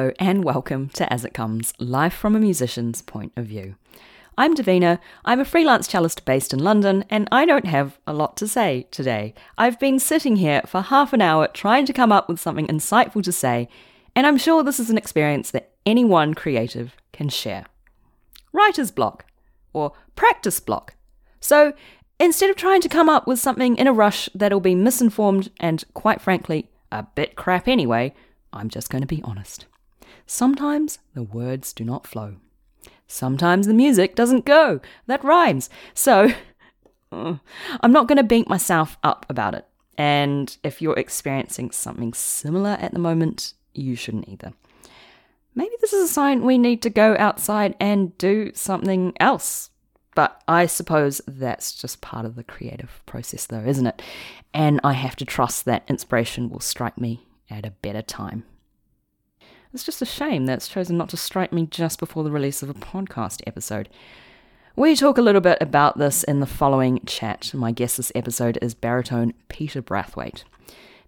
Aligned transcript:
And 0.00 0.44
welcome 0.44 0.88
to 0.90 1.12
As 1.12 1.26
It 1.26 1.34
Comes, 1.34 1.74
live 1.78 2.14
from 2.14 2.34
a 2.34 2.40
musician's 2.40 3.02
point 3.02 3.32
of 3.36 3.44
view. 3.44 3.74
I'm 4.38 4.56
Davina. 4.56 4.98
I'm 5.26 5.40
a 5.40 5.44
freelance 5.44 5.88
cellist 5.88 6.24
based 6.24 6.54
in 6.54 6.58
London, 6.58 7.04
and 7.10 7.28
I 7.30 7.44
don't 7.44 7.66
have 7.66 7.98
a 8.06 8.14
lot 8.14 8.34
to 8.38 8.48
say 8.48 8.86
today. 8.90 9.34
I've 9.58 9.78
been 9.78 9.98
sitting 9.98 10.36
here 10.36 10.62
for 10.64 10.80
half 10.80 11.12
an 11.12 11.20
hour 11.20 11.48
trying 11.48 11.84
to 11.84 11.92
come 11.92 12.12
up 12.12 12.30
with 12.30 12.40
something 12.40 12.66
insightful 12.66 13.22
to 13.22 13.30
say, 13.30 13.68
and 14.16 14.26
I'm 14.26 14.38
sure 14.38 14.62
this 14.62 14.80
is 14.80 14.88
an 14.88 14.96
experience 14.96 15.50
that 15.50 15.72
anyone 15.84 16.32
creative 16.32 16.96
can 17.12 17.28
share. 17.28 17.66
Writer's 18.54 18.90
block, 18.90 19.26
or 19.74 19.92
practice 20.16 20.60
block. 20.60 20.94
So 21.40 21.74
instead 22.18 22.48
of 22.48 22.56
trying 22.56 22.80
to 22.80 22.88
come 22.88 23.10
up 23.10 23.26
with 23.26 23.38
something 23.38 23.76
in 23.76 23.86
a 23.86 23.92
rush 23.92 24.30
that'll 24.34 24.60
be 24.60 24.74
misinformed 24.74 25.50
and, 25.60 25.84
quite 25.92 26.22
frankly, 26.22 26.70
a 26.90 27.02
bit 27.02 27.36
crap 27.36 27.68
anyway, 27.68 28.14
I'm 28.50 28.70
just 28.70 28.88
going 28.88 29.02
to 29.02 29.06
be 29.06 29.20
honest. 29.24 29.66
Sometimes 30.32 31.00
the 31.12 31.24
words 31.24 31.72
do 31.72 31.82
not 31.82 32.06
flow. 32.06 32.36
Sometimes 33.08 33.66
the 33.66 33.74
music 33.74 34.14
doesn't 34.14 34.44
go. 34.44 34.80
That 35.08 35.24
rhymes. 35.24 35.68
So 35.92 36.28
I'm 37.12 37.40
not 37.88 38.06
going 38.06 38.16
to 38.16 38.22
beat 38.22 38.48
myself 38.48 38.96
up 39.02 39.26
about 39.28 39.56
it. 39.56 39.66
And 39.98 40.56
if 40.62 40.80
you're 40.80 40.96
experiencing 40.96 41.72
something 41.72 42.12
similar 42.12 42.78
at 42.80 42.92
the 42.92 43.00
moment, 43.00 43.54
you 43.74 43.96
shouldn't 43.96 44.28
either. 44.28 44.52
Maybe 45.56 45.74
this 45.80 45.92
is 45.92 46.08
a 46.08 46.12
sign 46.12 46.44
we 46.44 46.58
need 46.58 46.80
to 46.82 46.90
go 46.90 47.16
outside 47.18 47.74
and 47.80 48.16
do 48.16 48.52
something 48.54 49.12
else. 49.18 49.70
But 50.14 50.40
I 50.46 50.66
suppose 50.66 51.20
that's 51.26 51.72
just 51.72 52.00
part 52.02 52.24
of 52.24 52.36
the 52.36 52.44
creative 52.44 53.02
process, 53.04 53.46
though, 53.46 53.64
isn't 53.66 53.86
it? 53.88 54.00
And 54.54 54.80
I 54.84 54.92
have 54.92 55.16
to 55.16 55.24
trust 55.24 55.64
that 55.64 55.82
inspiration 55.88 56.50
will 56.50 56.60
strike 56.60 56.98
me 56.98 57.26
at 57.50 57.66
a 57.66 57.72
better 57.72 58.02
time. 58.02 58.44
It's 59.72 59.84
just 59.84 60.02
a 60.02 60.06
shame 60.06 60.46
that 60.46 60.54
it's 60.54 60.68
chosen 60.68 60.98
not 60.98 61.10
to 61.10 61.16
strike 61.16 61.52
me 61.52 61.66
just 61.66 62.00
before 62.00 62.24
the 62.24 62.32
release 62.32 62.60
of 62.60 62.70
a 62.70 62.74
podcast 62.74 63.40
episode. 63.46 63.88
We 64.74 64.96
talk 64.96 65.16
a 65.16 65.22
little 65.22 65.40
bit 65.40 65.58
about 65.60 65.96
this 65.96 66.24
in 66.24 66.40
the 66.40 66.46
following 66.46 67.00
chat. 67.06 67.54
My 67.54 67.70
guest 67.70 67.96
this 67.96 68.10
episode 68.16 68.58
is 68.60 68.74
baritone 68.74 69.32
Peter 69.48 69.80
Brathwaite. 69.80 70.42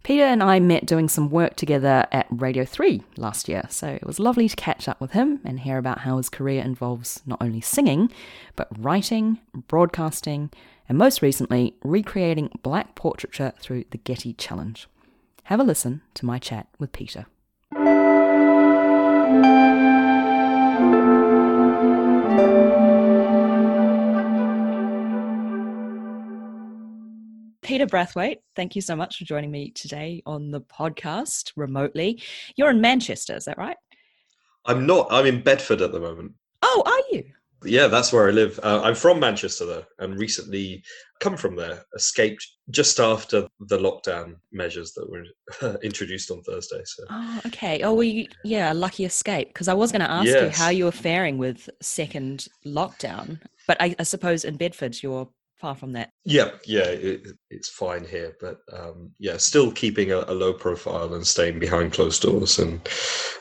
Peter 0.04 0.22
and 0.22 0.44
I 0.44 0.60
met 0.60 0.86
doing 0.86 1.08
some 1.08 1.28
work 1.28 1.56
together 1.56 2.06
at 2.12 2.28
Radio 2.30 2.64
3 2.64 3.02
last 3.16 3.48
year, 3.48 3.64
so 3.68 3.88
it 3.88 4.06
was 4.06 4.20
lovely 4.20 4.48
to 4.48 4.54
catch 4.54 4.88
up 4.88 5.00
with 5.00 5.10
him 5.10 5.40
and 5.44 5.60
hear 5.60 5.78
about 5.78 6.00
how 6.00 6.16
his 6.16 6.28
career 6.28 6.62
involves 6.62 7.20
not 7.26 7.42
only 7.42 7.60
singing, 7.60 8.12
but 8.54 8.68
writing, 8.78 9.40
broadcasting, 9.66 10.50
and 10.88 10.96
most 10.96 11.20
recently, 11.20 11.74
recreating 11.82 12.48
black 12.62 12.94
portraiture 12.94 13.54
through 13.58 13.86
the 13.90 13.98
Getty 13.98 14.34
Challenge. 14.34 14.86
Have 15.44 15.58
a 15.58 15.64
listen 15.64 16.02
to 16.14 16.26
my 16.26 16.38
chat 16.38 16.68
with 16.78 16.92
Peter. 16.92 17.26
Peter 27.72 27.86
Brathwaite, 27.86 28.40
thank 28.54 28.76
you 28.76 28.82
so 28.82 28.94
much 28.94 29.16
for 29.16 29.24
joining 29.24 29.50
me 29.50 29.70
today 29.70 30.22
on 30.26 30.50
the 30.50 30.60
podcast 30.60 31.52
remotely. 31.56 32.20
You're 32.54 32.68
in 32.68 32.82
Manchester, 32.82 33.34
is 33.34 33.46
that 33.46 33.56
right? 33.56 33.78
I'm 34.66 34.84
not. 34.84 35.06
I'm 35.10 35.24
in 35.24 35.42
Bedford 35.42 35.80
at 35.80 35.90
the 35.90 35.98
moment. 35.98 36.32
Oh, 36.60 36.82
are 36.84 37.16
you? 37.16 37.24
Yeah, 37.64 37.86
that's 37.86 38.12
where 38.12 38.28
I 38.28 38.30
live. 38.30 38.60
Uh, 38.62 38.82
I'm 38.84 38.94
from 38.94 39.20
Manchester 39.20 39.64
though, 39.64 39.84
and 40.00 40.18
recently 40.18 40.84
come 41.20 41.34
from 41.34 41.56
there. 41.56 41.82
Escaped 41.96 42.46
just 42.68 43.00
after 43.00 43.48
the 43.60 43.78
lockdown 43.78 44.34
measures 44.52 44.92
that 44.92 45.08
were 45.10 45.78
introduced 45.82 46.30
on 46.30 46.42
Thursday. 46.42 46.82
So. 46.84 47.04
Oh, 47.08 47.40
okay. 47.46 47.80
Oh, 47.84 47.94
well, 47.94 48.24
yeah, 48.44 48.72
lucky 48.74 49.06
escape. 49.06 49.48
Because 49.48 49.68
I 49.68 49.74
was 49.74 49.92
going 49.92 50.02
to 50.02 50.10
ask 50.10 50.26
yes. 50.26 50.42
you 50.42 50.62
how 50.62 50.68
you 50.68 50.84
were 50.84 50.92
faring 50.92 51.38
with 51.38 51.70
second 51.80 52.48
lockdown, 52.66 53.40
but 53.66 53.78
I, 53.80 53.96
I 53.98 54.02
suppose 54.02 54.44
in 54.44 54.58
Bedford 54.58 55.02
you're 55.02 55.26
far 55.62 55.76
from 55.76 55.92
that. 55.92 56.10
Yeah, 56.24 56.50
yeah, 56.66 56.86
it, 56.86 57.28
it's 57.48 57.68
fine 57.68 58.04
here, 58.04 58.36
but 58.40 58.58
um, 58.72 59.12
yeah, 59.20 59.36
still 59.36 59.70
keeping 59.70 60.10
a, 60.10 60.18
a, 60.26 60.34
low 60.34 60.52
profile 60.52 61.14
and 61.14 61.24
staying 61.24 61.60
behind 61.60 61.92
closed 61.92 62.20
doors, 62.20 62.58
and 62.58 62.80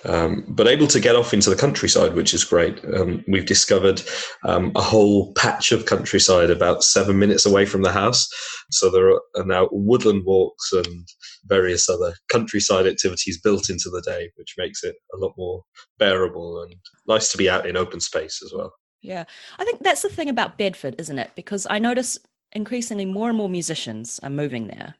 um, 0.06 0.46
but 0.48 0.68
able 0.68 0.86
to 0.88 1.00
get 1.00 1.16
off 1.16 1.34
into 1.34 1.50
the 1.50 1.56
countryside, 1.56 2.14
which 2.14 2.36
is 2.36 2.44
great. 2.44 2.80
Um, 2.94 3.26
we've 3.28 3.48
discovered 3.48 4.04
um, 4.46 4.72
a 4.76 4.82
whole 4.82 5.34
patch 5.34 5.72
of 5.72 5.88
countryside 5.88 6.52
about 6.52 6.84
seven 6.84 7.18
minutes 7.18 7.46
away 7.46 7.66
from 7.66 7.82
the 7.82 7.92
house, 7.92 8.30
so 8.70 8.92
there 8.92 9.09
are 9.09 9.46
now 9.46 9.68
woodland 9.72 10.24
walks 10.24 10.72
and 10.72 11.08
various 11.46 11.90
other 11.90 12.14
countryside 12.32 12.86
activities 12.86 13.42
built 13.42 13.68
into 13.68 13.90
the 13.90 14.03
day, 14.06 14.30
which 14.36 14.53
makes 14.59 14.84
it 14.84 14.96
a 15.14 15.18
lot 15.18 15.34
more 15.38 15.64
bearable 15.98 16.62
and 16.62 16.76
nice 17.08 17.32
to 17.32 17.38
be 17.38 17.50
out 17.50 17.66
in 17.66 17.76
open 17.76 18.00
space 18.00 18.42
as 18.46 18.53
well. 18.56 18.72
Yeah. 19.02 19.26
I 19.58 19.66
think 19.66 19.84
that's 19.84 20.02
the 20.04 20.10
thing 20.10 20.30
about 20.30 20.58
Bedford, 20.58 20.96
isn't 21.00 21.20
it? 21.20 21.32
Because 21.36 21.68
I 21.70 21.80
notice 21.80 22.20
increasingly 22.52 23.06
more 23.06 23.30
and 23.30 23.38
more 23.38 23.50
musicians 23.50 24.20
are 24.24 24.30
moving 24.30 24.68
there. 24.68 24.96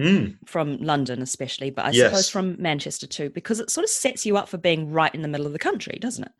Mm. 0.00 0.38
From 0.44 0.78
London, 0.78 1.22
especially, 1.22 1.70
but 1.70 1.84
I 1.84 1.90
yes. 1.90 2.10
suppose 2.10 2.28
from 2.28 2.60
Manchester 2.60 3.06
too, 3.06 3.30
because 3.30 3.60
it 3.60 3.70
sort 3.70 3.84
of 3.84 3.90
sets 3.90 4.26
you 4.26 4.36
up 4.36 4.48
for 4.48 4.58
being 4.58 4.90
right 4.90 5.14
in 5.14 5.22
the 5.22 5.28
middle 5.28 5.46
of 5.46 5.52
the 5.52 5.58
country, 5.58 5.98
doesn't 6.00 6.24
it? 6.24 6.32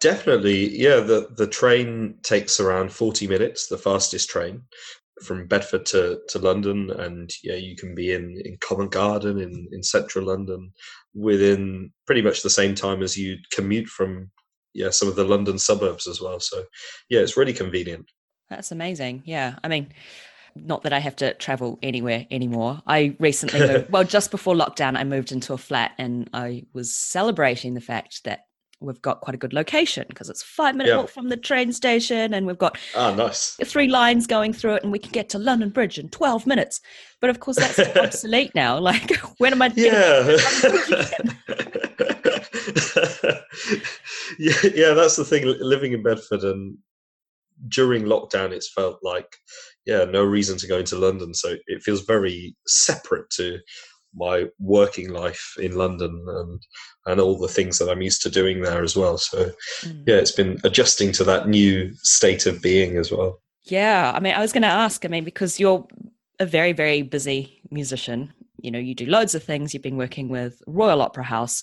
Definitely, 0.00 0.78
yeah. 0.78 0.96
the 0.96 1.28
The 1.34 1.46
train 1.46 2.16
takes 2.22 2.60
around 2.60 2.92
forty 2.92 3.26
minutes, 3.26 3.68
the 3.68 3.78
fastest 3.78 4.28
train 4.28 4.62
from 5.22 5.46
Bedford 5.46 5.86
to, 5.86 6.20
to 6.28 6.38
London, 6.38 6.90
and 6.90 7.30
yeah, 7.42 7.54
you 7.54 7.74
can 7.74 7.94
be 7.94 8.12
in 8.12 8.38
in 8.44 8.58
Covent 8.60 8.90
Garden 8.90 9.40
in 9.40 9.66
in 9.72 9.82
central 9.82 10.26
London 10.26 10.70
within 11.14 11.90
pretty 12.06 12.20
much 12.20 12.42
the 12.42 12.50
same 12.50 12.74
time 12.74 13.02
as 13.02 13.16
you 13.16 13.38
commute 13.50 13.88
from 13.88 14.30
yeah 14.74 14.90
some 14.90 15.08
of 15.08 15.16
the 15.16 15.24
London 15.24 15.58
suburbs 15.58 16.06
as 16.06 16.20
well. 16.20 16.40
So 16.40 16.64
yeah, 17.08 17.20
it's 17.20 17.36
really 17.36 17.52
convenient. 17.52 18.10
That's 18.48 18.72
amazing. 18.72 19.22
Yeah, 19.24 19.56
I 19.64 19.68
mean. 19.68 19.92
Not 20.56 20.82
that 20.82 20.92
I 20.92 20.98
have 20.98 21.14
to 21.16 21.32
travel 21.34 21.78
anywhere 21.80 22.26
anymore. 22.28 22.82
I 22.84 23.14
recently 23.20 23.60
moved, 23.68 23.92
well, 23.92 24.02
just 24.02 24.32
before 24.32 24.56
lockdown, 24.56 24.98
I 24.98 25.04
moved 25.04 25.30
into 25.30 25.52
a 25.52 25.56
flat 25.56 25.92
and 25.96 26.28
I 26.34 26.64
was 26.72 26.92
celebrating 26.92 27.74
the 27.74 27.80
fact 27.80 28.24
that 28.24 28.46
we've 28.80 29.00
got 29.02 29.20
quite 29.20 29.34
a 29.34 29.38
good 29.38 29.52
location 29.52 30.06
because 30.08 30.30
it's 30.30 30.42
five 30.42 30.74
minute 30.74 30.90
yeah. 30.90 30.96
walk 30.96 31.10
from 31.10 31.28
the 31.28 31.36
train 31.36 31.72
station 31.72 32.32
and 32.32 32.46
we've 32.46 32.58
got 32.58 32.78
ah, 32.96 33.14
nice. 33.14 33.56
three 33.64 33.88
lines 33.88 34.26
going 34.26 34.52
through 34.52 34.74
it 34.74 34.82
and 34.82 34.90
we 34.90 34.98
can 34.98 35.12
get 35.12 35.28
to 35.28 35.38
London 35.38 35.68
Bridge 35.68 35.98
in 35.98 36.08
12 36.08 36.46
minutes. 36.46 36.80
But 37.20 37.30
of 37.30 37.40
course, 37.40 37.58
that's 37.58 37.78
obsolete 37.96 38.54
now. 38.54 38.78
Like, 38.78 39.16
when 39.38 39.52
am 39.52 39.62
I? 39.62 39.72
Yeah. 39.76 40.36
yeah, 44.38 44.70
yeah, 44.74 44.92
that's 44.94 45.16
the 45.16 45.24
thing. 45.24 45.44
Living 45.60 45.92
in 45.92 46.02
Bedford 46.02 46.42
and 46.42 46.78
during 47.68 48.04
lockdown, 48.04 48.52
it's 48.52 48.72
felt 48.72 48.98
like 49.02 49.36
yeah, 49.86 50.04
no 50.04 50.24
reason 50.24 50.58
to 50.58 50.66
go 50.66 50.78
into 50.78 50.96
London. 50.96 51.34
So 51.34 51.56
it 51.66 51.82
feels 51.82 52.02
very 52.02 52.54
separate 52.66 53.30
to 53.30 53.58
my 54.14 54.46
working 54.58 55.10
life 55.10 55.54
in 55.58 55.76
London 55.76 56.24
and 56.28 56.62
and 57.06 57.20
all 57.20 57.38
the 57.38 57.48
things 57.48 57.78
that 57.78 57.88
I'm 57.88 58.02
used 58.02 58.22
to 58.22 58.30
doing 58.30 58.62
there 58.62 58.82
as 58.82 58.96
well. 58.96 59.18
So 59.18 59.50
mm. 59.82 60.04
yeah, 60.06 60.16
it's 60.16 60.32
been 60.32 60.58
adjusting 60.64 61.12
to 61.12 61.24
that 61.24 61.48
new 61.48 61.92
state 61.96 62.46
of 62.46 62.60
being 62.62 62.96
as 62.96 63.10
well. 63.10 63.40
Yeah, 63.64 64.12
I 64.14 64.20
mean, 64.20 64.34
I 64.34 64.40
was 64.40 64.52
going 64.52 64.62
to 64.62 64.68
ask. 64.68 65.04
I 65.04 65.08
mean, 65.08 65.24
because 65.24 65.60
you're 65.60 65.86
a 66.38 66.46
very 66.46 66.72
very 66.72 67.02
busy 67.02 67.60
musician. 67.70 68.32
You 68.60 68.70
know, 68.70 68.78
you 68.78 68.94
do 68.94 69.06
loads 69.06 69.34
of 69.34 69.42
things. 69.42 69.72
You've 69.72 69.82
been 69.82 69.96
working 69.96 70.28
with 70.28 70.62
Royal 70.66 71.00
Opera 71.00 71.24
House. 71.24 71.62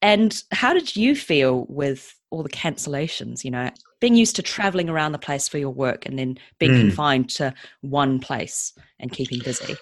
And 0.00 0.42
how 0.52 0.72
did 0.74 0.96
you 0.96 1.14
feel 1.16 1.66
with 1.68 2.14
all 2.30 2.42
the 2.42 2.48
cancellations? 2.48 3.44
You 3.44 3.50
know, 3.50 3.70
being 4.00 4.14
used 4.14 4.36
to 4.36 4.42
traveling 4.42 4.88
around 4.88 5.12
the 5.12 5.18
place 5.18 5.48
for 5.48 5.58
your 5.58 5.70
work 5.70 6.06
and 6.06 6.18
then 6.18 6.38
being 6.58 6.72
mm. 6.72 6.80
confined 6.80 7.30
to 7.30 7.54
one 7.80 8.20
place 8.20 8.72
and 9.00 9.12
keeping 9.12 9.40
busy. 9.40 9.76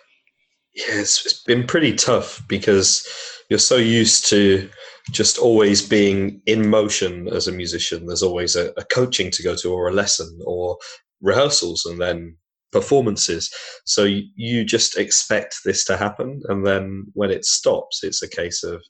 Yeah, 0.74 1.00
it's, 1.00 1.24
it's 1.24 1.42
been 1.42 1.66
pretty 1.66 1.94
tough 1.94 2.42
because 2.48 3.06
you're 3.48 3.58
so 3.58 3.76
used 3.76 4.28
to 4.30 4.68
just 5.10 5.38
always 5.38 5.86
being 5.86 6.40
in 6.46 6.68
motion 6.68 7.28
as 7.28 7.48
a 7.48 7.52
musician. 7.52 8.06
There's 8.06 8.22
always 8.22 8.56
a, 8.56 8.72
a 8.76 8.84
coaching 8.84 9.30
to 9.30 9.42
go 9.42 9.54
to, 9.56 9.72
or 9.72 9.88
a 9.88 9.92
lesson, 9.92 10.38
or 10.44 10.76
rehearsals, 11.22 11.86
and 11.86 12.00
then 12.00 12.36
performances. 12.72 13.50
So 13.84 14.04
you, 14.04 14.24
you 14.34 14.64
just 14.64 14.98
expect 14.98 15.60
this 15.64 15.84
to 15.86 15.96
happen, 15.96 16.42
and 16.48 16.66
then 16.66 17.06
when 17.14 17.30
it 17.30 17.44
stops, 17.44 18.02
it's 18.02 18.22
a 18.22 18.28
case 18.28 18.62
of 18.64 18.82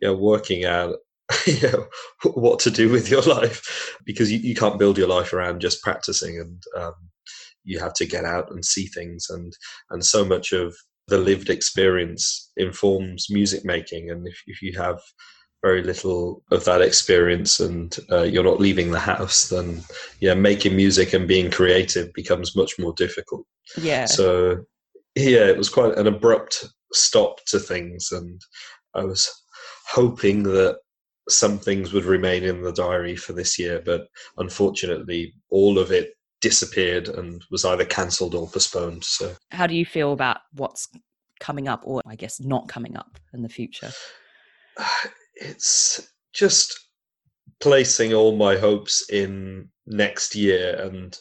you 0.00 0.08
know, 0.08 0.14
working 0.14 0.64
out 0.64 0.96
you 1.46 1.60
know, 1.62 1.86
what 2.24 2.58
to 2.60 2.70
do 2.70 2.88
with 2.90 3.10
your 3.10 3.22
life. 3.26 3.96
Because 4.04 4.30
you, 4.30 4.38
you 4.38 4.54
can't 4.54 4.78
build 4.78 4.98
your 4.98 5.08
life 5.08 5.32
around 5.32 5.60
just 5.60 5.82
practicing 5.82 6.38
and 6.38 6.62
um, 6.76 6.94
you 7.64 7.78
have 7.78 7.94
to 7.94 8.06
get 8.06 8.24
out 8.24 8.50
and 8.50 8.64
see 8.64 8.86
things. 8.86 9.26
And 9.30 9.52
and 9.90 10.04
so 10.04 10.24
much 10.24 10.52
of 10.52 10.74
the 11.08 11.18
lived 11.18 11.50
experience 11.50 12.50
informs 12.56 13.28
music 13.30 13.64
making. 13.64 14.10
And 14.10 14.26
if, 14.26 14.40
if 14.46 14.62
you 14.62 14.78
have 14.78 14.98
very 15.62 15.82
little 15.82 16.42
of 16.50 16.64
that 16.64 16.80
experience 16.80 17.60
and 17.60 17.98
uh, 18.10 18.22
you're 18.22 18.44
not 18.44 18.60
leaving 18.60 18.90
the 18.90 18.98
house 18.98 19.50
then 19.50 19.82
yeah 20.18 20.32
making 20.32 20.74
music 20.74 21.12
and 21.12 21.28
being 21.28 21.50
creative 21.50 22.10
becomes 22.14 22.56
much 22.56 22.78
more 22.78 22.94
difficult. 22.94 23.44
Yeah. 23.76 24.06
So 24.06 24.64
yeah 25.14 25.46
it 25.46 25.58
was 25.58 25.68
quite 25.68 25.98
an 25.98 26.06
abrupt 26.06 26.66
stop 26.92 27.44
to 27.46 27.58
things. 27.58 28.10
And 28.10 28.40
i 28.94 29.04
was 29.04 29.28
hoping 29.90 30.42
that 30.44 30.78
some 31.28 31.58
things 31.58 31.92
would 31.92 32.04
remain 32.04 32.44
in 32.44 32.62
the 32.62 32.72
diary 32.72 33.16
for 33.16 33.32
this 33.32 33.58
year, 33.58 33.82
but 33.84 34.08
unfortunately, 34.38 35.34
all 35.50 35.78
of 35.78 35.90
it 35.90 36.14
disappeared 36.40 37.08
and 37.08 37.44
was 37.50 37.64
either 37.64 37.84
cancelled 37.84 38.34
or 38.34 38.48
postponed. 38.48 39.04
So, 39.04 39.34
how 39.50 39.66
do 39.66 39.74
you 39.74 39.84
feel 39.84 40.12
about 40.12 40.38
what's 40.54 40.88
coming 41.38 41.68
up, 41.68 41.82
or 41.84 42.00
I 42.06 42.16
guess 42.16 42.40
not 42.40 42.68
coming 42.68 42.96
up 42.96 43.18
in 43.32 43.42
the 43.42 43.48
future? 43.48 43.90
It's 45.42 46.12
just 46.34 46.78
placing 47.60 48.12
all 48.12 48.36
my 48.36 48.58
hopes 48.58 49.08
in 49.08 49.70
next 49.86 50.34
year 50.34 50.78
and 50.82 51.16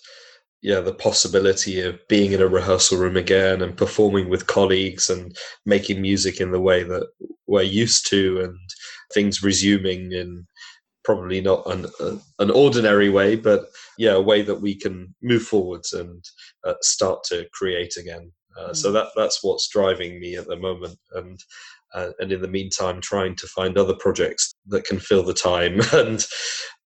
yeah 0.61 0.79
the 0.79 0.93
possibility 0.93 1.81
of 1.81 1.99
being 2.07 2.31
in 2.31 2.41
a 2.41 2.47
rehearsal 2.47 2.97
room 2.97 3.15
again 3.15 3.61
and 3.61 3.77
performing 3.77 4.29
with 4.29 4.47
colleagues 4.47 5.09
and 5.09 5.35
making 5.65 6.01
music 6.01 6.39
in 6.41 6.51
the 6.51 6.59
way 6.59 6.83
that 6.83 7.07
we're 7.47 7.61
used 7.61 8.07
to 8.09 8.41
and 8.41 8.57
things 9.13 9.41
resuming 9.41 10.11
in 10.11 10.45
probably 11.03 11.41
not 11.41 11.65
an, 11.71 11.85
uh, 11.99 12.17
an 12.39 12.51
ordinary 12.51 13.09
way 13.09 13.35
but 13.35 13.67
yeah 13.97 14.11
a 14.11 14.21
way 14.21 14.41
that 14.41 14.61
we 14.61 14.75
can 14.75 15.13
move 15.21 15.43
forwards 15.43 15.93
and 15.93 16.23
uh, 16.65 16.73
start 16.81 17.23
to 17.23 17.47
create 17.53 17.95
again 17.97 18.31
uh, 18.59 18.69
mm. 18.69 18.75
so 18.75 18.91
that 18.91 19.07
that's 19.15 19.43
what's 19.43 19.69
driving 19.69 20.19
me 20.19 20.35
at 20.35 20.47
the 20.47 20.57
moment 20.57 20.97
and 21.13 21.39
uh, 21.95 22.09
and 22.19 22.31
in 22.31 22.41
the 22.41 22.47
meantime 22.47 23.01
trying 23.01 23.35
to 23.35 23.47
find 23.47 23.77
other 23.77 23.95
projects 23.95 24.53
that 24.67 24.83
can 24.83 24.99
fill 24.99 25.23
the 25.23 25.33
time 25.33 25.79
and 25.93 26.25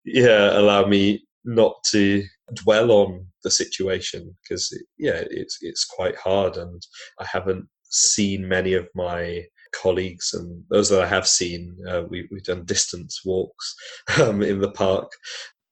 yeah 0.04 0.58
allow 0.60 0.86
me 0.86 1.26
not 1.46 1.74
to 1.90 2.24
dwell 2.54 2.92
on 2.92 3.26
the 3.44 3.52
situation 3.52 4.36
because 4.42 4.72
yeah 4.98 5.24
it's 5.30 5.58
it's 5.62 5.86
quite 5.86 6.16
hard 6.16 6.58
and 6.58 6.82
i 7.20 7.26
haven't 7.26 7.68
seen 7.84 8.48
many 8.48 8.74
of 8.74 8.88
my 8.96 9.44
colleagues 9.74 10.34
and 10.34 10.64
those 10.70 10.90
that 10.90 11.02
i 11.02 11.08
have 11.08 11.28
seen 11.28 11.76
uh, 11.88 12.04
we, 12.10 12.28
have 12.32 12.44
done 12.44 12.66
distance 12.66 13.22
walks 13.26 13.76
um, 14.22 14.42
in 14.42 14.60
the 14.60 14.72
park. 14.72 15.12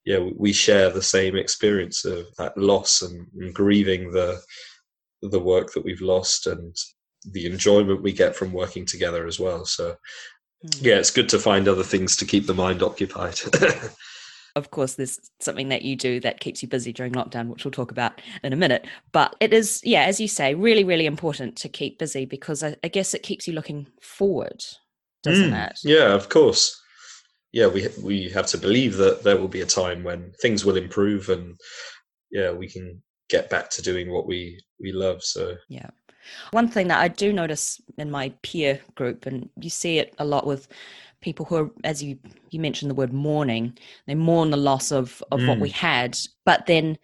Yeah 0.04 0.20
we 0.36 0.52
share 0.52 0.90
the 0.90 1.02
same 1.02 1.36
experience 1.36 2.04
of 2.04 2.26
that 2.38 2.56
loss 2.56 3.02
and, 3.02 3.26
and 3.38 3.54
grieving 3.54 4.10
the 4.10 4.40
the 5.22 5.40
work 5.40 5.72
that 5.74 5.84
we've 5.84 6.00
lost 6.00 6.46
and 6.46 6.74
the 7.32 7.44
enjoyment 7.44 8.02
we 8.02 8.12
get 8.12 8.34
from 8.34 8.52
working 8.52 8.86
together 8.86 9.26
as 9.26 9.38
well. 9.38 9.66
So 9.66 9.96
mm. 10.64 10.82
yeah 10.82 10.96
it's 10.96 11.10
good 11.10 11.28
to 11.30 11.38
find 11.38 11.68
other 11.68 11.84
things 11.84 12.16
to 12.16 12.24
keep 12.24 12.46
the 12.46 12.54
mind 12.54 12.82
occupied 12.82 13.38
Of 14.56 14.70
course, 14.70 14.94
there's 14.94 15.20
something 15.38 15.68
that 15.68 15.82
you 15.82 15.96
do 15.96 16.20
that 16.20 16.40
keeps 16.40 16.62
you 16.62 16.68
busy 16.68 16.92
during 16.92 17.12
lockdown, 17.12 17.48
which 17.48 17.64
we'll 17.64 17.72
talk 17.72 17.90
about 17.90 18.20
in 18.42 18.52
a 18.52 18.56
minute. 18.56 18.86
But 19.12 19.36
it 19.40 19.52
is, 19.52 19.80
yeah, 19.84 20.04
as 20.04 20.20
you 20.20 20.28
say, 20.28 20.54
really, 20.54 20.84
really 20.84 21.06
important 21.06 21.56
to 21.56 21.68
keep 21.68 21.98
busy 21.98 22.24
because 22.24 22.62
I, 22.62 22.76
I 22.82 22.88
guess 22.88 23.14
it 23.14 23.22
keeps 23.22 23.46
you 23.46 23.54
looking 23.54 23.86
forward, 24.00 24.64
doesn't 25.22 25.50
mm, 25.50 25.70
it? 25.70 25.78
Yeah, 25.84 26.12
of 26.12 26.28
course. 26.28 26.76
Yeah, 27.52 27.66
we 27.66 27.88
we 28.02 28.28
have 28.30 28.46
to 28.48 28.58
believe 28.58 28.96
that 28.96 29.22
there 29.22 29.36
will 29.36 29.48
be 29.48 29.62
a 29.62 29.66
time 29.66 30.04
when 30.04 30.32
things 30.40 30.64
will 30.64 30.76
improve 30.76 31.28
and 31.28 31.58
yeah, 32.30 32.52
we 32.52 32.68
can 32.68 33.02
get 33.28 33.50
back 33.50 33.70
to 33.70 33.82
doing 33.82 34.10
what 34.10 34.26
we 34.26 34.60
we 34.80 34.92
love. 34.92 35.22
So 35.22 35.56
yeah. 35.68 35.90
One 36.52 36.68
thing 36.68 36.88
that 36.88 37.00
I 37.00 37.08
do 37.08 37.32
notice 37.32 37.80
in 37.98 38.10
my 38.10 38.32
peer 38.42 38.80
group, 38.94 39.26
and 39.26 39.48
you 39.60 39.70
see 39.70 39.98
it 39.98 40.14
a 40.18 40.24
lot 40.24 40.46
with 40.46 40.68
people 41.20 41.46
who 41.46 41.56
are, 41.56 41.70
as 41.84 42.02
you 42.02 42.18
you 42.50 42.60
mentioned 42.60 42.90
the 42.90 42.94
word 42.94 43.12
mourning, 43.12 43.76
they 44.06 44.14
mourn 44.14 44.50
the 44.50 44.56
loss 44.56 44.90
of 44.92 45.22
of 45.32 45.40
mm. 45.40 45.48
what 45.48 45.60
we 45.60 45.70
mm. 45.70 45.74
had, 45.74 46.18
but 46.44 46.66
then 46.66 46.98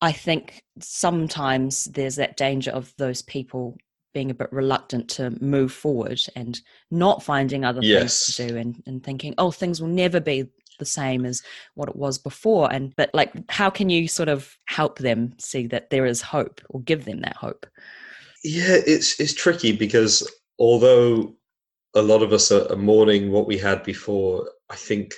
I 0.00 0.12
think 0.12 0.62
sometimes 0.80 1.84
there's 1.86 2.16
that 2.16 2.36
danger 2.36 2.70
of 2.70 2.94
those 2.96 3.22
people 3.22 3.76
being 4.12 4.30
a 4.30 4.34
bit 4.34 4.52
reluctant 4.52 5.08
to 5.08 5.30
move 5.42 5.72
forward 5.72 6.20
and 6.34 6.60
not 6.90 7.22
finding 7.22 7.64
other 7.64 7.80
yes. 7.82 8.00
things 8.00 8.36
to 8.36 8.48
do 8.48 8.56
and, 8.58 8.82
and 8.86 9.04
thinking, 9.04 9.34
oh, 9.38 9.52
things 9.52 9.80
will 9.80 9.88
never 9.88 10.18
be 10.18 10.48
the 10.78 10.84
same 10.84 11.24
as 11.24 11.42
what 11.74 11.88
it 11.88 11.94
was 11.94 12.18
before. 12.18 12.72
And 12.72 12.94
but 12.96 13.10
like 13.14 13.32
how 13.50 13.70
can 13.70 13.90
you 13.90 14.08
sort 14.08 14.28
of 14.28 14.56
help 14.64 14.98
them 14.98 15.34
see 15.38 15.66
that 15.68 15.90
there 15.90 16.06
is 16.06 16.22
hope 16.22 16.60
or 16.70 16.80
give 16.80 17.04
them 17.04 17.20
that 17.20 17.36
hope? 17.36 17.66
Yeah, 18.42 18.78
it's 18.86 19.20
it's 19.20 19.34
tricky 19.34 19.72
because 19.72 20.28
although 20.58 21.36
a 21.94 22.02
lot 22.02 22.22
of 22.22 22.32
us 22.32 22.52
are, 22.52 22.76
mourning 22.76 23.30
what 23.30 23.46
we 23.46 23.58
had 23.58 23.82
before. 23.82 24.48
I 24.68 24.76
think 24.76 25.14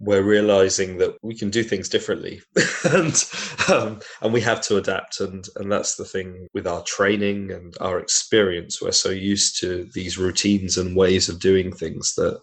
we're 0.00 0.22
realizing 0.22 0.98
that 0.98 1.16
we 1.22 1.34
can 1.36 1.50
do 1.50 1.62
things 1.62 1.88
differently. 1.88 2.40
And 2.84 3.24
um, 3.72 4.00
and 4.20 4.30
we 4.34 4.42
have 4.42 4.60
to 4.62 4.76
adapt 4.76 5.18
and 5.18 5.48
and 5.56 5.72
that's 5.72 5.96
the 5.96 6.04
thing 6.04 6.46
with 6.52 6.66
our 6.66 6.82
training 6.82 7.50
and 7.50 7.74
our 7.80 7.98
experience. 7.98 8.82
We're 8.82 8.92
so 8.92 9.08
used 9.08 9.58
to 9.60 9.88
these 9.94 10.18
routines 10.18 10.76
and 10.76 10.94
ways 10.94 11.30
of 11.30 11.40
doing 11.40 11.72
things 11.72 12.12
that 12.16 12.38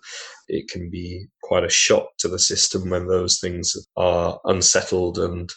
it 0.48 0.68
can 0.68 0.90
be 0.90 1.28
quite 1.44 1.64
a 1.64 1.70
shock 1.70 2.08
to 2.18 2.28
the 2.28 2.40
system 2.40 2.90
when 2.90 3.06
those 3.06 3.40
things 3.40 3.78
are 3.96 4.40
unsettled. 4.46 5.20
And 5.20 5.48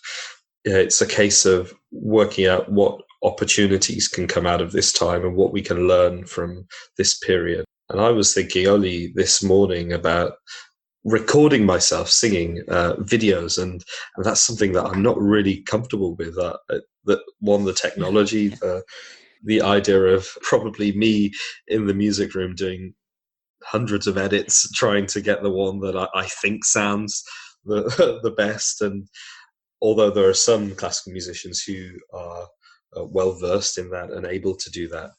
it's 0.66 1.00
a 1.00 1.06
case 1.06 1.46
of 1.46 1.72
working 1.90 2.46
out 2.46 2.70
what 2.70 3.00
opportunities 3.24 4.06
can 4.06 4.28
come 4.28 4.46
out 4.46 4.60
of 4.60 4.72
this 4.72 4.92
time 4.92 5.24
and 5.24 5.34
what 5.34 5.52
we 5.52 5.62
can 5.62 5.88
learn 5.88 6.26
from 6.26 6.66
this 6.96 7.18
period. 7.18 7.64
And 7.88 8.00
I 8.00 8.10
was 8.10 8.32
thinking 8.32 8.66
only 8.66 9.12
this 9.14 9.42
morning 9.42 9.92
about 9.92 10.34
recording 11.04 11.66
myself 11.66 12.08
singing 12.08 12.62
uh, 12.68 12.94
videos, 12.96 13.60
and, 13.60 13.82
and 14.16 14.24
that's 14.24 14.40
something 14.40 14.72
that 14.72 14.86
I'm 14.86 15.02
not 15.02 15.18
really 15.18 15.62
comfortable 15.62 16.14
with. 16.16 16.38
Uh, 16.38 16.56
uh 16.70 16.78
that 17.06 17.20
one, 17.40 17.64
the 17.64 17.74
technology, 17.74 18.48
the, 18.60 18.82
the 19.44 19.60
idea 19.60 20.00
of 20.00 20.26
probably 20.40 20.92
me 20.92 21.32
in 21.68 21.86
the 21.86 21.94
music 21.94 22.34
room 22.34 22.54
doing 22.54 22.94
hundreds 23.62 24.06
of 24.06 24.16
edits, 24.18 24.70
trying 24.72 25.06
to 25.06 25.20
get 25.20 25.42
the 25.42 25.50
one 25.50 25.80
that 25.80 25.96
I, 25.96 26.08
I 26.14 26.26
think 26.26 26.64
sounds 26.64 27.22
the 27.64 27.82
the 28.22 28.30
best. 28.30 28.80
And 28.80 29.06
although 29.82 30.10
there 30.10 30.28
are 30.28 30.34
some 30.34 30.74
classical 30.74 31.12
musicians 31.12 31.62
who 31.62 31.90
are 32.12 32.48
uh, 32.96 33.04
well 33.04 33.32
versed 33.32 33.78
in 33.78 33.90
that 33.90 34.10
and 34.10 34.26
able 34.26 34.54
to 34.56 34.70
do 34.70 34.88
that, 34.88 35.10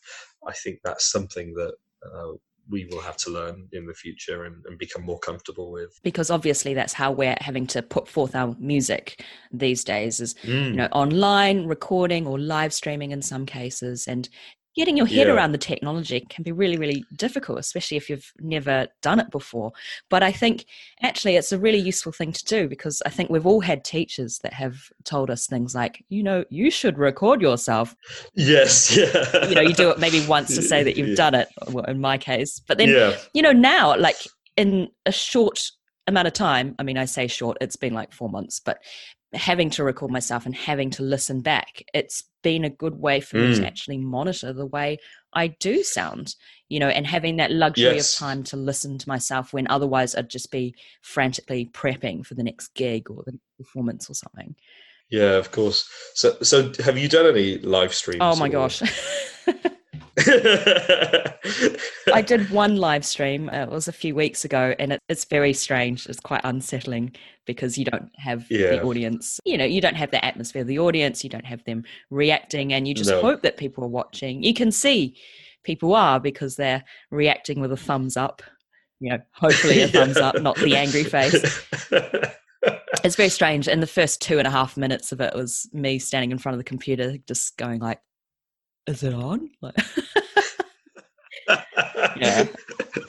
I 0.48 0.54
think 0.54 0.80
that's 0.84 1.12
something 1.12 1.54
that 1.54 1.74
uh, 2.06 2.32
we 2.70 2.86
will 2.86 3.02
have 3.02 3.18
to 3.18 3.30
learn 3.30 3.68
in 3.74 3.86
the 3.86 3.94
future 3.94 4.46
and, 4.46 4.64
and, 4.66 4.78
become 4.78 5.04
more 5.04 5.20
comfortable 5.20 5.72
with. 5.72 6.00
Because 6.04 6.32
obviously 6.32 6.74
that's 6.74 6.94
how 6.94 7.12
we're 7.12 7.38
having 7.40 7.68
to 7.68 7.82
put 7.82 8.08
forth 8.08 8.36
our 8.36 8.56
music 8.60 9.24
these 9.52 9.84
days 9.84 10.20
is 10.20 10.34
mm. 10.44 10.72
you 10.72 10.76
know 10.76 10.88
online 10.92 11.66
recording 11.66 12.26
or 12.26 12.40
live 12.40 12.74
streaming 12.74 13.12
in 13.12 13.22
some 13.22 13.46
cases 13.46 14.08
and 14.08 14.30
getting 14.76 14.98
your 14.98 15.06
head 15.06 15.28
yeah. 15.28 15.34
around 15.34 15.52
the 15.52 15.58
technology 15.58 16.26
can 16.30 16.44
be 16.44 16.52
really 16.52 16.78
really 16.78 17.04
difficult 17.16 17.60
especially 17.60 17.98
if 17.98 18.10
you've 18.10 18.32
never 18.40 18.88
done 19.02 19.20
it 19.20 19.30
before 19.32 19.72
but 20.10 20.22
i 20.22 20.32
think 20.32 20.66
actually 21.02 21.36
it's 21.36 21.52
a 21.52 21.60
really 21.60 21.78
useful 21.78 22.12
thing 22.12 22.32
to 22.32 22.44
do 22.46 22.68
because 22.68 23.02
i 23.06 23.10
think 23.10 23.30
we've 23.30 23.46
all 23.46 23.62
had 23.62 23.84
teachers 23.84 24.40
that 24.40 24.54
have 24.54 24.90
told 25.04 25.30
us 25.30 25.48
things 25.48 25.74
like 25.74 26.04
you 26.10 26.22
know 26.22 26.44
you 26.50 26.70
should 26.70 26.98
record 26.98 27.42
yourself 27.42 27.96
yes 28.34 28.96
yeah 28.98 29.48
you 29.48 29.56
know 29.56 29.62
you 29.62 29.74
do 29.74 29.90
it 29.90 30.00
maybe 30.00 30.26
once 30.28 30.56
to 30.56 30.62
say 30.62 30.84
that 30.84 30.98
you've 30.98 31.10
yeah. 31.10 31.16
done 31.16 31.36
it 31.36 31.50
in 31.88 32.00
my 32.00 32.18
case 32.18 32.60
but 32.68 32.78
then 32.78 32.90
yeah. 32.90 33.16
you 33.34 33.42
know 33.42 33.54
now 33.54 33.98
like 33.98 34.18
in 34.58 34.88
a 35.06 35.12
short 35.12 35.72
amount 36.08 36.28
of 36.28 36.34
time 36.34 36.76
i 36.80 36.84
mean 36.84 36.98
i 36.98 37.06
say 37.06 37.28
short 37.28 37.58
it's 37.62 37.76
been 37.76 37.94
like 37.94 38.14
four 38.14 38.30
months 38.30 38.60
but 38.60 38.80
having 39.36 39.70
to 39.72 39.84
record 39.84 40.12
myself 40.12 40.46
and 40.46 40.56
having 40.56 40.90
to 40.92 41.04
listen 41.04 41.42
back, 41.42 41.84
it's 41.94 42.24
been 42.46 42.64
a 42.64 42.70
good 42.70 42.94
way 42.94 43.20
for 43.20 43.38
mm. 43.38 43.50
me 43.50 43.56
to 43.56 43.62
mm. 43.62 43.66
actually 43.66 43.98
monitor 43.98 44.54
the 44.54 44.68
way 44.68 45.00
I 45.34 45.48
do 45.48 45.82
sound, 45.82 46.36
you 46.70 46.80
know, 46.80 46.90
and 46.90 47.08
having 47.08 47.38
that 47.38 47.52
luxury 47.52 47.96
yes. 47.96 48.14
of 48.14 48.20
time 48.20 48.44
to 48.44 48.56
listen 48.56 49.00
to 49.00 49.10
myself 49.10 49.52
when 49.52 49.68
otherwise 49.68 50.14
I'd 50.16 50.30
just 50.30 50.52
be 50.52 50.76
frantically 51.02 51.72
prepping 51.74 52.24
for 52.24 52.36
the 52.36 52.44
next 52.44 52.76
gig 52.76 53.10
or 53.10 53.24
the 53.26 53.40
performance 53.58 54.12
or 54.12 54.14
something. 54.14 54.56
Yeah, 55.10 55.38
of 55.38 55.52
course. 55.52 55.90
So, 56.14 56.38
so 56.44 56.72
have 56.84 57.00
you 57.00 57.10
done 57.10 57.26
any 57.26 57.58
live 57.58 57.96
streams? 57.96 58.20
Oh 58.22 58.36
my 58.36 58.48
gosh. 58.48 58.84
I 62.14 62.24
did 62.26 62.50
one 62.50 62.78
live 62.78 63.06
stream. 63.06 63.50
Uh, 63.50 63.64
it 63.64 63.70
was 63.70 63.88
a 63.88 63.94
few 63.94 64.16
weeks 64.16 64.46
ago, 64.46 64.74
and 64.80 64.94
it, 64.94 65.00
it's 65.10 65.26
very 65.26 65.54
strange. 65.54 66.08
It's 66.08 66.20
quite 66.20 66.42
unsettling 66.44 67.16
because 67.46 67.78
you 67.78 67.86
don't 67.86 68.10
have 68.18 68.46
yeah. 68.50 68.70
the 68.72 68.84
audience. 68.84 69.40
You 69.46 69.58
know, 69.58 69.66
you 69.66 69.82
don't 69.82 69.96
have 69.96 70.12
the 70.12 70.24
atmosphere 70.24 70.62
of 70.62 70.68
the 70.68 70.80
audience. 70.80 71.24
You 71.24 71.30
don't 71.30 71.46
have 71.46 71.64
them 71.66 71.84
reacting, 72.10 72.74
and 72.74 72.88
you 72.88 72.94
just 72.94 73.10
no. 73.10 73.22
hope 73.22 73.42
that 73.42 73.58
people 73.58 73.84
are 73.84 73.90
watching. 73.90 74.42
You 74.44 74.54
can 74.54 74.72
see 74.72 75.18
people 75.64 75.94
are 75.94 76.20
because 76.20 76.56
they're 76.56 76.84
reacting 77.12 77.60
with 77.60 77.72
a 77.72 77.78
thumbs 77.78 78.16
up. 78.16 78.42
You 79.02 79.12
know, 79.12 79.20
hopefully 79.34 79.82
a 79.82 79.88
thumbs 79.90 80.18
up, 80.18 80.42
not 80.42 80.56
the 80.56 80.78
angry 80.78 81.04
face. 81.04 81.66
it's 83.04 83.16
very 83.16 83.30
strange. 83.30 83.68
And 83.68 83.84
the 83.84 83.88
first 83.88 84.22
two 84.22 84.40
and 84.40 84.48
a 84.48 84.52
half 84.52 84.78
minutes 84.78 85.12
of 85.12 85.20
it 85.20 85.36
was 85.36 85.70
me 85.74 86.00
standing 86.00 86.32
in 86.32 86.38
front 86.38 86.54
of 86.54 86.60
the 86.60 86.64
computer, 86.64 87.18
just 87.28 87.58
going 87.58 87.82
like, 87.82 88.00
"Is 88.88 89.04
it 89.04 89.14
on?" 89.14 89.50
Like, 89.62 89.76
yeah. 92.18 92.46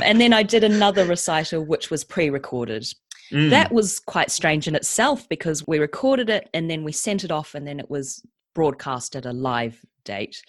And 0.04 0.20
then 0.20 0.32
I 0.32 0.42
did 0.42 0.64
another 0.64 1.04
recital, 1.04 1.64
which 1.64 1.90
was 1.90 2.04
pre-recorded. 2.04 2.86
Mm. 3.32 3.50
That 3.50 3.72
was 3.72 3.98
quite 3.98 4.30
strange 4.30 4.68
in 4.68 4.74
itself 4.74 5.28
because 5.28 5.66
we 5.66 5.78
recorded 5.78 6.30
it 6.30 6.48
and 6.54 6.70
then 6.70 6.84
we 6.84 6.92
sent 6.92 7.24
it 7.24 7.30
off, 7.30 7.54
and 7.54 7.66
then 7.66 7.80
it 7.80 7.90
was 7.90 8.22
broadcast 8.54 9.16
at 9.16 9.26
a 9.26 9.32
live 9.32 9.80
date. 10.04 10.42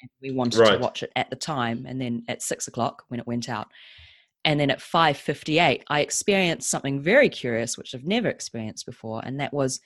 And 0.00 0.10
we 0.20 0.32
wanted 0.32 0.60
right. 0.60 0.72
to 0.72 0.78
watch 0.78 1.02
it 1.02 1.12
at 1.16 1.30
the 1.30 1.36
time, 1.36 1.86
and 1.86 2.00
then 2.00 2.24
at 2.28 2.42
six 2.42 2.68
o'clock 2.68 3.04
when 3.08 3.20
it 3.20 3.26
went 3.26 3.48
out. 3.48 3.68
And 4.44 4.60
then 4.60 4.70
at 4.70 4.80
5:58, 4.80 5.82
I 5.88 6.00
experienced 6.00 6.70
something 6.70 7.00
very 7.00 7.28
curious, 7.28 7.78
which 7.78 7.94
I've 7.94 8.04
never 8.04 8.28
experienced 8.28 8.84
before, 8.84 9.22
and 9.24 9.40
that 9.40 9.54
was 9.54 9.80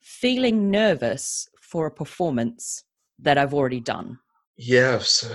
feeling 0.00 0.70
nervous 0.70 1.48
for 1.60 1.86
a 1.86 1.90
performance 1.90 2.84
that 3.18 3.38
I've 3.38 3.54
already 3.54 3.80
done. 3.80 4.18
Yeah, 4.56 4.98
so 4.98 5.28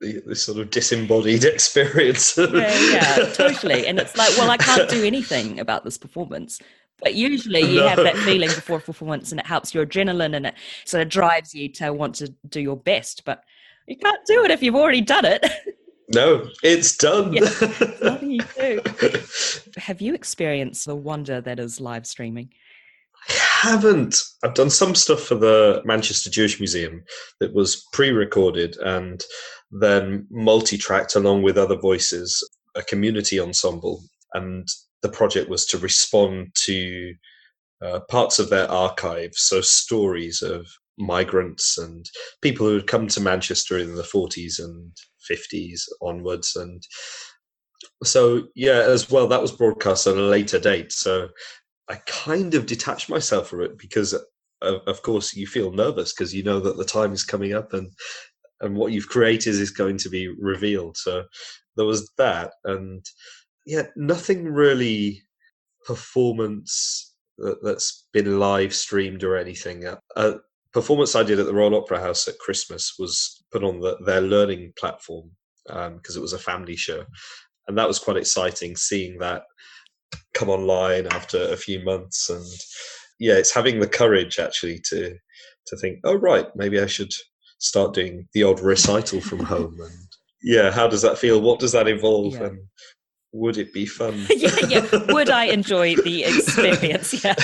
the, 0.00 0.34
sort 0.34 0.58
of 0.58 0.70
disembodied 0.70 1.44
experience. 1.44 2.36
yeah, 2.36 2.78
yeah, 2.90 3.32
totally. 3.32 3.86
And 3.86 3.98
it's 3.98 4.16
like, 4.16 4.36
well, 4.38 4.50
I 4.50 4.56
can't 4.56 4.88
do 4.88 5.04
anything 5.04 5.60
about 5.60 5.84
this 5.84 5.98
performance. 5.98 6.60
But 7.00 7.14
usually 7.14 7.60
you 7.60 7.80
no. 7.80 7.88
have 7.88 7.98
that 7.98 8.16
feeling 8.16 8.48
before 8.48 8.80
performance 8.80 9.30
and 9.30 9.38
it 9.40 9.46
helps 9.46 9.72
your 9.72 9.86
adrenaline 9.86 10.34
and 10.34 10.46
it 10.46 10.54
sort 10.84 11.02
of 11.02 11.08
drives 11.08 11.54
you 11.54 11.68
to 11.74 11.92
want 11.92 12.16
to 12.16 12.34
do 12.48 12.60
your 12.60 12.76
best. 12.76 13.24
But 13.24 13.44
you 13.86 13.96
can't 13.96 14.18
do 14.26 14.44
it 14.44 14.50
if 14.50 14.62
you've 14.62 14.74
already 14.74 15.00
done 15.00 15.24
it. 15.24 15.44
No, 16.10 16.48
it's 16.62 16.96
done. 16.96 17.34
Yeah, 17.34 17.42
nothing 18.02 18.30
you 18.30 18.40
do. 18.58 18.80
Have 19.76 20.00
you 20.00 20.14
experienced 20.14 20.86
the 20.86 20.96
wonder 20.96 21.42
that 21.42 21.60
is 21.60 21.82
live 21.82 22.06
streaming? 22.06 22.48
I 23.28 23.32
haven't. 23.32 24.16
I've 24.42 24.54
done 24.54 24.70
some 24.70 24.94
stuff 24.94 25.20
for 25.20 25.34
the 25.34 25.82
Manchester 25.84 26.30
Jewish 26.30 26.60
Museum 26.60 27.02
that 27.40 27.54
was 27.54 27.86
pre 27.92 28.10
recorded 28.10 28.76
and 28.78 29.22
then 29.70 30.26
multi 30.30 30.78
tracked 30.78 31.14
along 31.14 31.42
with 31.42 31.58
other 31.58 31.76
voices, 31.76 32.46
a 32.74 32.82
community 32.82 33.40
ensemble. 33.40 34.02
And 34.34 34.66
the 35.02 35.08
project 35.08 35.48
was 35.48 35.66
to 35.66 35.78
respond 35.78 36.54
to 36.64 37.14
uh, 37.82 38.00
parts 38.08 38.38
of 38.38 38.50
their 38.50 38.70
archive, 38.70 39.32
so 39.34 39.60
stories 39.60 40.42
of 40.42 40.66
migrants 40.98 41.78
and 41.78 42.10
people 42.42 42.66
who 42.66 42.74
had 42.74 42.86
come 42.86 43.06
to 43.06 43.20
Manchester 43.20 43.78
in 43.78 43.94
the 43.94 44.02
40s 44.02 44.58
and 44.58 44.92
50s 45.30 45.82
onwards. 46.02 46.56
And 46.56 46.82
so, 48.02 48.48
yeah, 48.54 48.80
as 48.80 49.10
well, 49.10 49.28
that 49.28 49.40
was 49.40 49.52
broadcast 49.52 50.06
at 50.06 50.16
a 50.16 50.20
later 50.20 50.58
date. 50.58 50.92
So 50.92 51.28
I 51.88 51.96
kind 52.06 52.54
of 52.54 52.66
detached 52.66 53.08
myself 53.08 53.48
from 53.48 53.62
it 53.62 53.78
because, 53.78 54.14
of, 54.62 55.02
course, 55.02 55.34
you 55.34 55.46
feel 55.46 55.72
nervous 55.72 56.12
because 56.12 56.34
you 56.34 56.42
know 56.42 56.60
that 56.60 56.76
the 56.76 56.84
time 56.84 57.12
is 57.12 57.24
coming 57.24 57.54
up 57.54 57.72
and 57.72 57.90
and 58.60 58.76
what 58.76 58.90
you've 58.90 59.08
created 59.08 59.54
is 59.54 59.70
going 59.70 59.96
to 59.96 60.08
be 60.08 60.28
revealed. 60.28 60.96
So 60.96 61.24
there 61.76 61.86
was 61.86 62.10
that, 62.18 62.54
and 62.64 63.04
yeah, 63.66 63.86
nothing 63.96 64.44
really 64.44 65.22
performance 65.86 67.14
that, 67.38 67.58
has 67.64 68.04
been 68.12 68.40
live 68.40 68.74
streamed 68.74 69.22
or 69.22 69.36
anything. 69.36 69.84
A 70.16 70.34
performance 70.72 71.14
I 71.14 71.22
did 71.22 71.38
at 71.38 71.46
the 71.46 71.54
Royal 71.54 71.76
Opera 71.76 72.00
House 72.00 72.26
at 72.26 72.38
Christmas 72.38 72.94
was 72.98 73.44
put 73.52 73.62
on 73.62 73.80
the, 73.80 73.96
their 74.04 74.20
learning 74.20 74.72
platform 74.78 75.30
because 75.66 76.16
um, 76.16 76.18
it 76.18 76.20
was 76.20 76.32
a 76.32 76.38
family 76.38 76.76
show, 76.76 77.04
and 77.68 77.78
that 77.78 77.88
was 77.88 77.98
quite 77.98 78.16
exciting 78.16 78.76
seeing 78.76 79.18
that 79.18 79.44
come 80.38 80.48
online 80.48 81.06
after 81.08 81.40
a 81.52 81.56
few 81.56 81.84
months. 81.84 82.30
And 82.30 82.44
yeah 83.18 83.34
it's 83.34 83.54
having 83.54 83.80
the 83.80 83.88
courage 83.88 84.38
actually 84.38 84.80
to 84.88 85.14
to 85.66 85.76
think 85.76 85.98
oh 86.04 86.14
right 86.14 86.46
maybe 86.54 86.80
i 86.80 86.86
should 86.86 87.12
start 87.58 87.94
doing 87.94 88.26
the 88.32 88.44
odd 88.44 88.60
recital 88.60 89.20
from 89.20 89.40
home. 89.40 89.76
And 89.80 90.08
yeah 90.42 90.70
how 90.70 90.86
does 90.86 91.02
that 91.02 91.18
feel? 91.18 91.40
What 91.40 91.58
does 91.58 91.72
that 91.72 91.88
involve? 91.88 92.34
Yeah. 92.34 92.44
and 92.46 92.58
would 93.32 93.58
it 93.58 93.72
be 93.74 93.84
fun? 93.84 94.26
yeah, 94.30 94.50
yeah. 94.68 95.12
Would 95.12 95.28
I 95.28 95.44
enjoy 95.44 95.96
the 95.96 96.24
experience? 96.24 97.22
Yeah, 97.22 97.34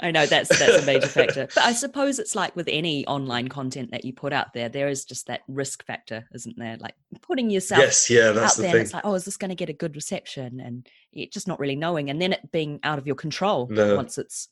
I 0.00 0.10
know 0.10 0.26
that's 0.26 0.48
that's 0.48 0.82
a 0.82 0.86
major 0.86 1.06
factor. 1.06 1.48
But 1.54 1.64
I 1.64 1.72
suppose 1.72 2.18
it's 2.18 2.34
like 2.34 2.56
with 2.56 2.68
any 2.68 3.06
online 3.06 3.48
content 3.48 3.92
that 3.92 4.04
you 4.04 4.12
put 4.12 4.32
out 4.32 4.52
there, 4.52 4.68
there 4.68 4.88
is 4.88 5.04
just 5.04 5.28
that 5.28 5.42
risk 5.46 5.84
factor, 5.86 6.26
isn't 6.34 6.58
there? 6.58 6.76
Like 6.78 6.94
putting 7.20 7.50
yourself 7.50 7.80
yes, 7.80 8.10
yeah, 8.10 8.32
that's 8.32 8.52
out 8.52 8.56
the 8.56 8.62
there. 8.62 8.72
Thing. 8.72 8.80
it's 8.82 8.94
like, 8.94 9.04
oh, 9.04 9.14
is 9.14 9.24
this 9.24 9.36
going 9.36 9.50
to 9.50 9.54
get 9.54 9.68
a 9.68 9.74
good 9.74 9.94
reception? 9.94 10.60
And 10.60 10.88
it 11.12 11.32
just 11.32 11.46
not 11.46 11.60
really 11.60 11.76
knowing, 11.76 12.10
and 12.10 12.20
then 12.20 12.32
it 12.32 12.50
being 12.50 12.80
out 12.82 12.98
of 12.98 13.06
your 13.06 13.16
control 13.16 13.68
no. 13.70 13.96
once 13.96 14.18
it's. 14.18 14.48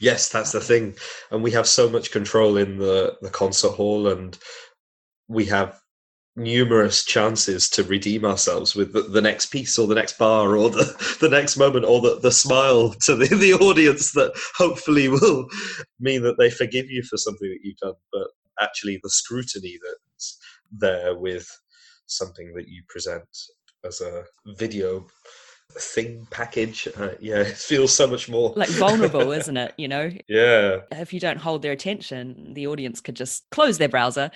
Yes, 0.00 0.28
that's 0.28 0.52
the 0.52 0.60
thing, 0.60 0.96
and 1.30 1.42
we 1.42 1.52
have 1.52 1.68
so 1.68 1.88
much 1.88 2.10
control 2.12 2.56
in 2.56 2.78
the 2.78 3.16
the 3.20 3.30
concert 3.30 3.72
hall, 3.72 4.08
and 4.08 4.36
we 5.28 5.44
have 5.46 5.80
numerous 6.36 7.04
chances 7.04 7.68
to 7.70 7.84
redeem 7.84 8.24
ourselves 8.24 8.74
with 8.74 8.92
the, 8.92 9.02
the, 9.02 9.20
next 9.20 9.46
piece 9.46 9.78
or 9.78 9.86
the 9.86 9.94
next 9.94 10.18
bar 10.18 10.56
or 10.56 10.68
the, 10.68 11.16
the 11.20 11.28
next 11.28 11.56
moment 11.56 11.84
or 11.84 12.00
the, 12.00 12.18
the 12.20 12.32
smile 12.32 12.90
to 12.90 13.14
the, 13.14 13.28
the 13.36 13.54
audience 13.54 14.12
that 14.12 14.32
hopefully 14.56 15.08
will 15.08 15.46
mean 16.00 16.22
that 16.22 16.36
they 16.38 16.50
forgive 16.50 16.90
you 16.90 17.02
for 17.04 17.16
something 17.16 17.48
that 17.48 17.60
you've 17.62 17.76
done 17.78 17.94
but 18.12 18.28
actually 18.60 18.98
the 19.02 19.10
scrutiny 19.10 19.78
that's 19.84 20.38
there 20.72 21.16
with 21.16 21.48
something 22.06 22.52
that 22.54 22.68
you 22.68 22.82
present 22.88 23.24
as 23.84 24.00
a 24.00 24.24
video 24.56 25.06
thing 25.78 26.26
package. 26.30 26.88
Uh, 26.96 27.10
yeah, 27.20 27.36
it 27.40 27.56
feels 27.56 27.94
so 27.94 28.06
much 28.06 28.28
more 28.28 28.52
like 28.56 28.68
vulnerable, 28.70 29.32
isn't 29.40 29.56
it? 29.56 29.74
You 29.76 29.88
know? 29.88 30.10
Yeah. 30.28 30.80
If 30.92 31.12
you 31.12 31.20
don't 31.20 31.38
hold 31.38 31.62
their 31.62 31.72
attention, 31.72 32.54
the 32.54 32.66
audience 32.66 33.00
could 33.00 33.16
just 33.16 33.44
close 33.50 33.78
their 33.78 33.88
browser, 33.88 34.30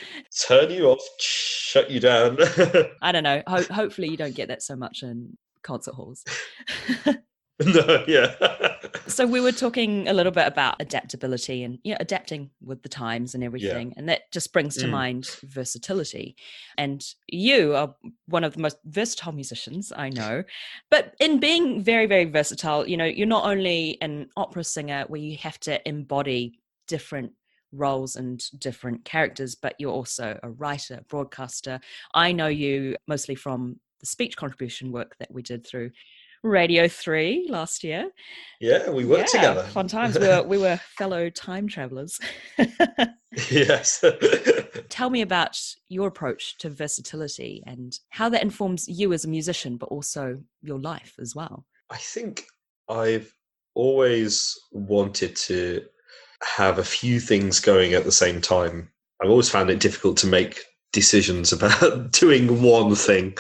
turn 0.47 0.71
you 0.71 0.87
off, 0.87 1.03
shut 1.21 1.91
you 1.91 2.01
down. 2.01 2.39
I 3.03 3.13
don't 3.13 3.25
know. 3.25 3.43
Ho- 3.47 3.75
hopefully, 3.75 4.09
you 4.09 4.17
don't 4.17 4.35
get 4.35 4.49
that 4.49 4.63
so 4.63 4.77
much 4.77 5.03
in 5.03 5.37
concert 5.63 5.95
halls. 5.95 6.25
no, 7.65 8.05
yeah. 8.07 8.68
so 9.07 9.27
we 9.27 9.41
were 9.41 9.53
talking 9.53 10.09
a 10.09 10.13
little 10.13 10.33
bit 10.33 10.47
about 10.47 10.77
adaptability 10.81 11.63
and 11.65 11.79
you 11.85 11.93
know 11.93 11.99
adapting 12.01 12.51
with 12.63 12.83
the 12.83 12.89
times 12.89 13.35
and 13.35 13.43
everything, 13.45 13.89
yeah. 13.89 13.95
and 13.97 14.09
that 14.09 14.31
just 14.33 14.53
brings 14.53 14.77
to 14.77 14.87
mm. 14.87 14.91
mind 14.91 15.37
versatility. 15.43 16.37
And 16.77 17.05
you 17.27 17.75
are 17.75 17.95
one 18.27 18.45
of 18.45 18.55
the 18.55 18.61
most 18.61 18.79
versatile 18.85 19.33
musicians 19.33 19.93
I 19.95 20.11
know, 20.11 20.45
but 20.91 21.15
in 21.21 21.41
being 21.41 21.83
very 21.83 22.07
very 22.07 22.25
versatile, 22.25 22.89
you 22.89 22.97
know, 22.97 23.05
you're 23.05 23.27
not 23.27 23.45
only 23.45 23.99
an 24.01 24.29
opera 24.37 24.65
singer 24.65 25.05
where 25.09 25.21
you 25.21 25.37
have 25.39 25.59
to 25.61 25.87
embody 25.89 26.59
different 26.87 27.33
roles 27.73 28.17
and 28.17 28.43
different 28.59 29.05
characters, 29.05 29.55
but 29.55 29.75
you're 29.79 29.93
also 29.93 30.39
a 30.43 30.51
writer, 30.51 31.01
broadcaster. 31.09 31.81
I 32.15 32.33
know 32.33 32.47
you 32.47 32.97
mostly 33.07 33.35
from 33.35 33.79
the 34.01 34.07
speech 34.07 34.37
contribution 34.37 34.93
work 34.93 35.17
that 35.19 35.31
we 35.31 35.43
did 35.43 35.67
through 35.67 35.91
Radio 36.43 36.89
3 36.89 37.49
last 37.51 37.83
year. 37.85 38.11
Yeah, 38.61 38.91
we 38.91 39.05
worked 39.05 39.31
yeah, 39.35 39.41
together. 39.41 39.63
Fun 39.69 39.89
times. 39.89 40.19
We 40.19 40.27
were, 40.27 40.43
we 40.43 40.59
were 40.59 40.81
fellow 40.97 41.31
time 41.31 41.69
travelers. 41.69 42.19
yes. 43.51 44.05
Tell 44.89 45.11
me 45.11 45.23
about 45.23 45.59
your 45.89 46.09
approach 46.09 46.59
to 46.59 46.71
versatility 46.71 47.63
and 47.67 47.99
how 48.11 48.29
that 48.29 48.43
informs 48.43 48.89
you 48.89 49.13
as 49.13 49.25
a 49.25 49.29
musician, 49.29 49.77
but 49.77 49.87
also 49.87 50.41
your 50.63 50.79
life 50.79 51.15
as 51.21 51.35
well. 51.35 51.65
I 51.91 51.97
think 51.97 52.45
I've 52.89 53.33
always 53.75 54.55
wanted 54.73 55.37
to 55.37 55.83
have 56.57 56.79
a 56.79 56.85
few 56.85 57.21
things 57.21 57.61
going 57.61 57.95
at 57.95 58.05
the 58.05 58.13
same 58.13 58.41
time. 58.41 58.91
I've 59.23 59.31
always 59.31 59.51
found 59.51 59.71
it 59.71 59.81
difficult 59.81 60.17
to 60.19 60.27
make 60.27 60.61
decisions 60.93 61.53
about 61.53 62.13
doing 62.13 62.63
one 62.63 62.95
thing. 62.95 63.37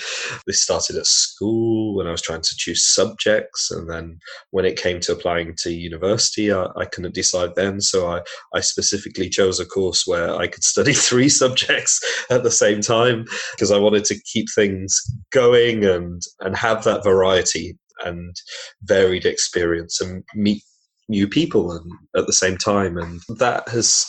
This 0.46 0.60
started 0.60 0.96
at 0.96 1.06
school 1.06 1.96
when 1.96 2.06
I 2.06 2.10
was 2.10 2.22
trying 2.22 2.42
to 2.42 2.56
choose 2.56 2.84
subjects, 2.86 3.70
and 3.70 3.90
then 3.90 4.18
when 4.50 4.64
it 4.64 4.80
came 4.80 5.00
to 5.00 5.12
applying 5.12 5.54
to 5.58 5.72
university, 5.72 6.52
I, 6.52 6.66
I, 6.76 6.84
couldn't 6.84 7.14
decide 7.14 7.54
then. 7.54 7.80
So 7.80 8.10
I, 8.10 8.20
I 8.54 8.60
specifically 8.60 9.28
chose 9.28 9.60
a 9.60 9.66
course 9.66 10.06
where 10.06 10.34
I 10.34 10.46
could 10.46 10.64
study 10.64 10.92
three 11.08 11.28
subjects 11.28 12.00
at 12.30 12.42
the 12.42 12.50
same 12.50 12.80
time 12.80 13.24
because 13.52 13.70
I 13.70 13.78
wanted 13.78 14.04
to 14.06 14.20
keep 14.22 14.46
things 14.54 15.00
going 15.32 15.84
and 15.84 16.22
and 16.40 16.56
have 16.56 16.84
that 16.84 17.04
variety 17.04 17.78
and 18.04 18.36
varied 18.82 19.24
experience 19.24 20.00
and 20.00 20.22
meet 20.34 20.62
new 21.08 21.26
people 21.26 21.72
and 21.72 21.90
at 22.16 22.26
the 22.26 22.32
same 22.32 22.56
time 22.56 22.96
and 22.96 23.20
that 23.38 23.66
has 23.68 24.06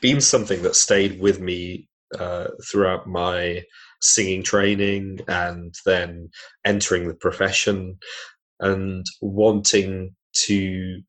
been 0.00 0.20
something 0.20 0.62
that 0.62 0.76
stayed 0.76 1.20
with 1.20 1.40
me 1.40 1.88
uh, 2.18 2.48
throughout 2.70 3.06
my 3.06 3.62
singing 4.00 4.42
training 4.42 5.20
and 5.28 5.74
then 5.86 6.28
entering 6.64 7.08
the 7.08 7.14
profession 7.14 7.98
and 8.60 9.06
wanting 9.20 10.14
to 10.32 11.00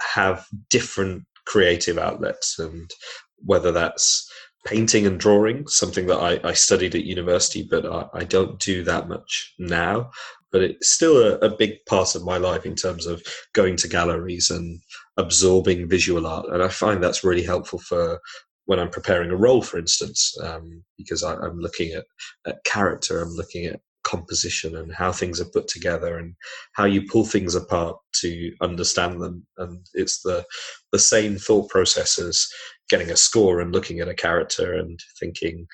have 0.00 0.46
different 0.68 1.24
creative 1.46 1.98
outlets 1.98 2.58
and 2.58 2.90
whether 3.38 3.72
that's 3.72 4.30
painting 4.64 5.06
and 5.06 5.18
drawing 5.18 5.66
something 5.66 6.06
that 6.06 6.18
i, 6.18 6.48
I 6.48 6.52
studied 6.52 6.94
at 6.94 7.04
university 7.04 7.66
but 7.68 7.84
I, 7.84 8.20
I, 8.20 8.24
don't 8.24 8.60
do 8.60 8.84
that 8.84 9.08
much 9.08 9.54
now. 9.58 10.10
But 10.52 10.62
it's 10.62 10.92
still 10.92 11.16
a, 11.16 11.38
a 11.38 11.56
big 11.56 11.84
part 11.86 12.14
of 12.14 12.24
my 12.24 12.36
life 12.36 12.66
in 12.66 12.76
terms 12.76 13.06
of 13.06 13.22
going 13.54 13.76
to 13.78 13.88
galleries 13.88 14.50
and 14.50 14.80
absorbing 15.16 15.88
visual 15.88 16.26
art 16.26 16.46
and 16.50 16.62
i 16.62 16.68
find 16.68 17.02
that's 17.02 17.24
really 17.24 17.42
helpful 17.42 17.78
for 17.78 18.20
when 18.66 18.78
I'm 18.78 18.90
preparing 18.90 19.30
a 19.30 19.36
role, 19.36 19.62
for 19.62 19.78
instance, 19.78 20.34
um, 20.42 20.82
because 20.96 21.22
I, 21.22 21.32
am 21.34 21.58
looking 21.58 21.92
at, 21.92 22.04
at 22.46 22.64
character, 22.64 23.20
I'm 23.20 23.34
looking 23.34 23.66
at 23.66 23.80
composition 24.04 24.76
and 24.76 24.92
how 24.92 25.12
things 25.12 25.40
are 25.40 25.46
put 25.46 25.68
together 25.68 26.18
and 26.18 26.34
how 26.72 26.84
you 26.84 27.06
pull 27.06 27.24
things 27.24 27.54
apart 27.54 27.96
to 28.20 28.52
understand 28.60 29.20
them. 29.20 29.46
And 29.58 29.86
it's 29.94 30.22
the 30.22 30.44
the 30.92 30.98
same 30.98 31.36
thought 31.36 31.70
process 31.70 32.18
as 32.18 32.46
getting 32.90 33.10
a 33.10 33.16
score 33.16 33.60
and 33.60 33.72
looking 33.72 34.00
at 34.00 34.08
a 34.08 34.14
character 34.14 34.74
and 34.74 34.98
thinking, 35.18 35.66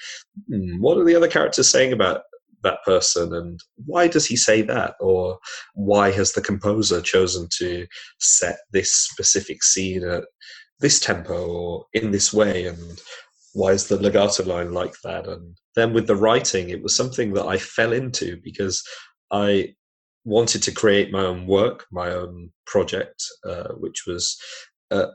mm, 0.52 0.78
what 0.78 0.99
are 0.99 1.04
the 1.04 1.16
other 1.16 1.28
characters 1.28 1.68
saying 1.68 1.92
about 1.92 2.23
that 2.62 2.78
person 2.85 3.35
and 3.35 3.61
why 3.87 4.09
does 4.09 4.26
he 4.26 4.37
say 4.37 4.62
that 4.62 4.95
or 5.00 5.38
why 5.75 6.11
has 6.11 6.33
the 6.33 6.40
composer 6.40 7.00
chosen 7.00 7.49
to 7.57 7.87
set 8.18 8.59
this 8.73 8.92
specific 8.92 9.62
scene 9.62 10.02
at 10.04 10.25
this 10.80 11.00
tempo 11.00 11.47
or 11.47 11.87
in 11.92 12.11
this 12.11 12.32
way 12.32 12.66
and 12.66 13.00
why 13.54 13.73
is 13.73 13.88
the 13.88 13.97
legato 13.97 14.44
line 14.44 14.73
like 14.73 14.94
that? 15.02 15.26
And 15.26 15.56
then 15.78 15.92
with 15.92 16.08
the 16.08 16.16
writing 16.16 16.70
it 16.70 16.82
was 16.82 16.94
something 16.97 17.32
that 17.35 17.47
i 17.47 17.56
fell 17.56 17.92
into 17.92 18.37
because 18.42 18.82
i 19.30 19.73
wanted 20.25 20.61
to 20.64 20.73
create 20.73 21.12
my 21.12 21.25
own 21.25 21.47
work 21.47 21.87
my 21.92 22.11
own 22.11 22.50
project 22.66 23.23
uh, 23.49 23.68
which 23.85 24.04
was 24.06 24.37
a 24.90 25.06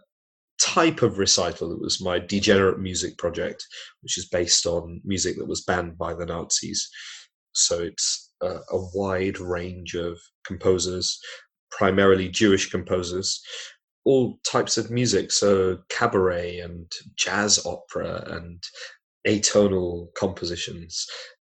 type 0.61 1.01
of 1.01 1.17
recital 1.17 1.73
it 1.73 1.81
was 1.81 2.01
my 2.01 2.17
degenerate 2.17 2.79
music 2.79 3.17
project 3.17 3.65
which 4.01 4.17
is 4.17 4.29
based 4.29 4.65
on 4.65 5.01
music 5.03 5.35
that 5.37 5.53
was 5.53 5.65
banned 5.65 5.97
by 5.97 6.13
the 6.13 6.25
nazis. 6.25 6.89
So 7.53 7.83
it's 7.83 8.31
a, 8.41 8.59
a 8.71 8.79
wide 8.95 9.39
range 9.39 9.95
of 9.95 10.17
composers 10.45 11.19
primarily 11.71 12.29
jewish 12.29 12.69
composers 12.69 13.41
all 14.05 14.39
types 14.45 14.77
of 14.77 14.91
music, 14.91 15.31
so 15.31 15.77
cabaret 15.89 16.59
and 16.59 16.91
jazz 17.15 17.65
opera 17.65 18.23
and 18.27 18.61
atonal 19.27 20.13
compositions. 20.15 21.05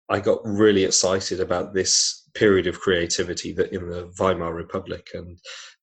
I 0.09 0.19
got 0.19 0.39
really 0.43 0.83
excited 0.83 1.39
about 1.39 1.73
this 1.73 2.27
period 2.33 2.67
of 2.67 2.79
creativity 2.79 3.51
that 3.53 3.73
in 3.73 3.89
the 3.89 4.11
Weimar 4.19 4.53
Republic 4.53 5.07
and 5.13 5.37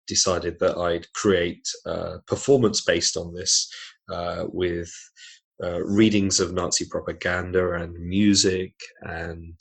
decided 0.06 0.58
that 0.60 0.76
I'd 0.76 1.12
create 1.12 1.66
a 1.86 2.18
performance 2.26 2.80
based 2.80 3.16
on 3.16 3.34
this 3.34 3.72
uh, 4.10 4.44
with 4.48 4.90
uh, 5.62 5.82
readings 5.82 6.40
of 6.40 6.52
Nazi 6.52 6.84
propaganda 6.86 7.74
and 7.74 7.94
music 7.94 8.74
and 9.02 9.54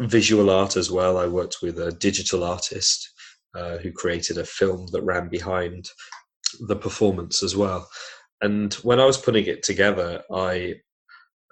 visual 0.00 0.50
art 0.50 0.76
as 0.76 0.90
well. 0.90 1.18
I 1.18 1.26
worked 1.26 1.58
with 1.62 1.78
a 1.80 1.92
digital 1.92 2.44
artist 2.44 3.10
uh, 3.56 3.78
who 3.78 3.90
created 3.92 4.38
a 4.38 4.44
film 4.44 4.86
that 4.92 5.02
ran 5.02 5.28
behind 5.28 5.88
the 6.60 6.76
performance 6.76 7.42
as 7.42 7.56
well. 7.56 7.88
And 8.40 8.74
when 8.74 9.00
I 9.00 9.06
was 9.06 9.18
putting 9.18 9.46
it 9.46 9.62
together, 9.62 10.22
I 10.30 10.74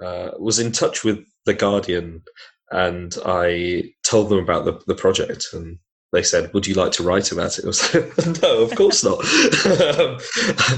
uh, 0.02 0.30
was 0.38 0.58
in 0.58 0.72
touch 0.72 1.04
with 1.04 1.24
The 1.46 1.54
Guardian 1.54 2.22
and 2.70 3.16
I 3.24 3.92
told 4.02 4.28
them 4.28 4.38
about 4.38 4.64
the, 4.64 4.80
the 4.86 4.94
project. 4.94 5.46
And 5.52 5.78
they 6.12 6.22
said, 6.22 6.52
Would 6.52 6.66
you 6.66 6.74
like 6.74 6.92
to 6.92 7.02
write 7.02 7.32
about 7.32 7.58
it? 7.58 7.64
I 7.64 7.68
was 7.68 7.94
like, 7.94 8.42
No, 8.42 8.62
of 8.62 8.74
course 8.74 9.04
not. 9.04 9.18
um, 9.98 10.18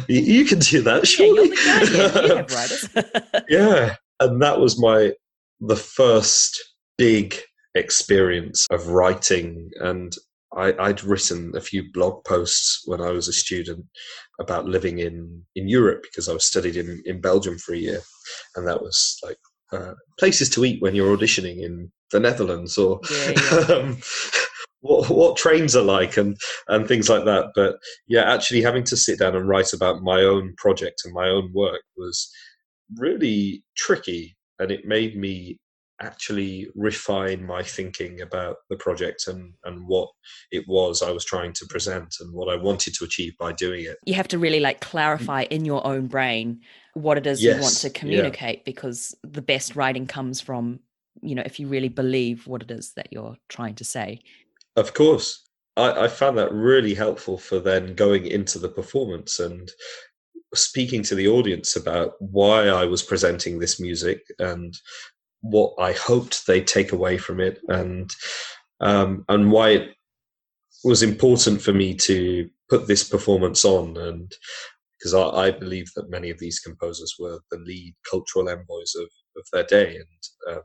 you, 0.08 0.44
can 0.44 0.58
do 0.58 0.82
that, 0.82 1.06
surely. 1.06 1.50
Yeah, 3.32 3.44
yeah. 3.48 3.96
And 4.20 4.40
that 4.42 4.60
was 4.60 4.80
my 4.80 5.12
the 5.60 5.76
first 5.76 6.62
big 6.98 7.36
experience 7.74 8.66
of 8.70 8.88
writing 8.88 9.70
and 9.80 10.14
I, 10.56 10.88
would 10.88 11.04
written 11.04 11.52
a 11.54 11.60
few 11.60 11.90
blog 11.92 12.24
posts 12.24 12.82
when 12.86 13.00
I 13.00 13.10
was 13.10 13.28
a 13.28 13.32
student 13.32 13.84
about 14.40 14.66
living 14.66 14.98
in, 14.98 15.42
in 15.54 15.68
Europe 15.68 16.02
because 16.02 16.28
I 16.28 16.32
was 16.32 16.46
studied 16.46 16.76
in, 16.76 17.02
in 17.04 17.20
Belgium 17.20 17.58
for 17.58 17.74
a 17.74 17.78
year. 17.78 18.00
And 18.54 18.66
that 18.66 18.80
was 18.80 19.18
like 19.22 19.36
uh, 19.72 19.94
places 20.18 20.48
to 20.50 20.64
eat 20.64 20.80
when 20.80 20.94
you're 20.94 21.16
auditioning 21.16 21.62
in 21.62 21.92
the 22.10 22.20
Netherlands 22.20 22.78
or 22.78 23.00
yeah, 23.10 23.32
yeah. 23.36 23.58
um, 23.74 23.98
what, 24.80 25.10
what 25.10 25.36
trains 25.36 25.76
are 25.76 25.82
like 25.82 26.16
and, 26.16 26.36
and 26.68 26.88
things 26.88 27.08
like 27.08 27.24
that. 27.24 27.50
But 27.54 27.76
yeah, 28.08 28.32
actually 28.32 28.62
having 28.62 28.84
to 28.84 28.96
sit 28.96 29.18
down 29.18 29.36
and 29.36 29.48
write 29.48 29.72
about 29.72 30.02
my 30.02 30.22
own 30.22 30.54
project 30.56 31.02
and 31.04 31.12
my 31.12 31.28
own 31.28 31.52
work 31.52 31.82
was 31.96 32.30
really 32.96 33.62
tricky. 33.76 34.36
And 34.58 34.70
it 34.70 34.86
made 34.86 35.18
me 35.18 35.58
actually 36.00 36.68
refine 36.74 37.44
my 37.44 37.62
thinking 37.62 38.20
about 38.20 38.56
the 38.68 38.76
project 38.76 39.28
and, 39.28 39.54
and 39.64 39.86
what 39.86 40.08
it 40.50 40.64
was 40.68 41.02
I 41.02 41.10
was 41.10 41.24
trying 41.24 41.52
to 41.54 41.66
present 41.66 42.16
and 42.20 42.32
what 42.32 42.52
I 42.52 42.56
wanted 42.56 42.94
to 42.94 43.04
achieve 43.04 43.36
by 43.38 43.52
doing 43.52 43.84
it. 43.84 43.96
You 44.04 44.14
have 44.14 44.28
to 44.28 44.38
really 44.38 44.60
like 44.60 44.78
mm. 44.78 44.88
clarify 44.88 45.42
in 45.44 45.64
your 45.64 45.86
own 45.86 46.06
brain 46.06 46.60
what 46.94 47.18
it 47.18 47.26
is 47.26 47.42
yes, 47.42 47.56
you 47.56 47.62
want 47.62 47.76
to 47.76 47.90
communicate 47.90 48.58
yeah. 48.58 48.62
because 48.64 49.14
the 49.22 49.42
best 49.42 49.76
writing 49.76 50.06
comes 50.06 50.40
from, 50.40 50.80
you 51.22 51.34
know, 51.34 51.42
if 51.44 51.58
you 51.58 51.68
really 51.68 51.88
believe 51.88 52.46
what 52.46 52.62
it 52.62 52.70
is 52.70 52.92
that 52.94 53.08
you're 53.10 53.36
trying 53.48 53.74
to 53.76 53.84
say. 53.84 54.20
Of 54.76 54.94
course. 54.94 55.42
I, 55.76 56.04
I 56.04 56.08
found 56.08 56.38
that 56.38 56.52
really 56.52 56.94
helpful 56.94 57.38
for 57.38 57.58
then 57.58 57.94
going 57.94 58.26
into 58.26 58.58
the 58.58 58.68
performance 58.68 59.38
and 59.40 59.70
speaking 60.54 61.02
to 61.02 61.14
the 61.14 61.28
audience 61.28 61.76
about 61.76 62.14
why 62.18 62.68
I 62.68 62.84
was 62.84 63.02
presenting 63.02 63.58
this 63.58 63.80
music 63.80 64.22
and 64.38 64.74
what 65.50 65.74
I 65.78 65.92
hoped 65.92 66.46
they'd 66.46 66.66
take 66.66 66.92
away 66.92 67.18
from 67.18 67.40
it, 67.40 67.60
and 67.68 68.10
um, 68.80 69.24
and 69.28 69.50
why 69.50 69.70
it 69.70 69.88
was 70.84 71.02
important 71.02 71.62
for 71.62 71.72
me 71.72 71.94
to 71.94 72.48
put 72.68 72.86
this 72.86 73.08
performance 73.08 73.64
on, 73.64 73.96
and 73.96 74.32
because 74.98 75.14
I, 75.14 75.22
I, 75.22 75.50
believe 75.50 75.90
that 75.94 76.10
many 76.10 76.30
of 76.30 76.38
these 76.38 76.58
composers 76.58 77.14
were 77.18 77.38
the 77.50 77.58
lead 77.58 77.94
cultural 78.10 78.48
envoys 78.48 78.94
of, 78.96 79.08
of 79.36 79.46
their 79.52 79.64
day, 79.64 79.96
and 79.96 80.56
um, 80.56 80.62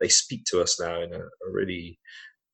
they 0.00 0.08
speak 0.08 0.44
to 0.46 0.60
us 0.60 0.80
now 0.80 1.00
in 1.02 1.12
a, 1.12 1.18
a 1.18 1.50
really 1.50 1.98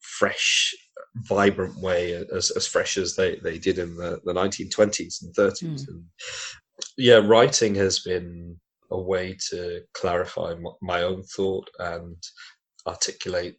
fresh, 0.00 0.74
vibrant 1.16 1.80
way, 1.80 2.14
as, 2.34 2.50
as 2.50 2.66
fresh 2.66 2.96
as 2.96 3.14
they, 3.16 3.36
they 3.36 3.58
did 3.58 3.78
in 3.78 3.96
the, 3.96 4.20
the 4.24 4.32
1920s 4.32 5.22
and 5.22 5.34
30s. 5.34 5.62
Mm. 5.62 5.88
And 5.88 6.04
yeah, 6.96 7.16
writing 7.16 7.74
has 7.76 8.00
been 8.00 8.58
a 8.90 9.00
way 9.00 9.36
to 9.50 9.80
clarify 9.94 10.54
my 10.80 11.02
own 11.02 11.22
thought 11.22 11.68
and 11.78 12.16
articulate 12.86 13.56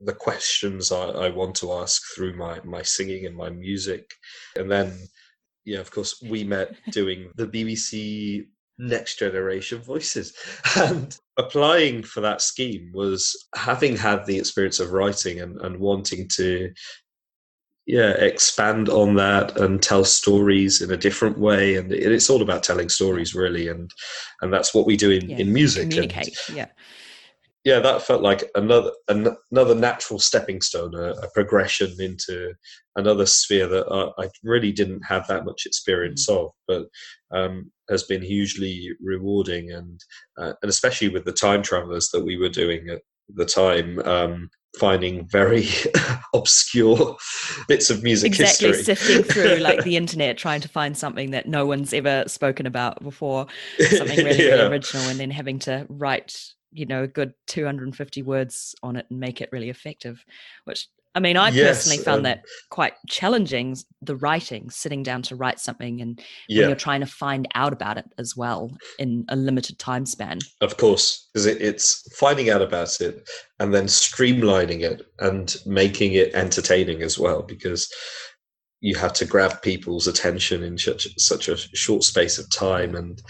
the 0.00 0.12
questions 0.12 0.92
I, 0.92 1.04
I, 1.06 1.28
want 1.30 1.54
to 1.56 1.72
ask 1.72 2.02
through 2.14 2.36
my, 2.36 2.60
my 2.64 2.82
singing 2.82 3.24
and 3.24 3.34
my 3.34 3.48
music. 3.48 4.10
And 4.54 4.70
then, 4.70 4.92
yeah, 5.64 5.78
of 5.78 5.90
course, 5.90 6.22
we 6.22 6.44
met 6.44 6.74
doing 6.90 7.30
the 7.36 7.46
BBC 7.46 8.46
Next 8.78 9.18
Generation 9.18 9.80
Voices. 9.80 10.34
And 10.76 11.16
applying 11.38 12.02
for 12.02 12.20
that 12.20 12.42
scheme 12.42 12.90
was 12.92 13.48
having 13.54 13.96
had 13.96 14.26
the 14.26 14.38
experience 14.38 14.80
of 14.80 14.92
writing 14.92 15.40
and, 15.40 15.58
and 15.62 15.78
wanting 15.78 16.28
to 16.34 16.70
yeah 17.86 18.10
expand 18.12 18.88
on 18.88 19.14
that 19.14 19.56
and 19.58 19.82
tell 19.82 20.04
stories 20.04 20.82
in 20.82 20.90
a 20.90 20.96
different 20.96 21.38
way. 21.38 21.76
And 21.76 21.92
it's 21.92 22.28
all 22.28 22.42
about 22.42 22.62
telling 22.62 22.88
stories 22.88 23.34
really. 23.34 23.68
And 23.68 23.90
and 24.42 24.52
that's 24.52 24.74
what 24.74 24.86
we 24.86 24.96
do 24.96 25.10
in 25.10 25.30
yeah, 25.30 25.38
in 25.38 25.52
music. 25.52 25.90
Communicate. 25.90 26.36
And, 26.48 26.56
yeah. 26.56 26.66
Yeah 27.64 27.80
that 27.80 28.02
felt 28.02 28.22
like 28.22 28.44
another 28.54 28.92
an, 29.08 29.36
another 29.50 29.74
natural 29.74 30.18
stepping 30.18 30.60
stone 30.60 30.94
a, 30.94 31.12
a, 31.12 31.30
progression 31.32 31.92
into 31.98 32.54
another 32.94 33.26
sphere 33.26 33.66
that 33.66 33.86
I, 33.90 34.24
I, 34.24 34.28
really 34.44 34.70
didn't 34.72 35.02
have 35.02 35.26
that 35.26 35.44
much 35.44 35.66
experience 35.66 36.28
mm-hmm. 36.28 36.44
of 36.44 36.50
but 36.68 36.86
um, 37.36 37.70
has 37.88 38.02
been 38.02 38.22
hugely 38.22 38.90
rewarding. 39.00 39.70
And 39.70 40.00
uh, 40.38 40.54
and 40.62 40.68
especially 40.68 41.08
with 41.08 41.24
the 41.24 41.32
time 41.32 41.62
travelers 41.62 42.08
that 42.10 42.24
we 42.24 42.36
were 42.36 42.48
doing 42.48 42.88
at 42.88 43.02
the 43.28 43.44
time 43.44 43.98
um, 44.00 44.48
finding 44.76 45.26
very 45.26 45.66
obscure 46.34 47.16
bits 47.68 47.90
of 47.90 48.02
music 48.02 48.28
exactly 48.28 48.68
history. 48.68 48.94
sifting 48.94 49.22
through 49.22 49.56
like 49.56 49.82
the 49.84 49.96
internet 50.02 50.36
trying 50.36 50.60
to 50.60 50.68
find 50.68 50.96
something 50.96 51.30
that 51.30 51.48
no 51.48 51.66
one's 51.66 51.92
ever 51.92 52.24
spoken 52.26 52.66
about 52.66 53.02
before 53.02 53.46
something 53.78 54.18
really, 54.24 54.44
yeah. 54.44 54.52
really 54.52 54.66
original 54.66 55.08
and 55.08 55.18
then 55.18 55.30
having 55.30 55.58
to 55.58 55.86
write 55.88 56.38
you 56.72 56.86
know 56.86 57.04
a 57.04 57.08
good 57.08 57.32
250 57.46 58.22
words 58.22 58.74
on 58.82 58.96
it 58.96 59.06
and 59.10 59.18
make 59.18 59.40
it 59.40 59.48
really 59.52 59.70
effective 59.70 60.24
which 60.64 60.88
I 61.16 61.18
mean, 61.18 61.38
I 61.38 61.48
yes, 61.48 61.78
personally 61.78 62.04
found 62.04 62.18
um, 62.18 62.22
that 62.24 62.44
quite 62.68 62.92
challenging, 63.08 63.74
the 64.02 64.16
writing, 64.16 64.68
sitting 64.68 65.02
down 65.02 65.22
to 65.22 65.34
write 65.34 65.58
something 65.58 66.02
and 66.02 66.20
yeah. 66.46 66.60
when 66.60 66.68
you're 66.68 66.76
trying 66.76 67.00
to 67.00 67.06
find 67.06 67.48
out 67.54 67.72
about 67.72 67.96
it 67.96 68.04
as 68.18 68.36
well 68.36 68.70
in 68.98 69.24
a 69.30 69.34
limited 69.34 69.78
time 69.78 70.04
span. 70.04 70.40
Of 70.60 70.76
course, 70.76 71.30
because 71.32 71.46
it, 71.46 71.62
it's 71.62 72.06
finding 72.18 72.50
out 72.50 72.60
about 72.60 73.00
it 73.00 73.26
and 73.58 73.72
then 73.72 73.86
streamlining 73.86 74.82
it 74.82 75.06
and 75.18 75.56
making 75.64 76.12
it 76.12 76.34
entertaining 76.34 77.00
as 77.00 77.18
well, 77.18 77.40
because 77.40 77.90
you 78.82 78.94
have 78.96 79.14
to 79.14 79.24
grab 79.24 79.62
people's 79.62 80.06
attention 80.06 80.62
in 80.62 80.76
such, 80.76 81.08
such 81.18 81.48
a 81.48 81.56
short 81.56 82.04
space 82.04 82.38
of 82.38 82.50
time. 82.50 82.94
And, 82.94 83.22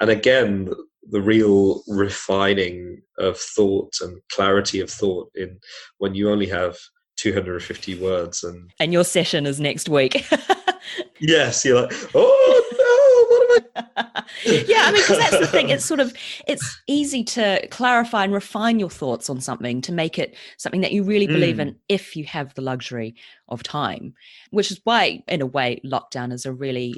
and 0.00 0.08
again, 0.08 0.72
the 1.10 1.20
real 1.20 1.82
refining 1.86 3.02
of 3.18 3.38
thought 3.38 3.92
and 4.00 4.18
clarity 4.32 4.80
of 4.80 4.90
thought 4.90 5.30
in 5.34 5.60
when 5.98 6.14
you 6.14 6.30
only 6.30 6.46
have 6.46 6.78
250 7.16 7.98
words 8.00 8.44
and 8.44 8.72
and 8.78 8.92
your 8.92 9.04
session 9.04 9.46
is 9.46 9.58
next 9.58 9.88
week 9.88 10.26
yes 11.20 11.64
you're 11.64 11.82
like 11.82 11.92
oh 12.14 12.62
no 12.72 13.66
what 13.66 13.74
am 13.76 13.84
i 13.96 14.24
yeah 14.66 14.82
i 14.84 14.92
mean 14.92 15.02
because 15.02 15.18
that's 15.18 15.38
the 15.38 15.46
thing 15.46 15.70
it's 15.70 15.84
sort 15.84 16.00
of 16.00 16.14
it's 16.46 16.80
easy 16.86 17.24
to 17.24 17.66
clarify 17.68 18.24
and 18.24 18.32
refine 18.32 18.78
your 18.78 18.90
thoughts 18.90 19.30
on 19.30 19.40
something 19.40 19.80
to 19.80 19.92
make 19.92 20.18
it 20.18 20.36
something 20.58 20.82
that 20.82 20.92
you 20.92 21.02
really 21.02 21.26
believe 21.26 21.56
mm. 21.56 21.60
in 21.60 21.76
if 21.88 22.16
you 22.16 22.24
have 22.24 22.52
the 22.54 22.62
luxury 22.62 23.14
of 23.48 23.62
time 23.62 24.12
which 24.50 24.70
is 24.70 24.80
why 24.84 25.22
in 25.28 25.40
a 25.40 25.46
way 25.46 25.80
lockdown 25.84 26.32
is 26.32 26.44
a 26.44 26.52
really 26.52 26.94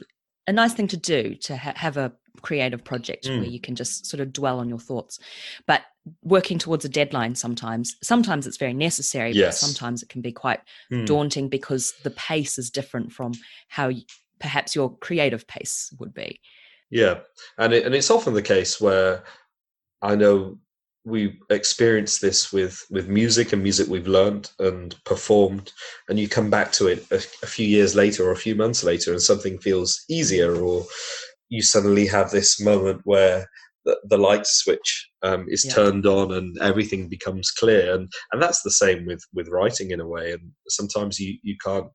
a 0.49 0.53
nice 0.53 0.73
thing 0.73 0.89
to 0.89 0.97
do 0.97 1.35
to 1.37 1.57
ha- 1.57 1.75
have 1.77 1.97
a 1.97 2.13
creative 2.43 2.83
project 2.85 3.27
Mm. 3.27 3.39
where 3.41 3.49
you 3.49 3.61
can 3.61 3.75
just 3.75 4.07
sort 4.07 4.21
of 4.21 4.33
dwell 4.33 4.59
on 4.59 4.69
your 4.69 4.79
thoughts. 4.79 5.19
But 5.67 5.83
working 6.23 6.59
towards 6.59 6.85
a 6.85 6.89
deadline 6.89 7.35
sometimes, 7.35 7.97
sometimes 8.03 8.47
it's 8.47 8.57
very 8.57 8.73
necessary, 8.75 9.33
Yes. 9.33 9.61
but 9.61 9.67
sometimes 9.67 10.03
it 10.03 10.09
can 10.09 10.23
be 10.23 10.33
quite 10.33 10.61
Hmm. 10.91 11.05
daunting 11.05 11.49
because 11.49 11.93
the 12.03 12.11
pace 12.13 12.59
is 12.59 12.71
different 12.71 13.13
from 13.13 13.33
how 13.69 13.89
y- 13.89 14.05
perhaps 14.41 14.75
your 14.75 14.97
creative 14.99 15.47
pace 15.47 15.93
would 15.99 16.15
be. 16.15 16.41
Yeah, 16.91 17.21
and 17.59 17.73
it, 17.75 17.85
and 17.85 17.95
it's 17.95 18.11
often 18.11 18.33
the 18.35 18.43
case 18.43 18.81
where 18.81 19.25
I 20.01 20.15
know 20.15 20.59
we 21.05 21.39
experience 21.51 22.19
this 22.19 22.53
with 22.53 22.85
with 22.91 23.09
music 23.09 23.53
and 23.53 23.63
music 23.63 23.89
we've 23.89 24.07
learned 24.09 24.51
and 24.59 24.95
performed, 25.05 25.73
and 26.09 26.19
you 26.19 26.29
come 26.29 26.51
back 26.51 26.71
to 26.73 26.87
it 26.87 27.05
a, 27.11 27.17
a 27.43 27.47
few 27.47 27.67
years 27.67 27.95
later 27.95 28.25
or 28.25 28.31
a 28.33 28.37
few 28.37 28.55
months 28.55 28.85
later, 28.85 29.13
and 29.13 29.21
something 29.23 29.59
feels 29.59 30.05
easier, 30.09 30.55
or 30.57 30.87
you 31.49 31.63
suddenly 31.63 32.07
have 32.07 32.31
this 32.31 32.61
moment 32.61 33.01
where 33.05 33.47
the, 33.85 33.99
the 34.05 34.19
light 34.19 34.47
switch 34.47 35.09
um, 35.23 35.47
is 35.49 35.65
Yeah. 35.65 35.73
turned 35.75 36.07
on 36.07 36.33
and 36.33 36.59
everything 36.61 37.09
becomes 37.09 37.51
clear, 37.51 37.95
and 37.95 38.11
and 38.33 38.43
that's 38.43 38.63
the 38.63 38.71
same 38.71 39.07
with 39.07 39.23
with 39.33 39.49
writing 39.49 39.91
in 39.91 40.01
a 40.01 40.07
way, 40.07 40.33
and 40.33 40.53
sometimes 40.69 41.19
you 41.19 41.39
you 41.43 41.57
can't 41.65 41.89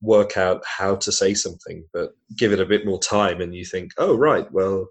work 0.00 0.36
out 0.36 0.62
how 0.64 0.94
to 0.96 1.10
say 1.10 1.34
something, 1.34 1.84
but 1.92 2.10
give 2.36 2.52
it 2.52 2.60
a 2.60 2.66
bit 2.66 2.86
more 2.86 3.00
time, 3.00 3.40
and 3.40 3.54
you 3.54 3.64
think, 3.64 3.92
oh 3.98 4.16
right, 4.16 4.50
well, 4.52 4.88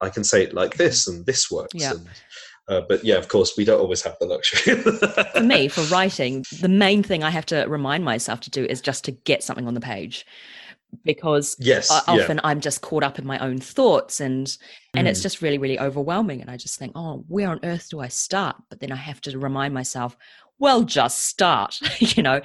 I 0.00 0.10
can 0.10 0.24
say 0.24 0.42
it 0.42 0.54
like 0.54 0.76
this, 0.76 1.08
and 1.08 1.24
this 1.26 1.50
works. 1.50 1.74
Yeah. 1.74 1.92
And, 1.92 2.08
uh, 2.66 2.80
but 2.88 3.04
yeah, 3.04 3.16
of 3.16 3.28
course, 3.28 3.54
we 3.58 3.64
don't 3.64 3.80
always 3.80 4.00
have 4.02 4.16
the 4.20 4.26
luxury. 4.26 4.76
For 4.76 5.42
me, 5.42 5.68
for 5.68 5.82
writing, 5.94 6.44
the 6.60 6.68
main 6.68 7.02
thing 7.02 7.22
I 7.22 7.30
have 7.30 7.44
to 7.46 7.66
remind 7.66 8.04
myself 8.04 8.40
to 8.40 8.50
do 8.50 8.64
is 8.64 8.80
just 8.80 9.04
to 9.04 9.10
get 9.12 9.42
something 9.42 9.66
on 9.66 9.74
the 9.74 9.80
page 9.80 10.24
because 11.04 11.56
yes, 11.58 11.90
I- 11.90 12.02
yeah. 12.14 12.22
often 12.22 12.40
I'm 12.44 12.60
just 12.60 12.80
caught 12.82 13.02
up 13.02 13.18
in 13.18 13.26
my 13.26 13.38
own 13.38 13.58
thoughts 13.58 14.20
and 14.20 14.56
and 14.96 15.08
it's 15.08 15.20
Mm. 15.20 15.22
just 15.24 15.42
really 15.42 15.58
really 15.58 15.78
overwhelming 15.80 16.40
and 16.40 16.50
I 16.50 16.56
just 16.56 16.78
think 16.78 16.92
oh 16.94 17.24
where 17.28 17.48
on 17.48 17.60
earth 17.64 17.88
do 17.90 18.00
I 18.00 18.08
start 18.08 18.56
but 18.70 18.80
then 18.80 18.92
I 18.92 18.96
have 18.96 19.20
to 19.22 19.38
remind 19.38 19.74
myself 19.74 20.16
well 20.60 20.82
just 20.84 21.22
start 21.22 21.80
you 22.00 22.22
know 22.22 22.40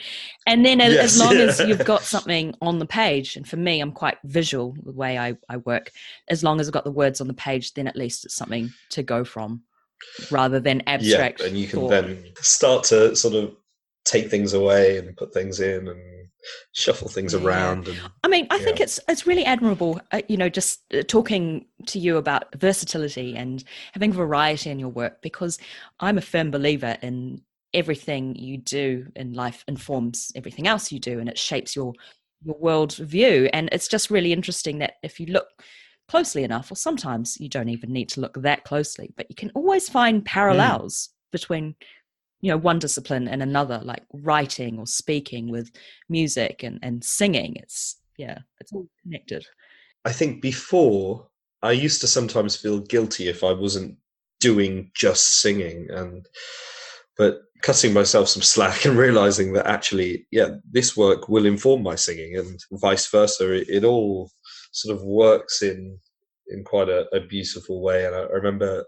and 0.48 0.66
then 0.66 0.82
as, 0.82 0.96
as 0.96 1.18
Yes, 1.18 1.20
long 1.20 1.38
as 1.38 1.60
you've 1.60 1.86
got 1.86 2.02
something 2.02 2.56
on 2.62 2.80
the 2.80 2.86
page 2.86 3.36
and 3.36 3.48
for 3.48 3.58
me 3.58 3.82
I'm 3.82 3.92
quite 3.92 4.18
visual 4.24 4.76
the 4.84 4.92
way 4.94 5.18
I, 5.20 5.38
I 5.48 5.58
work 5.58 5.92
as 6.28 6.44
long 6.44 6.60
as 6.60 6.68
I've 6.68 6.74
got 6.74 6.86
the 6.86 6.92
words 6.92 7.22
on 7.22 7.28
the 7.28 7.34
page 7.36 7.74
then 7.76 7.88
at 7.88 7.96
least 7.96 8.26
it's 8.26 8.36
something 8.36 8.72
to 8.92 9.04
go 9.04 9.24
from 9.24 9.62
rather 10.32 10.60
than 10.60 10.82
abstract 10.88 11.42
yeah, 11.42 11.48
and 11.48 11.58
you 11.58 11.68
can 11.68 11.80
thought. 11.82 11.90
then 11.90 12.24
start 12.42 12.84
to 12.86 13.16
sort 13.16 13.36
of 13.36 13.56
take 14.06 14.30
things 14.32 14.54
away 14.54 14.98
and 14.98 15.16
put 15.18 15.34
things 15.34 15.60
in 15.60 15.88
and 15.88 16.19
shuffle 16.72 17.10
things 17.10 17.34
Yeah. 17.34 17.42
around. 17.42 17.88
And 17.88 18.00
I 18.24 18.28
mean, 18.28 18.48
I 18.50 18.60
think 18.60 18.80
it's 18.80 19.00
it's 19.08 19.26
really 19.28 19.46
admirable. 19.46 20.02
Uh, 20.12 20.22
you 20.28 20.38
know, 20.38 20.50
just 20.50 20.82
uh, 20.94 21.04
talking 21.08 21.66
to 21.88 22.00
you 22.00 22.18
about 22.18 22.54
versatility 22.56 23.36
and 23.36 23.64
having 23.94 24.14
variety 24.14 24.70
in 24.70 24.80
your 24.80 24.90
work 24.90 25.22
because 25.22 25.58
I'm 26.00 26.18
a 26.18 26.22
firm 26.22 26.52
believer 26.52 26.98
in 27.02 27.42
everything 27.74 28.36
you 28.36 28.58
do 28.58 29.08
in 29.16 29.34
life 29.34 29.64
informs 29.68 30.32
everything 30.36 30.68
else 30.68 30.92
you 30.92 31.00
do, 31.00 31.20
and 31.20 31.30
it 31.30 31.38
shapes 31.38 31.76
your 31.76 31.94
your 32.44 32.58
world 32.58 32.96
view. 32.96 33.50
And 33.52 33.70
it's 33.72 33.88
just 33.88 34.10
really 34.10 34.32
interesting 34.34 34.80
that 34.80 34.94
if 35.04 35.20
you 35.20 35.28
look 35.28 35.48
closely 36.08 36.44
enough, 36.44 36.72
or 36.72 36.76
sometimes 36.76 37.40
you 37.40 37.50
don't 37.50 37.70
even 37.70 37.92
need 37.94 38.10
to 38.10 38.22
look 38.22 38.42
that 38.42 38.64
closely, 38.64 39.14
but 39.16 39.28
you 39.30 39.36
can 39.36 39.52
always 39.54 39.88
find 39.88 40.26
parallels 40.26 41.10
between 41.32 41.76
you 42.42 42.50
know 42.50 42.58
one 42.58 42.80
discipline 42.80 43.28
and 43.28 43.42
another 43.42 43.82
like 43.84 44.04
writing 44.14 44.80
or 44.80 44.88
speaking 44.88 45.50
with 45.50 45.72
music 46.08 46.64
and 46.64 46.80
and 46.82 47.04
singing 47.04 47.56
it's 47.58 47.98
yeah 48.18 48.40
it's 48.60 48.72
all 48.74 48.88
connected. 49.04 49.46
I 50.06 50.12
think 50.12 50.42
before 50.42 51.28
I 51.62 51.72
used 51.72 52.02
to 52.02 52.08
sometimes 52.08 52.56
feel 52.56 52.80
guilty 52.80 53.28
if 53.28 53.44
I 53.44 53.52
wasn't 53.52 53.98
doing 54.40 54.92
just 54.96 55.42
singing 55.42 55.88
and 55.92 56.26
but 57.18 57.42
cutting 57.62 57.94
myself 57.94 58.30
some 58.30 58.42
slack 58.42 58.86
and 58.86 58.98
realizing 58.98 59.54
that 59.54 59.68
actually 59.68 60.28
yeah 60.32 60.50
this 60.72 60.96
work 60.96 61.30
will 61.30 61.46
inform 61.46 61.84
my 61.84 61.96
singing 61.96 62.38
and 62.38 62.60
vice 62.74 63.08
versa. 63.08 63.52
It, 63.52 63.70
it 63.70 63.84
all 63.84 64.32
sort 64.72 64.96
of 64.96 65.04
works 65.04 65.62
in 65.62 66.00
in 66.50 66.64
quite 66.64 66.90
a, 66.90 67.06
a 67.16 67.20
beautiful 67.20 67.82
way. 67.82 68.06
And 68.06 68.16
I, 68.16 68.20
I 68.20 68.32
remember 68.32 68.86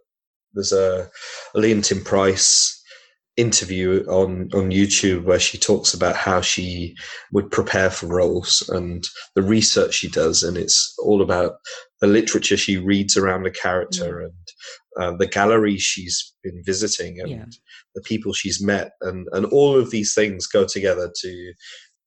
there's 0.53 0.71
a, 0.71 1.09
a 1.55 1.57
Leontyne 1.59 2.03
Price 2.03 2.80
interview 3.41 4.05
on 4.07 4.49
on 4.53 4.69
YouTube 4.79 5.23
where 5.23 5.39
she 5.47 5.57
talks 5.57 5.93
about 5.93 6.15
how 6.15 6.39
she 6.41 6.95
would 7.33 7.49
prepare 7.51 7.89
for 7.89 8.07
roles 8.07 8.51
and 8.69 9.03
the 9.35 9.41
research 9.41 9.93
she 9.95 10.09
does 10.09 10.43
and 10.43 10.55
it's 10.57 10.77
all 10.99 11.21
about 11.21 11.53
the 12.01 12.07
literature 12.07 12.57
she 12.57 12.77
reads 12.77 13.17
around 13.17 13.43
the 13.43 13.51
character 13.65 14.21
and 14.21 14.33
uh, 14.99 15.15
the 15.17 15.27
galleries 15.27 15.81
she's 15.81 16.33
been 16.43 16.61
visiting 16.65 17.19
and 17.21 17.29
Yeah. 17.29 17.45
the 17.95 18.01
people 18.11 18.33
she's 18.33 18.61
met 18.73 18.91
and 19.01 19.27
and 19.35 19.45
all 19.47 19.75
of 19.77 19.89
these 19.91 20.13
things 20.13 20.45
go 20.57 20.63
together 20.65 21.11
to 21.23 21.53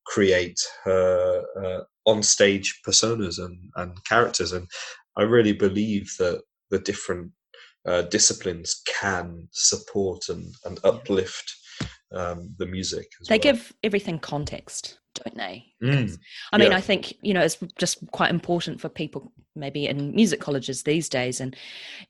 create 0.07 0.61
her 0.85 1.42
uh, 1.62 1.81
on 2.11 2.23
stage 2.23 2.68
personas 2.87 3.37
and 3.44 3.57
and 3.77 3.92
characters 4.05 4.53
and 4.53 4.66
I 5.16 5.23
really 5.23 5.53
believe 5.66 6.07
that 6.18 6.42
the 6.70 6.79
different 6.79 7.31
uh, 7.87 8.03
disciplines 8.03 8.83
can 9.01 9.49
support 9.53 10.29
and, 10.29 10.44
and 10.64 10.79
uplift 10.85 11.55
um, 12.12 12.55
the 12.59 12.66
music. 12.66 13.07
They 13.29 13.35
well. 13.37 13.40
give 13.53 13.73
everything 13.83 14.18
context 14.18 14.99
don't 15.14 15.37
they 15.37 15.64
Mm, 15.83 16.18
i 16.53 16.59
mean 16.59 16.73
yeah. 16.73 16.77
i 16.77 16.81
think 16.81 17.14
you 17.23 17.35
know 17.35 17.40
it's 17.40 17.59
just 17.79 17.99
quite 18.11 18.31
important 18.31 18.81
for 18.81 18.88
people 18.88 19.33
maybe 19.55 19.87
in 19.87 20.12
music 20.12 20.40
colleges 20.40 20.83
these 20.83 21.09
days 21.09 21.40
and 21.40 21.55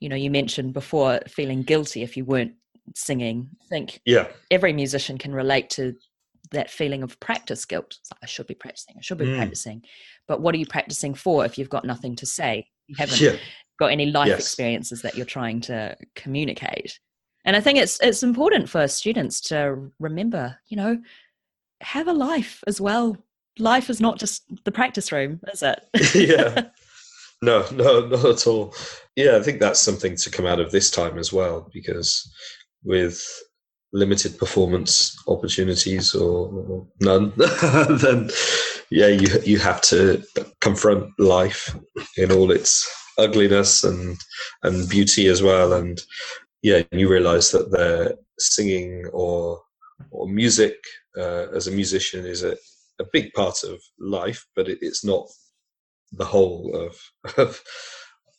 you 0.01 0.09
know 0.09 0.17
you 0.17 0.31
mentioned 0.31 0.73
before 0.73 1.21
feeling 1.29 1.63
guilty 1.63 2.03
if 2.03 2.17
you 2.17 2.25
weren't 2.25 2.55
singing 2.95 3.51
i 3.63 3.67
think 3.69 4.01
yeah, 4.07 4.29
every 4.51 4.73
musician 4.73 5.19
can 5.19 5.35
relate 5.35 5.69
to 5.71 5.95
that 6.53 6.71
feeling 6.71 7.03
of 7.03 7.19
practice 7.21 7.65
guilt. 7.65 7.97
It's 8.01 8.11
like, 8.13 8.21
I 8.23 8.27
should 8.27 8.47
be 8.47 8.55
practicing. 8.55 8.95
I 8.99 9.01
should 9.01 9.19
be 9.19 9.25
Mm. 9.27 9.37
practicing. 9.37 9.83
But 10.29 10.41
what 10.41 10.55
are 10.55 10.59
you 10.59 10.67
practicing 10.67 11.15
for 11.15 11.45
if 11.45 11.57
you've 11.59 11.71
got 11.71 11.85
nothing 11.85 12.17
to 12.17 12.27
say? 12.27 12.69
You 12.87 12.97
haven't 12.97 13.21
yeah, 13.21 13.37
got 13.79 13.93
any 13.93 14.07
life 14.07 14.29
Yes. 14.29 14.41
experiences 14.41 15.03
that 15.03 15.17
you're 15.17 15.27
trying 15.27 15.61
to 15.63 15.97
communicate. 16.15 16.99
And 17.45 17.57
I 17.57 17.61
think 17.61 17.79
it's 17.79 18.01
it's 18.01 18.23
important 18.23 18.69
for 18.69 18.89
students 18.89 19.41
to 19.43 19.91
remember, 19.99 20.59
you 20.69 20.77
know, 20.77 20.99
have 21.81 22.09
a 22.09 22.13
life 22.13 22.63
as 22.67 22.81
well. 22.81 23.17
Life 23.59 23.91
is 23.91 24.01
not 24.01 24.19
just 24.19 24.43
the 24.65 24.73
practice 24.73 25.13
room, 25.13 25.41
is 25.53 25.63
it? 25.63 25.81
yeah. 26.15 26.69
No, 27.43 27.67
no, 27.73 28.07
not 28.07 28.25
at 28.25 28.47
all. 28.47 28.75
Yeah, 29.17 29.37
I 29.37 29.43
think 29.43 29.61
that's 29.61 29.81
something 29.81 30.17
to 30.17 30.31
come 30.31 30.47
out 30.47 30.61
of 30.61 30.71
this 30.71 30.91
time 30.91 31.19
as 31.19 31.33
well, 31.33 31.69
because 31.73 32.33
with 32.85 33.23
limited 33.93 34.39
performance 34.39 35.17
opportunities 35.29 36.15
or, 36.15 36.49
or 36.49 36.87
none, 37.01 37.33
then 38.01 38.31
yeah, 38.91 39.09
you 39.09 39.29
you 39.45 39.59
have 39.59 39.81
to 39.83 40.23
confront 40.61 41.11
life 41.19 41.77
in 42.17 42.33
all 42.33 42.51
its 42.51 42.89
ugliness 43.19 43.85
and 43.85 44.19
and 44.63 44.89
beauty 44.89 45.29
as 45.29 45.43
well, 45.43 45.73
and 45.73 46.03
yeah, 46.63 46.83
you 46.93 47.09
realise 47.09 47.51
that 47.51 47.71
the 47.71 48.19
singing 48.39 49.07
or 49.13 49.61
or 50.11 50.29
music 50.29 50.77
uh, 51.17 51.47
as 51.55 51.67
a 51.67 51.73
musician 51.73 52.27
is 52.27 52.43
a, 52.43 52.57
a 53.01 53.05
big 53.13 53.33
part 53.33 53.63
of 53.65 53.81
life, 53.99 54.45
but 54.57 54.69
it, 54.69 54.79
it's 54.81 55.05
not 55.05 55.29
the 56.13 56.25
whole 56.25 56.75
of, 56.75 57.37
of 57.39 57.61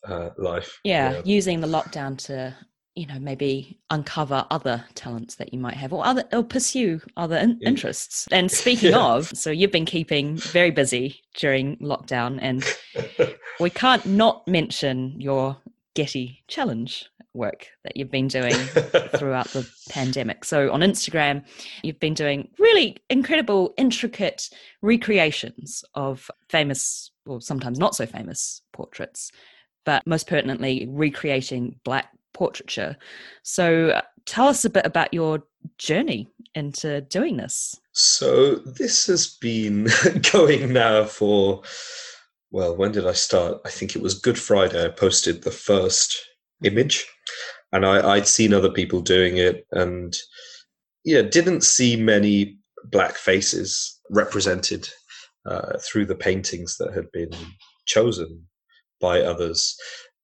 uh, 0.07 0.29
life. 0.37 0.79
yeah, 0.83 1.21
using 1.23 1.61
the 1.61 1.67
lockdown 1.67 2.17
to 2.17 2.55
you 2.95 3.05
know 3.05 3.19
maybe 3.19 3.77
uncover 3.89 4.45
other 4.49 4.83
talents 4.95 5.35
that 5.35 5.53
you 5.53 5.59
might 5.59 5.75
have 5.75 5.91
or 5.91 6.05
other 6.05 6.23
or 6.31 6.43
pursue 6.43 7.01
other 7.17 7.37
in- 7.37 7.57
Yeah. 7.61 7.69
interests 7.69 8.27
and 8.31 8.49
speaking 8.63 8.91
Yeah. 8.91 9.13
of 9.15 9.27
so 9.37 9.51
you've 9.51 9.71
been 9.71 9.85
keeping 9.85 10.37
very 10.37 10.71
busy 10.71 11.21
during 11.37 11.75
lockdown 11.77 12.39
and 12.41 12.63
we 13.59 13.69
can't 13.69 14.05
not 14.05 14.47
mention 14.47 15.19
your 15.19 15.57
getty 15.93 16.43
challenge 16.47 17.05
work 17.33 17.67
that 17.83 17.97
you've 17.97 18.11
been 18.11 18.29
doing 18.29 18.53
throughout 19.17 19.47
the 19.49 19.69
pandemic. 19.89 20.45
So 20.45 20.71
on 20.71 20.79
Instagram, 20.79 21.43
you've 21.83 21.99
been 21.99 22.13
doing 22.13 22.47
really 22.59 22.95
incredible, 23.09 23.73
intricate 23.77 24.49
recreations 24.81 25.83
of 25.95 26.31
famous, 26.49 27.11
or 27.25 27.41
sometimes 27.41 27.77
not 27.77 27.93
so 27.93 28.05
famous 28.05 28.61
portraits, 28.71 29.31
but 29.85 30.01
most 30.07 30.27
pertinently, 30.27 30.87
recreating 30.89 31.77
Black 31.83 32.07
portraiture. 32.35 32.95
So 33.41 33.89
uh, 33.89 34.01
tell 34.25 34.47
us 34.47 34.63
a 34.65 34.69
bit 34.69 34.85
about 34.85 35.13
your 35.13 35.43
journey 35.79 36.27
into 36.53 37.01
doing 37.01 37.37
this. 37.37 37.79
So 37.93 38.55
this 38.55 39.07
has 39.07 39.37
been 39.41 39.87
going 40.31 40.73
now 40.73 41.05
for 41.05 41.63
well, 42.51 42.75
when 42.77 42.93
did 42.93 43.05
I 43.05 43.11
start? 43.13 43.59
I 43.65 43.69
think 43.69 43.95
it 43.95 44.01
was 44.01 44.19
Good 44.19 44.39
Friday. 44.39 44.85
I 44.85 44.89
posted 44.89 45.43
the 45.43 45.51
first 45.51 46.15
image, 46.63 47.05
and 47.73 47.85
I, 47.85 48.13
I'd 48.13 48.27
seen 48.27 48.53
other 48.53 48.69
people 48.71 49.01
doing 49.01 49.37
it, 49.37 49.65
and 49.73 50.15
yeah, 51.03 51.21
didn't 51.21 51.65
see 51.65 51.97
many 51.97 52.57
black 52.85 53.15
faces 53.15 53.99
represented 54.09 54.87
uh, 55.45 55.77
through 55.79 56.05
the 56.05 56.15
paintings 56.15 56.77
that 56.77 56.93
had 56.93 57.11
been 57.11 57.31
chosen 57.85 58.47
by 59.01 59.21
others. 59.21 59.75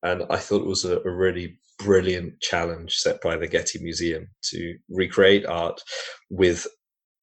And 0.04 0.24
I 0.30 0.38
thought 0.38 0.62
it 0.62 0.68
was 0.68 0.86
a, 0.86 1.00
a 1.02 1.12
really 1.12 1.60
brilliant 1.84 2.40
challenge 2.42 2.96
set 2.96 3.22
by 3.22 3.36
the 3.38 3.48
Getty 3.48 3.80
Museum 3.80 4.28
to 4.50 4.78
recreate 4.90 5.46
art 5.46 5.82
with 6.30 6.68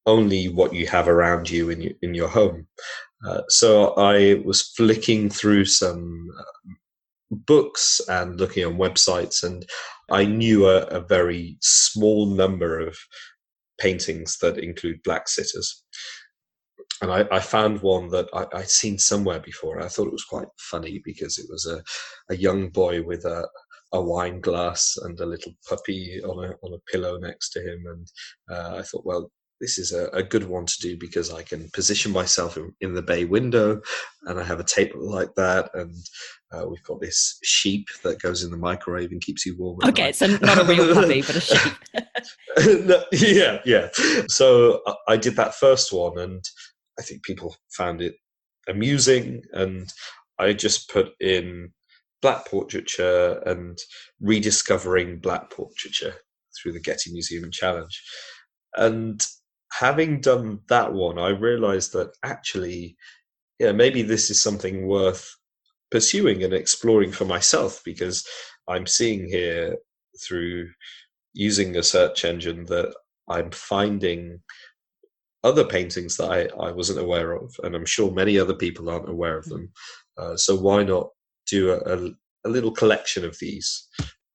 only 0.07 0.49
what 0.49 0.75
you 0.75 0.87
have 0.87 1.09
around 1.09 1.51
you 1.51 1.71
in 1.71 1.83
your, 1.83 1.93
in 2.03 2.15
your 2.15 2.29
home. 2.29 2.67
Uh, 3.27 3.43
so 3.49 3.95
I 3.95 4.43
was 4.45 4.63
flicking 4.77 5.29
through 5.29 5.65
some 5.67 6.29
uh, 6.39 6.73
books 7.31 8.01
and 8.09 8.39
looking 8.41 8.65
on 8.65 8.79
websites, 8.79 9.43
and 9.43 9.67
I 10.11 10.25
knew 10.25 10.69
a, 10.69 10.83
a 10.87 11.01
very 11.01 11.59
small 11.61 12.27
number 12.27 12.81
of 12.81 12.97
paintings 13.79 14.39
that 14.39 14.59
include 14.59 15.03
black 15.03 15.29
sitters. 15.29 15.85
And 17.01 17.13
I, 17.13 17.27
I 17.31 17.41
found 17.41 17.81
one 17.81 18.09
that 18.09 18.29
I, 18.33 18.47
would 18.57 18.69
seen 18.69 18.99
somewhere 18.99 19.41
before. 19.41 19.81
I 19.81 19.89
thought 19.89 20.09
it 20.09 20.13
was 20.13 20.25
quite 20.25 20.49
funny 20.59 21.01
because 21.05 21.39
it 21.39 21.47
was 21.49 21.67
a, 21.67 21.83
a 22.33 22.37
young 22.37 22.71
boy 22.71 23.03
with 23.03 23.25
a, 23.25 23.47
a 23.93 24.01
wine 24.01 24.41
glass 24.41 24.97
and 25.03 25.19
a 25.21 25.27
little 25.27 25.53
puppy 25.69 26.21
on 26.23 26.45
a 26.45 26.49
on 26.63 26.75
a 26.75 26.91
pillow 26.91 27.19
next 27.19 27.51
to 27.51 27.61
him, 27.61 27.85
and 27.87 28.07
uh, 28.51 28.77
I 28.77 28.83
thought, 28.83 29.05
well, 29.05 29.31
this 29.61 29.79
is 29.79 29.93
a, 29.93 30.09
a, 30.09 30.23
good 30.23 30.45
one 30.45 30.67
to 30.67 30.81
do 30.81 30.97
because 30.97 31.33
I 31.33 31.43
can 31.43 31.69
position 31.71 32.13
myself 32.13 32.57
in, 32.57 32.73
in, 32.81 32.95
the 32.95 33.03
bay 33.03 33.25
window, 33.25 33.81
and 34.25 34.39
I 34.39 34.45
have 34.45 34.61
a 34.61 34.65
table 34.65 35.11
like 35.11 35.35
that, 35.37 35.71
and 35.75 35.95
uh, 36.53 36.67
we've 36.69 36.83
got 36.85 37.01
this 37.01 37.39
sheep 37.43 37.89
that 38.05 38.23
goes 38.23 38.45
in 38.45 38.51
the 38.51 38.57
microwave 38.57 39.11
and 39.11 39.21
keeps 39.21 39.45
you 39.45 39.57
warm. 39.59 39.79
Okay, 39.85 40.13
so 40.13 40.27
not 40.27 40.59
a 40.59 40.65
real 40.65 40.95
puppy, 40.95 41.23
but 41.23 41.37
a 41.37 41.41
sheep. 41.41 41.73
no, 42.87 43.03
yeah, 43.13 43.61
yeah. 43.65 43.89
So 44.29 44.81
uh, 44.87 44.95
I 45.09 45.17
did 45.17 45.37
that 45.37 45.55
first 45.55 45.93
one, 45.93 46.19
and 46.19 46.45
I 46.99 47.03
think 47.03 47.25
people 47.25 47.57
found 47.71 48.01
it 48.01 48.15
amusing, 48.69 49.43
and 49.53 49.93
I 50.39 50.53
just 50.53 50.91
put 50.91 51.13
in 51.21 51.73
black 52.21 52.47
portraiture 52.47 53.43
and 53.47 53.79
rediscovering 54.21 55.19
black 55.19 55.51
portraiture 55.51 56.15
through 56.57 56.73
the 56.73 56.81
Getty 56.81 57.13
Museum 57.13 57.45
and 57.45 57.53
Challenge. 57.53 58.03
And 58.77 59.25
having 59.73 60.21
done 60.21 60.61
that 60.69 60.93
one, 60.93 61.19
I 61.19 61.29
realized 61.29 61.93
that 61.93 62.13
actually, 62.25 62.97
yeah, 63.59 63.73
maybe 63.73 64.03
this 64.03 64.31
is 64.31 64.43
something 64.43 64.87
worth 64.87 65.29
pursuing 65.91 66.43
and 66.43 66.53
exploring 66.53 67.13
for 67.13 67.25
myself 67.25 67.81
because 67.85 68.27
I'm 68.69 68.87
seeing 68.87 69.27
here 69.27 69.77
through 70.27 70.69
using 71.33 71.77
a 71.77 71.83
search 71.83 72.25
engine 72.25 72.65
that 72.67 72.95
I'm 73.29 73.51
finding 73.51 74.41
other 75.45 75.65
paintings 75.65 76.17
that 76.17 76.31
I, 76.31 76.67
I 76.67 76.73
wasn't 76.73 76.99
aware 76.99 77.33
of, 77.33 77.55
and 77.63 77.75
I'm 77.75 77.87
sure 77.87 78.11
many 78.11 78.39
other 78.39 78.55
people 78.55 78.91
aren't 78.91 79.09
aware 79.09 79.39
of 79.39 79.45
them. 79.47 79.71
Uh, 80.17 80.37
so 80.37 80.57
why 80.57 80.83
not 80.83 81.11
do 81.51 81.73
a, 81.73 81.79
a, 81.79 82.11
a, 82.47 82.49
little 82.49 82.73
collection 82.73 83.25
of 83.25 83.39
these? 83.41 83.87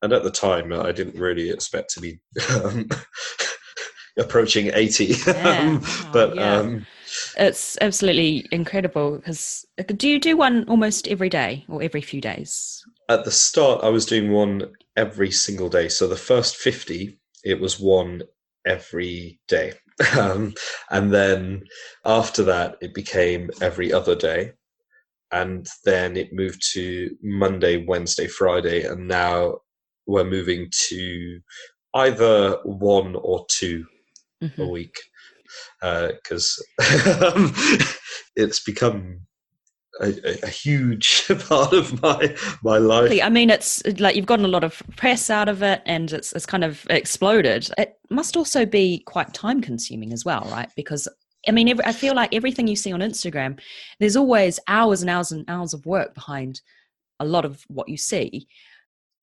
And 0.02 0.14
at 0.14 0.24
the 0.24 0.32
time, 0.32 0.74
I 0.74 0.92
didn't 0.92 1.20
really 1.20 1.50
expect 1.50 1.94
to 1.94 2.02
be 2.02 2.20
um, 2.64 2.90
approaching 4.18 4.72
80 4.74 5.06
yeah. 5.06 5.16
oh, 5.82 6.10
but 6.14 6.36
yeah. 6.36 6.56
um, 6.56 6.86
it's 7.38 7.78
absolutely 7.82 8.46
incredible 8.52 9.18
because 9.18 9.66
uh, 9.80 9.84
do 9.84 10.08
you 10.08 10.20
do 10.20 10.38
one 10.38 10.66
almost 10.68 11.08
every 11.08 11.30
day 11.30 11.66
or 11.68 11.82
every 11.82 12.02
few 12.02 12.22
days 12.22 12.84
at 13.10 13.26
the 13.26 13.32
start 13.32 13.84
i 13.84 13.90
was 13.90 14.06
doing 14.06 14.32
one 14.32 14.72
every 14.96 15.32
single 15.32 15.70
day 15.70 15.90
so 15.90 16.08
the 16.08 16.16
first 16.16 16.58
50 16.58 17.18
it 17.44 17.60
was 17.60 17.80
one 17.80 18.22
every 18.66 19.40
day 19.48 19.74
um, 20.18 20.54
and 20.92 21.12
then 21.12 21.64
after 22.06 22.44
that 22.44 22.78
it 22.82 22.94
became 22.94 23.50
every 23.62 23.92
other 23.92 24.16
day 24.16 24.52
and 25.34 25.68
then 25.84 26.16
it 26.16 26.32
moved 26.32 26.62
to 26.74 27.10
monday 27.22 27.84
wednesday 27.86 28.28
friday 28.28 28.84
and 28.84 29.08
now 29.08 29.58
we're 30.06 30.24
moving 30.24 30.70
to 30.72 31.40
either 31.96 32.58
one 32.64 33.16
or 33.16 33.46
two 33.50 33.86
mm-hmm. 34.42 34.62
a 34.62 34.68
week 34.68 34.96
because 35.82 36.64
uh, 36.82 37.50
it's 38.36 38.64
become 38.64 39.20
a, 40.02 40.40
a, 40.44 40.48
huge 40.48 41.28
part 41.48 41.74
of 41.74 42.02
my 42.02 42.36
my 42.64 42.78
life. 42.78 43.20
I 43.22 43.30
mean, 43.30 43.50
it's 43.50 43.84
like 44.00 44.16
you've 44.16 44.26
gotten 44.26 44.46
a 44.46 44.50
lot 44.50 44.64
of 44.64 44.82
press 44.96 45.30
out 45.30 45.50
of 45.50 45.62
it, 45.62 45.82
and 45.86 46.12
it's 46.12 46.34
it's 46.34 46.46
kind 46.46 46.64
of 46.64 46.88
exploded. 46.90 47.70
It 47.78 47.96
must 48.10 48.36
also 48.36 48.66
be 48.66 49.04
quite 49.06 49.34
time 49.34 49.62
consuming 49.62 50.12
as 50.12 50.26
well, 50.26 50.48
right? 50.52 50.70
Because 50.76 51.08
I 51.48 51.52
mean, 51.52 51.70
every, 51.70 51.86
I 51.86 51.92
feel 51.92 52.16
like 52.16 52.34
everything 52.34 52.68
you 52.68 52.76
see 52.76 52.94
on 52.94 53.02
Instagram, 53.02 53.60
there's 54.00 54.16
always 54.16 54.60
hours 54.68 55.02
and 55.02 55.10
hours 55.10 55.32
and 55.32 55.46
hours 55.50 55.74
of 55.74 55.86
work 55.86 56.14
behind 56.14 56.62
a 57.20 57.26
lot 57.26 57.46
of 57.46 57.64
what 57.68 57.90
you 57.90 57.98
see. 57.98 58.48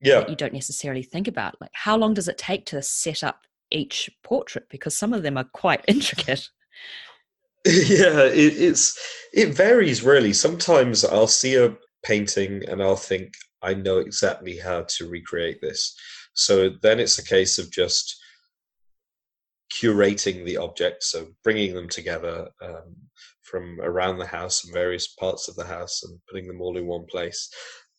Yeah, 0.02 0.26
you 0.28 0.36
don't 0.36 0.54
necessarily 0.54 1.02
think 1.02 1.28
about. 1.28 1.60
Like, 1.60 1.72
how 1.74 1.96
long 1.96 2.14
does 2.14 2.28
it 2.28 2.38
take 2.38 2.64
to 2.66 2.82
set 2.82 3.22
up 3.22 3.46
each 3.70 4.10
portrait 4.22 4.66
because 4.68 4.96
some 4.96 5.12
of 5.12 5.22
them 5.22 5.36
are 5.36 5.48
quite 5.52 5.84
intricate. 5.88 6.48
Yeah, 7.66 8.22
it, 8.22 8.54
it's 8.56 8.98
it 9.34 9.54
varies 9.54 10.02
really. 10.02 10.32
Sometimes 10.32 11.04
I'll 11.04 11.26
see 11.26 11.56
a 11.56 11.76
painting 12.02 12.62
and 12.66 12.82
I'll 12.82 12.96
think 12.96 13.34
I 13.60 13.74
know 13.74 13.98
exactly 13.98 14.56
how 14.56 14.86
to 14.88 15.10
recreate 15.10 15.60
this. 15.60 15.94
So 16.32 16.70
then 16.80 16.98
it's 16.98 17.18
a 17.18 17.24
case 17.24 17.58
of 17.58 17.70
just 17.70 18.18
curating 19.72 20.44
the 20.44 20.56
objects, 20.56 21.10
so 21.10 21.28
bringing 21.44 21.74
them 21.74 21.88
together 21.88 22.48
um, 22.62 22.96
from 23.42 23.80
around 23.80 24.18
the 24.18 24.26
house 24.26 24.64
and 24.64 24.72
various 24.72 25.08
parts 25.08 25.48
of 25.48 25.56
the 25.56 25.64
house 25.64 26.02
and 26.02 26.18
putting 26.30 26.46
them 26.46 26.60
all 26.60 26.76
in 26.76 26.86
one 26.86 27.06
place, 27.10 27.48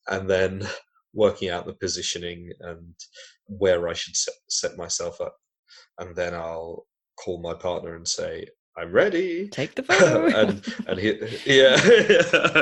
and 0.08 0.30
then 0.30 0.68
working 1.14 1.50
out 1.50 1.66
the 1.66 1.74
positioning 1.74 2.50
and 2.62 2.96
where 3.48 3.88
I 3.90 3.94
should 3.94 4.16
set, 4.16 4.34
set 4.48 4.78
myself 4.78 5.20
up 5.20 5.36
and 6.00 6.16
then 6.16 6.34
I'll 6.34 6.86
call 7.18 7.42
my 7.42 7.54
partner 7.54 7.96
and 7.96 8.08
say, 8.08 8.48
I'm 8.78 8.92
ready. 8.92 9.50
Take 9.50 9.76
the 9.76 9.84
photo. 9.84 10.26
and 10.38 10.74
and 10.88 11.00
he, 11.00 11.20
yeah. 11.46 11.76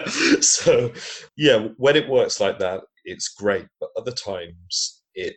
so 0.42 0.92
yeah, 1.38 1.68
when 1.78 1.96
it 1.96 2.10
works 2.10 2.40
like 2.40 2.60
that, 2.60 2.82
it's 3.06 3.30
great. 3.30 3.68
But 3.80 3.90
other 3.98 4.12
times 4.12 5.04
it 5.14 5.36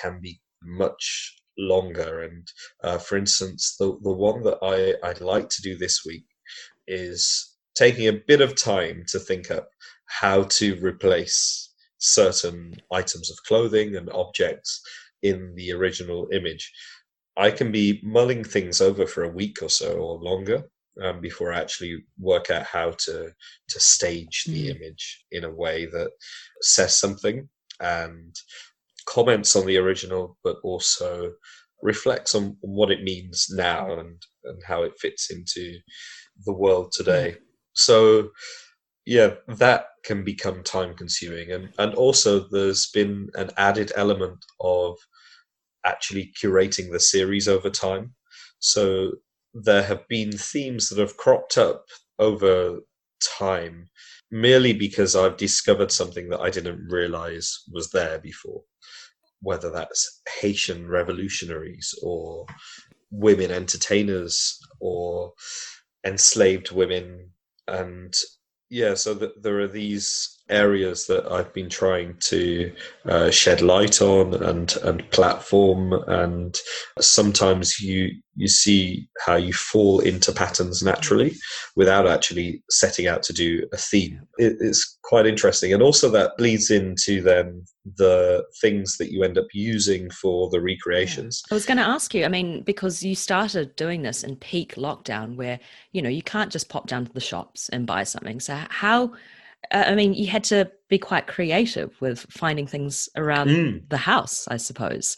can 0.00 0.20
be 0.20 0.40
much 0.62 1.36
longer. 1.58 2.22
And 2.22 2.46
uh, 2.82 2.98
for 2.98 3.16
instance, 3.16 3.76
the 3.78 3.98
the 4.02 4.12
one 4.12 4.42
that 4.42 4.58
I 4.62 5.06
I'd 5.06 5.20
like 5.20 5.48
to 5.50 5.62
do 5.62 5.76
this 5.76 6.04
week 6.04 6.24
is 6.86 7.56
taking 7.74 8.08
a 8.08 8.20
bit 8.26 8.40
of 8.40 8.54
time 8.54 9.04
to 9.08 9.18
think 9.18 9.50
up 9.50 9.68
how 10.06 10.44
to 10.44 10.76
replace 10.76 11.72
certain 11.98 12.74
items 12.92 13.30
of 13.30 13.36
clothing 13.46 13.96
and 13.96 14.10
objects 14.10 14.80
in 15.22 15.54
the 15.56 15.72
original 15.72 16.28
image. 16.32 16.72
I 17.36 17.50
can 17.50 17.70
be 17.70 18.00
mulling 18.02 18.44
things 18.44 18.80
over 18.80 19.06
for 19.06 19.24
a 19.24 19.32
week 19.32 19.58
or 19.62 19.68
so 19.68 19.94
or 19.94 20.18
longer 20.18 20.64
um, 21.02 21.20
before 21.20 21.52
I 21.52 21.60
actually 21.60 22.04
work 22.18 22.50
out 22.50 22.64
how 22.64 22.92
to 22.92 23.32
to 23.68 23.80
stage 23.80 24.44
the 24.44 24.68
mm. 24.68 24.76
image 24.76 25.24
in 25.30 25.44
a 25.44 25.50
way 25.50 25.86
that 25.86 26.10
says 26.62 26.98
something 26.98 27.48
and 27.80 28.34
comments 29.06 29.56
on 29.56 29.66
the 29.66 29.76
original, 29.78 30.36
but 30.44 30.56
also 30.62 31.32
reflects 31.82 32.34
on 32.34 32.56
what 32.60 32.90
it 32.90 33.02
means 33.02 33.46
now 33.50 33.98
and 33.98 34.22
and 34.44 34.62
how 34.66 34.82
it 34.82 34.98
fits 34.98 35.30
into 35.30 35.78
the 36.44 36.52
world 36.52 36.92
today. 36.92 37.36
So 37.74 38.30
yeah, 39.04 39.34
that 39.48 39.86
can 40.04 40.24
become 40.24 40.62
time 40.62 40.94
consuming 40.94 41.52
and 41.52 41.72
and 41.78 41.94
also 41.94 42.48
there's 42.50 42.88
been 42.90 43.28
an 43.34 43.50
added 43.56 43.92
element 43.96 44.44
of 44.60 44.96
actually 45.84 46.32
curating 46.42 46.90
the 46.90 47.00
series 47.00 47.48
over 47.48 47.70
time. 47.70 48.14
So 48.58 49.12
there 49.54 49.82
have 49.84 50.06
been 50.08 50.32
themes 50.32 50.88
that 50.88 50.98
have 50.98 51.16
cropped 51.16 51.56
up 51.56 51.86
over 52.18 52.80
time 53.38 53.86
merely 54.30 54.72
because 54.72 55.14
I've 55.14 55.36
discovered 55.36 55.92
something 55.92 56.28
that 56.30 56.40
I 56.40 56.50
didn't 56.50 56.88
realize 56.88 57.62
was 57.72 57.90
there 57.90 58.18
before, 58.18 58.62
whether 59.40 59.70
that's 59.70 60.22
Haitian 60.40 60.88
revolutionaries 60.88 61.94
or 62.02 62.46
women 63.10 63.50
entertainers 63.50 64.58
or 64.80 65.32
enslaved 66.04 66.72
women. 66.72 67.30
And 67.68 68.14
yeah, 68.68 68.94
so 68.94 69.14
that 69.14 69.42
there 69.42 69.60
are 69.60 69.68
these 69.68 70.42
areas 70.48 71.06
that 71.06 71.30
I've 71.30 71.52
been 71.52 71.68
trying 71.68 72.16
to 72.20 72.72
uh, 73.06 73.30
shed 73.30 73.62
light 73.62 74.00
on 74.00 74.34
and 74.34 74.76
and 74.82 75.10
platform. 75.10 75.92
And 76.06 76.56
sometimes 77.00 77.80
you 77.80 78.10
you 78.38 78.48
see 78.48 79.08
how 79.24 79.36
you 79.36 79.52
fall 79.52 80.00
into 80.00 80.30
patterns 80.30 80.82
naturally 80.82 81.34
without 81.74 82.06
actually 82.06 82.62
setting 82.68 83.06
out 83.06 83.22
to 83.24 83.32
do 83.32 83.66
a 83.72 83.76
theme. 83.76 84.20
It, 84.36 84.56
it's 84.60 84.98
quite 85.04 85.26
interesting. 85.26 85.72
And 85.72 85.82
also 85.82 86.10
that 86.10 86.36
bleeds 86.36 86.70
into 86.70 87.22
then 87.22 87.64
the 87.96 88.44
things 88.60 88.98
that 88.98 89.10
you 89.10 89.22
end 89.22 89.38
up 89.38 89.46
using 89.54 90.10
for 90.10 90.50
the 90.50 90.60
recreations. 90.60 91.42
I 91.50 91.54
was 91.54 91.64
going 91.64 91.78
to 91.78 91.84
ask 91.84 92.14
you 92.14 92.24
i 92.24 92.28
mean 92.28 92.62
because 92.62 93.02
you 93.02 93.14
started 93.14 93.74
doing 93.76 94.02
this 94.02 94.24
in 94.24 94.36
peak 94.36 94.74
lockdown 94.74 95.36
where 95.36 95.60
you 95.92 96.02
know 96.02 96.08
you 96.08 96.22
can't 96.22 96.50
just 96.50 96.68
pop 96.68 96.88
down 96.88 97.06
to 97.06 97.12
the 97.12 97.20
shops 97.20 97.68
and 97.70 97.86
buy 97.86 98.04
something. 98.04 98.40
So 98.40 98.60
how 98.68 99.12
uh, 99.72 99.84
I 99.86 99.94
mean, 99.94 100.14
you 100.14 100.26
had 100.28 100.44
to 100.44 100.70
be 100.88 100.98
quite 100.98 101.26
creative 101.26 102.00
with 102.00 102.20
finding 102.30 102.66
things 102.66 103.08
around 103.16 103.48
Mm. 103.48 103.88
the 103.88 103.96
house, 103.96 104.46
I 104.48 104.56
suppose. 104.56 105.16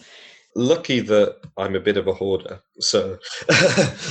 Lucky 0.56 0.98
that 1.00 1.36
I'm 1.56 1.76
a 1.76 1.80
bit 1.80 1.96
of 1.96 2.08
a 2.08 2.12
hoarder, 2.12 2.60
so 2.80 3.18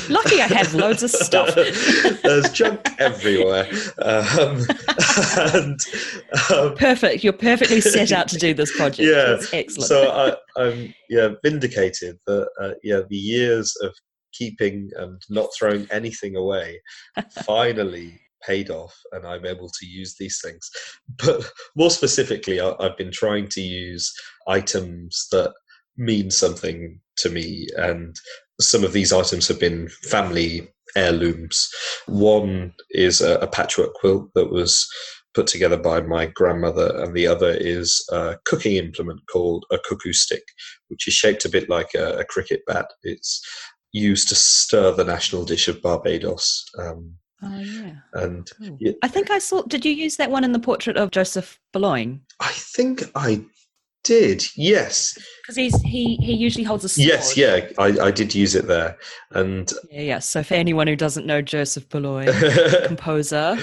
Lucky 0.09 0.39
I 0.41 0.47
have 0.47 0.73
loads 0.75 1.03
of 1.03 1.09
stuff. 1.09 1.53
There's 2.23 2.49
junk 2.53 2.87
everywhere, 2.99 3.67
um, 4.01 4.61
and 5.53 5.79
um, 6.51 6.75
Perfect. 6.75 7.23
You're 7.23 7.33
perfectly 7.33 7.81
set 7.81 8.11
out 8.13 8.27
to 8.29 8.37
do 8.37 8.53
this 8.53 8.71
project. 8.77 9.09
Yeah, 9.09 9.25
That's 9.35 9.53
excellent. 9.53 9.87
so 9.89 10.37
I, 10.57 10.61
I'm 10.61 10.93
yeah 11.09 11.29
vindicated 11.43 12.17
that 12.27 12.47
uh, 12.61 12.71
yeah 12.83 13.01
the 13.09 13.17
years 13.17 13.75
of 13.81 13.93
keeping 14.31 14.89
and 14.97 15.19
not 15.29 15.49
throwing 15.57 15.87
anything 15.91 16.35
away 16.35 16.79
finally 17.43 18.21
paid 18.45 18.69
off 18.69 18.95
and 19.11 19.25
i'm 19.25 19.45
able 19.45 19.69
to 19.69 19.85
use 19.85 20.15
these 20.19 20.39
things 20.43 20.69
but 21.23 21.49
more 21.75 21.91
specifically 21.91 22.59
I, 22.59 22.73
i've 22.79 22.97
been 22.97 23.11
trying 23.11 23.47
to 23.49 23.61
use 23.61 24.13
items 24.47 25.27
that 25.31 25.53
mean 25.97 26.29
something 26.29 26.99
to 27.17 27.29
me 27.29 27.67
and 27.77 28.15
some 28.59 28.83
of 28.83 28.93
these 28.93 29.13
items 29.13 29.47
have 29.47 29.59
been 29.59 29.89
family 30.03 30.67
heirlooms 30.95 31.69
one 32.07 32.73
is 32.91 33.21
a, 33.21 33.37
a 33.39 33.47
patchwork 33.47 33.93
quilt 33.93 34.29
that 34.35 34.51
was 34.51 34.87
put 35.37 35.45
together 35.45 35.77
by 35.77 36.01
my 36.01 36.25
grandmother, 36.25 36.99
and 37.03 37.15
the 37.15 37.27
other 37.27 37.51
is 37.51 38.03
a 38.11 38.37
cooking 38.45 38.75
implement 38.75 39.19
called 39.31 39.63
a 39.71 39.77
cou-cou 39.87 40.11
stick, 40.11 40.41
which 40.87 41.07
is 41.07 41.13
shaped 41.13 41.45
a 41.45 41.49
bit 41.49 41.69
like 41.69 41.93
a, 41.93 42.17
a 42.17 42.25
cricket 42.25 42.61
bat. 42.65 42.87
It's 43.03 43.45
used 43.91 44.29
to 44.29 44.35
stir 44.35 44.93
the 44.93 45.03
national 45.03 45.45
dish 45.45 45.67
of 45.67 45.79
Barbados. 45.83 46.65
Um, 46.79 47.13
oh, 47.43 47.59
yeah. 47.59 47.91
and 48.13 48.49
Cool. 48.57 48.77
Yeah. 48.79 48.93
I 49.03 49.07
think 49.07 49.31
I 49.31 49.39
saw. 49.39 49.61
Did 49.63 49.85
you 49.85 49.91
use 49.91 50.17
that 50.17 50.31
one 50.31 50.43
in 50.43 50.51
the 50.51 50.59
portrait 50.59 50.97
of 50.97 51.11
Joseph 51.11 51.59
Boulogne? 51.73 52.21
I 52.39 52.51
think 52.51 53.03
I 53.15 53.43
did, 54.03 54.43
yes. 54.55 55.17
Because 55.41 55.55
he's 55.57 55.81
he 55.81 56.15
he 56.17 56.33
usually 56.33 56.63
holds 56.63 56.83
a 56.85 56.89
sword. 56.89 57.07
Yes, 57.07 57.35
yeah, 57.37 57.67
I, 57.77 58.07
I 58.07 58.11
did 58.11 58.33
use 58.33 58.55
it 58.55 58.67
there. 58.67 58.97
And 59.31 59.71
Yeah, 59.91 60.01
yeah. 60.01 60.19
So 60.19 60.43
for 60.43 60.53
anyone 60.53 60.87
who 60.87 60.95
doesn't 60.95 61.25
know 61.25 61.41
Joseph 61.41 61.89
Boulogne, 61.89 62.31
composer 62.85 63.57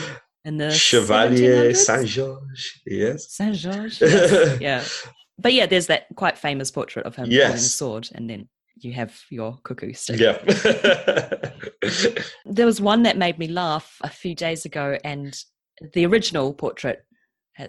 in 0.44 0.58
the 0.58 0.70
Chevalier 0.70 1.74
Saint 1.74 2.06
Georges, 2.06 2.80
yes. 2.87 3.32
Saint 3.32 3.56
Georges. 3.56 4.00
Yes. 4.00 4.60
yeah. 4.60 4.84
But 5.38 5.52
yeah, 5.54 5.66
there's 5.66 5.87
that 5.88 6.06
quite 6.14 6.38
famous 6.38 6.70
portrait 6.70 7.06
of 7.06 7.16
him 7.16 7.24
holding 7.24 7.38
a 7.40 7.50
Yes. 7.52 7.72
sword, 7.72 8.08
and 8.14 8.28
then 8.30 8.48
you 8.76 8.92
have 8.92 9.18
your 9.30 9.58
cou-cou 9.64 9.92
stick. 9.92 10.20
Yeah. 10.20 10.38
There 12.46 12.66
was 12.66 12.80
one 12.80 13.02
that 13.02 13.16
made 13.18 13.38
me 13.38 13.48
laugh 13.48 13.98
a 14.02 14.08
few 14.08 14.34
days 14.34 14.64
ago, 14.64 14.98
and 15.04 15.37
the 15.92 16.06
original 16.06 16.54
portrait, 16.54 17.04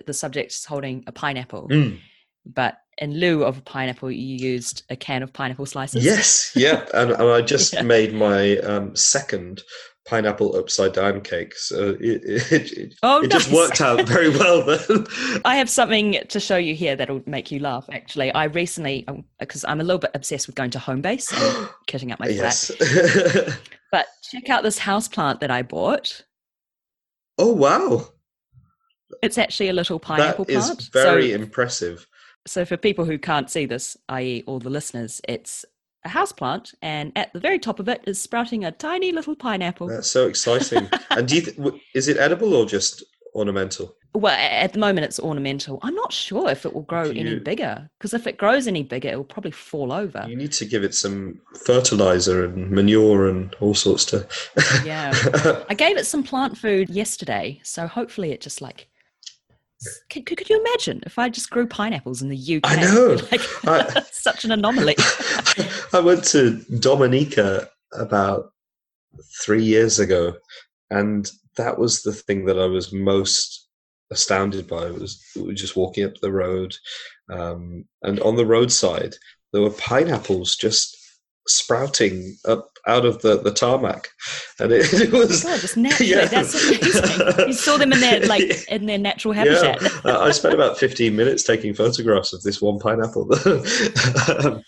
the 0.06 0.14
subject 0.14 0.52
is 0.52 0.66
holding 0.66 1.04
a 1.08 1.12
pineapple, 1.12 1.68
Mm. 1.70 2.00
but 2.46 2.78
in 2.98 3.14
lieu 3.20 3.44
of 3.44 3.58
a 3.58 3.62
pineapple, 3.62 4.12
you 4.12 4.38
used 4.38 4.84
a 4.90 4.96
can 4.96 5.22
of 5.24 5.34
pineapple 5.34 5.66
slices. 5.66 6.06
Yes, 6.06 6.52
yeah, 6.56 6.86
and, 6.94 7.12
and 7.12 7.24
I 7.30 7.42
just 7.54 7.74
Yeah. 7.74 7.82
made 7.82 8.14
my 8.14 8.58
um, 8.60 8.96
second 8.96 9.64
pineapple 10.06 10.56
upside 10.56 10.94
down 10.94 11.22
cake, 11.22 11.56
so 11.56 11.90
uh, 11.90 11.98
it 12.00 12.24
it, 12.52 12.72
it, 12.74 12.96
Oh, 13.04 13.24
it 13.24 13.32
just 13.32 13.52
worked 13.52 13.82
out 13.82 14.08
very 14.08 14.30
well 14.30 14.64
then. 14.64 15.06
I 15.46 15.56
have 15.56 15.70
something 15.70 16.20
to 16.30 16.40
show 16.40 16.58
you 16.58 16.76
here 16.76 16.96
that'll 16.96 17.24
make 17.26 17.52
you 17.52 17.60
laugh. 17.60 17.86
Actually, 17.92 18.32
I 18.34 18.46
recently, 18.46 19.04
um, 19.08 19.24
because 19.40 19.66
I'm 19.66 19.82
a 19.82 19.84
little 19.84 20.00
bit 20.00 20.12
obsessed 20.14 20.48
with 20.48 20.56
going 20.56 20.72
to 20.72 20.80
Homebase 20.80 21.34
and 21.34 21.70
kitting 21.88 22.12
up 22.12 22.20
my 22.20 22.28
flat. 22.28 22.70
yes. 22.80 23.58
But 23.92 24.08
check 24.30 24.50
out 24.50 24.64
this 24.64 24.78
house 24.78 25.08
plant 25.08 25.40
that 25.40 25.52
I 25.52 25.62
bought. 25.62 26.24
oh 27.38 27.54
wow, 27.54 28.08
It's 29.24 29.38
actually 29.38 29.70
a 29.70 29.74
little 29.74 30.00
pineapple 30.00 30.46
that 30.46 30.54
is 30.54 30.66
plant. 30.66 30.90
very 30.92 31.30
so, 31.30 31.36
impressive. 31.36 32.08
so 32.46 32.66
for 32.66 32.76
people 32.78 33.06
who 33.06 33.18
can't 33.18 33.50
see 33.50 33.66
this, 33.66 33.96
i.e., 34.10 34.44
all 34.48 34.60
the 34.60 34.70
listeners, 34.70 35.22
it's 35.30 35.64
a 36.06 36.10
house 36.10 36.32
plant, 36.32 36.74
and 36.82 37.12
at 37.16 37.34
the 37.34 37.40
very 37.40 37.60
top 37.60 37.80
of 37.80 37.90
it 37.90 38.04
is 38.08 38.22
sprouting 38.22 38.64
a 38.64 38.72
tiny 38.72 39.12
little 39.12 39.36
pineapple. 39.36 39.88
That's 39.88 40.10
so 40.10 40.28
exciting. 40.28 40.88
and 41.10 41.28
do 41.28 41.36
you 41.36 41.42
th- 41.42 41.82
is 41.94 42.08
it 42.08 42.18
edible 42.18 42.54
or 42.54 42.66
just 42.66 43.04
ornamental? 43.34 43.96
Well, 44.14 44.34
at 44.34 44.72
the 44.72 44.80
moment 44.80 45.04
it's 45.04 45.20
ornamental. 45.20 45.80
I'm 45.82 45.94
not 45.94 46.14
sure 46.14 46.50
if 46.50 46.66
it 46.66 46.74
will 46.74 46.84
grow 46.84 47.12
Do 47.12 47.20
any 47.20 47.38
bigger 47.38 47.90
because 47.98 48.14
if 48.14 48.28
it 48.28 48.38
grows 48.38 48.66
any 48.66 48.82
bigger, 48.82 49.10
it 49.10 49.18
will 49.18 49.26
probably 49.26 49.52
fall 49.52 49.92
over. 49.92 50.26
You 50.26 50.38
need 50.38 50.54
to 50.54 50.66
give 50.66 50.86
it 50.86 50.96
some 50.96 51.42
fertilizer 51.66 52.46
and 52.46 52.72
manure 52.72 53.28
and 53.28 53.54
all 53.60 53.74
sorts 53.74 54.06
to. 54.06 54.26
Yeah. 54.86 55.14
I 55.70 55.74
gave 55.74 55.98
it 55.98 56.06
some 56.06 56.24
plant 56.24 56.58
food 56.58 56.90
yesterday, 56.90 57.60
so 57.64 57.88
hopefully 57.88 58.32
it 58.32 58.40
just 58.40 58.62
like. 58.62 58.88
Could, 60.10 60.26
could 60.26 60.50
you 60.50 60.60
imagine 60.60 61.02
if 61.06 61.18
I 61.20 61.30
just 61.30 61.50
grew 61.50 61.68
pineapples 61.68 62.22
in 62.22 62.30
the 62.30 62.56
UK? 62.58 62.62
I 62.64 62.76
know. 62.82 63.18
Like, 63.32 63.42
I- 63.66 64.02
such 64.12 64.46
an 64.46 64.52
anomaly. 64.52 64.96
I 65.94 66.00
went 66.00 66.24
to 66.26 66.62
Dominica 66.80 67.70
about 67.94 68.52
three 69.44 69.64
years 69.64 70.00
ago, 70.00 70.36
and 70.90 71.30
that 71.58 71.78
was 71.78 72.02
the 72.04 72.14
thing 72.14 72.46
that 72.46 72.60
I 72.60 72.66
was 72.66 72.92
most 72.94 73.68
astounded 74.12 74.68
by. 74.68 74.92
Was 74.92 75.22
we 75.36 75.44
were 75.44 75.54
just 75.54 75.76
walking 75.76 76.06
up 76.06 76.16
the 76.22 76.32
road, 76.32 76.76
um, 77.30 77.86
and 78.04 78.20
on 78.22 78.36
the 78.36 78.46
roadside 78.46 79.16
there 79.54 79.62
were 79.62 79.70
pineapples 79.72 80.56
just 80.58 80.98
sprouting 81.48 82.36
up 82.46 82.70
out 82.88 83.06
of 83.06 83.22
the, 83.22 83.40
the 83.42 83.52
tarmac, 83.52 84.10
and 84.60 84.72
it, 84.72 84.94
it 84.94 85.12
was 85.12 85.44
God, 85.44 85.60
just 85.60 85.78
naturally. 85.78 86.12
Yeah. 86.12 86.26
That's 86.26 86.54
amazing. 86.54 87.48
You 87.48 87.54
saw 87.54 87.78
them 87.78 87.92
in 87.94 88.00
their 88.00 88.20
like 88.28 88.68
in 88.70 88.86
their 88.86 88.98
natural 88.98 89.34
habitat. 89.34 89.82
Yeah, 89.82 90.12
uh, 90.12 90.20
I 90.20 90.32
spent 90.32 90.54
about 90.54 90.78
15 90.78 91.16
minutes 91.16 91.44
taking 91.44 91.74
photographs 91.74 92.34
of 92.34 92.42
this 92.44 92.62
one 92.62 92.80
pineapple. 92.80 93.34
Um, 94.28 94.62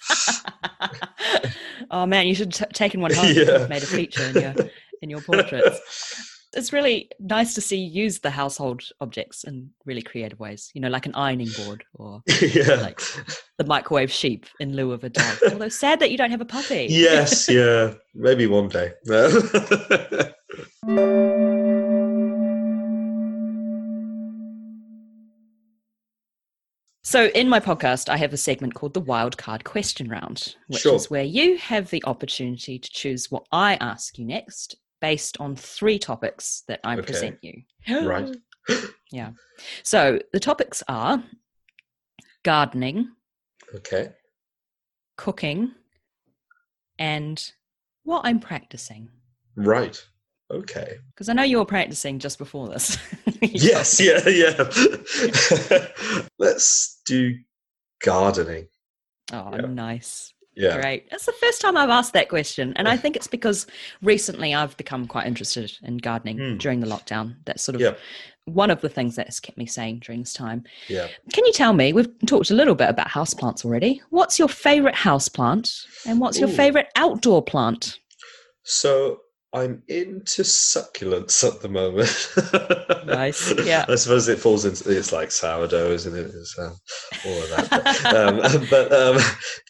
oh 1.91 2.05
man, 2.05 2.27
you 2.27 2.35
should 2.35 2.55
have 2.57 2.69
taken 2.69 3.01
one 3.01 3.13
home 3.13 3.31
Yeah. 3.33 3.61
and 3.61 3.69
made 3.69 3.83
a 3.83 3.87
feature 3.87 4.23
in 4.23 4.35
your 4.35 4.55
in 5.01 5.09
your 5.09 5.21
portraits. 5.21 6.36
It's 6.57 6.73
really 6.73 7.11
nice 7.19 7.53
to 7.53 7.61
see 7.61 7.77
you 7.77 8.03
use 8.05 8.17
the 8.17 8.31
household 8.31 8.81
objects 8.99 9.43
in 9.43 9.69
really 9.85 10.01
creative 10.01 10.39
ways. 10.39 10.71
You 10.73 10.81
know, 10.81 10.89
like 10.89 11.05
an 11.05 11.13
ironing 11.13 11.49
board 11.55 11.83
or 11.93 12.23
yeah. 12.41 12.81
like 12.81 12.99
the 13.59 13.63
microwave 13.63 14.11
sheep 14.11 14.47
in 14.59 14.75
lieu 14.75 14.91
of 14.91 15.03
a 15.03 15.09
dog. 15.09 15.37
Although 15.51 15.69
sad 15.83 15.99
that 15.99 16.09
you 16.09 16.17
don't 16.17 16.31
have 16.31 16.41
a 16.41 16.45
puppy. 16.45 16.87
yes, 16.89 17.47
yeah, 17.49 17.93
maybe 18.15 18.47
one 18.47 18.69
day. 18.69 18.91
So, 27.03 27.27
in 27.27 27.47
my 27.47 27.59
podcast, 27.59 28.09
I 28.09 28.17
have 28.17 28.33
a 28.33 28.37
segment 28.37 28.73
called 28.73 28.95
the 28.95 28.99
Wild 28.99 29.37
Card 29.37 29.63
Question 29.63 30.09
Round, 30.09 30.55
which 30.67 30.81
Sure. 30.81 30.95
is 30.95 31.09
where 31.09 31.23
you 31.23 31.57
have 31.57 31.91
the 31.91 32.03
opportunity 32.05 32.79
to 32.79 32.89
choose 32.91 33.31
what 33.31 33.45
I 33.51 33.75
ask 33.75 34.17
you 34.17 34.25
next 34.25 34.75
based 35.01 35.37
on 35.39 35.55
three 35.55 35.99
topics 35.99 36.63
that 36.67 36.79
I 36.83 36.93
Okay. 36.93 37.03
present 37.05 37.37
you. 37.41 37.63
Right. 37.89 38.35
yeah. 39.11 39.31
So, 39.83 40.19
the 40.33 40.39
topics 40.39 40.83
are 40.87 41.23
gardening, 42.43 43.09
okay. 43.75 44.11
cooking, 45.17 45.71
and 46.99 47.51
what 48.03 48.21
I'm 48.25 48.39
practicing. 48.39 49.09
Right. 49.55 50.01
Okay. 50.49 50.97
Because 51.13 51.27
I 51.29 51.33
know 51.33 51.43
you 51.43 51.57
were 51.57 51.65
practicing 51.65 52.19
just 52.19 52.37
before 52.37 52.67
this. 52.69 52.97
Yes. 53.41 53.99
Yeah. 53.99 54.27
Yeah. 54.27 55.87
Let's 56.39 57.01
do 57.05 57.35
gardening. 58.03 58.67
Oh, 59.31 59.51
Yeah. 59.53 59.61
nice. 59.67 60.33
Yeah. 60.57 60.81
Great. 60.81 61.07
It's 61.11 61.25
the 61.27 61.33
first 61.33 61.61
time 61.61 61.77
I've 61.77 61.89
asked 61.91 62.13
that 62.13 62.29
question. 62.29 62.73
And 62.77 62.87
I 62.87 62.97
think 62.97 63.15
it's 63.15 63.27
because 63.27 63.67
recently 64.01 64.55
I've 64.55 64.75
become 64.75 65.05
quite 65.07 65.27
interested 65.27 65.71
in 65.83 65.97
gardening 65.97 66.37
Hmm. 66.37 66.57
during 66.57 66.79
the 66.79 66.87
lockdown. 66.87 67.35
That's 67.45 67.63
sort 67.63 67.75
of 67.75 67.81
Yeah. 67.81 67.93
one 68.45 68.71
of 68.71 68.81
the 68.81 68.89
things 68.89 69.15
that 69.17 69.27
has 69.27 69.39
kept 69.39 69.57
me 69.57 69.67
sane 69.67 69.99
during 69.99 70.21
this 70.21 70.33
time. 70.33 70.63
Yeah. 70.87 71.07
Can 71.31 71.45
you 71.45 71.53
tell 71.53 71.73
me, 71.73 71.93
we've 71.93 72.09
talked 72.25 72.49
a 72.49 72.55
little 72.55 72.75
bit 72.75 72.89
about 72.89 73.07
houseplants 73.09 73.63
already. 73.63 74.01
What's 74.09 74.39
your 74.39 74.47
favorite 74.47 74.95
houseplant 74.95 75.69
and 76.07 76.19
what's 76.19 76.39
your 76.39 76.49
favorite 76.49 76.87
outdoor 76.95 77.43
plant? 77.43 77.99
So 78.63 79.19
I'm 79.57 79.83
into 79.87 80.43
succulents 80.43 81.43
at 81.47 81.61
the 81.61 81.69
moment. 81.69 82.33
Nice, 83.07 83.53
yeah. 83.65 83.85
I 83.87 83.95
suppose 83.95 84.27
it 84.27 84.37
falls 84.37 84.65
into 84.65 84.91
it's 84.95 85.13
like 85.13 85.31
sourdough, 85.31 85.91
isn't 85.91 86.13
it? 86.13 86.25
It's, 86.25 86.55
um, 86.59 86.75
all 87.25 87.41
of 87.43 87.49
that. 87.51 87.69
But, 88.03 88.15
um, 88.15 88.67
but 88.69 88.91
um, 88.91 89.17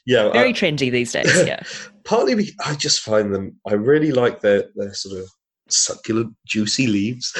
yeah, 0.07 0.31
Very 0.31 0.49
I- 0.49 0.53
trendy 0.53 0.91
these 0.91 1.11
days, 1.11 1.31
yeah. 1.45 1.61
partly 2.03 2.33
be- 2.33 2.55
I 2.65 2.73
just 2.73 3.01
find 3.01 3.33
them. 3.35 3.55
I 3.67 3.73
really 3.75 4.11
like 4.11 4.41
their 4.41 4.63
their 4.75 4.91
sort 4.95 5.19
of 5.19 5.29
succulent, 5.69 6.33
juicy 6.47 6.87
leaves, 6.87 7.31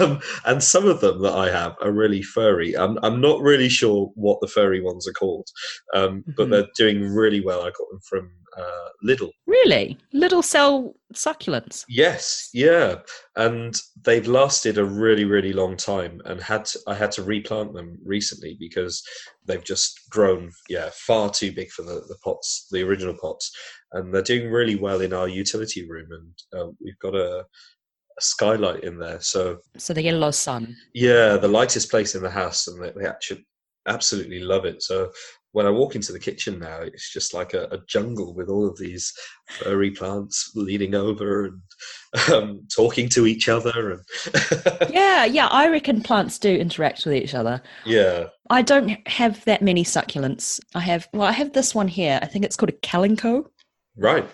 um, 0.00 0.20
and 0.46 0.62
some 0.62 0.86
of 0.86 1.00
them 1.00 1.20
that 1.22 1.32
I 1.34 1.50
have 1.50 1.74
are 1.82 1.90
really 1.92 2.22
furry. 2.22 2.76
I'm 2.76 2.96
I'm 3.02 3.20
not 3.20 3.40
really 3.40 3.68
sure 3.68 4.12
what 4.14 4.40
the 4.40 4.46
furry 4.48 4.80
ones 4.80 5.08
are 5.08 5.12
called, 5.12 5.48
um, 5.94 6.22
but 6.36 6.46
Mhm. 6.46 6.50
they're 6.52 6.68
doing 6.76 7.02
really 7.12 7.40
well. 7.40 7.62
I 7.62 7.70
got 7.70 7.88
them 7.90 8.00
from 8.08 8.30
uh, 8.56 8.88
Lidl. 9.04 9.30
Really? 9.46 9.98
Lidl 10.14 10.42
sell 10.44 10.94
succulents? 11.14 11.84
Yes, 11.88 12.48
yeah, 12.54 12.96
and 13.36 13.74
they've 14.04 14.26
lasted 14.26 14.78
a 14.78 14.84
really, 14.84 15.24
really 15.24 15.52
long 15.52 15.76
time. 15.76 16.20
And 16.24 16.40
had 16.40 16.64
to, 16.66 16.78
I 16.86 16.94
had 16.94 17.10
to 17.12 17.22
replant 17.22 17.74
them 17.74 17.98
recently 18.04 18.56
because 18.58 19.02
they've 19.46 19.64
just 19.64 20.00
grown, 20.10 20.50
yeah, 20.68 20.90
far 20.94 21.30
too 21.30 21.52
big 21.52 21.70
for 21.70 21.82
the, 21.82 22.02
the 22.08 22.16
pots, 22.24 22.66
the 22.70 22.82
original 22.82 23.16
pots, 23.20 23.50
and 23.92 24.12
they're 24.14 24.22
doing 24.22 24.50
really 24.50 24.76
well 24.76 25.00
in 25.00 25.12
our 25.12 25.28
utility 25.28 25.88
room. 25.88 26.08
And 26.10 26.60
uh, 26.60 26.70
we've 26.82 26.98
got 27.00 27.14
a, 27.14 27.40
a 27.40 28.20
skylight 28.20 28.84
in 28.84 28.98
there, 28.98 29.20
so 29.20 29.58
So 29.78 29.92
they 29.92 30.02
get 30.02 30.14
a 30.14 30.18
lot 30.18 30.28
of 30.28 30.34
sun. 30.34 30.76
yeah, 30.94 31.36
the 31.36 31.48
lightest 31.48 31.90
place 31.90 32.14
in 32.14 32.22
the 32.22 32.30
house, 32.30 32.66
and 32.68 32.82
they, 32.82 32.92
they 32.96 33.06
actually 33.08 33.46
absolutely 33.88 34.40
love 34.40 34.66
it. 34.66 34.82
So 34.82 35.10
when 35.52 35.66
I 35.66 35.70
walk 35.70 35.96
into 35.96 36.12
the 36.12 36.18
kitchen 36.20 36.58
now, 36.58 36.80
it's 36.80 37.12
just 37.12 37.34
like 37.34 37.54
a, 37.54 37.64
a 37.72 37.78
jungle 37.88 38.34
with 38.34 38.48
all 38.48 38.68
of 38.68 38.78
these 38.78 39.12
furry 39.48 39.90
plants 39.90 40.52
leaning 40.54 40.94
over 40.94 41.46
and 41.46 41.60
um, 42.32 42.66
talking 42.74 43.08
to 43.10 43.26
each 43.26 43.48
other, 43.48 43.92
and 43.92 44.90
Yeah, 44.90 45.24
yeah. 45.24 45.48
I 45.48 45.68
reckon 45.68 46.02
plants 46.02 46.38
do 46.38 46.54
interact 46.54 47.04
with 47.04 47.14
each 47.14 47.34
other. 47.34 47.62
yeah, 47.84 48.26
I 48.48 48.62
don't 48.62 49.06
have 49.08 49.44
that 49.44 49.62
many 49.62 49.84
succulents. 49.84 50.60
I 50.74 50.80
have, 50.80 51.08
well, 51.12 51.26
I 51.28 51.32
have 51.32 51.52
this 51.52 51.74
one 51.74 51.88
here. 51.88 52.18
I 52.22 52.26
think 52.26 52.44
it's 52.44 52.56
called 52.56 52.70
a 52.70 52.80
calico. 52.82 53.50
right. 53.96 54.28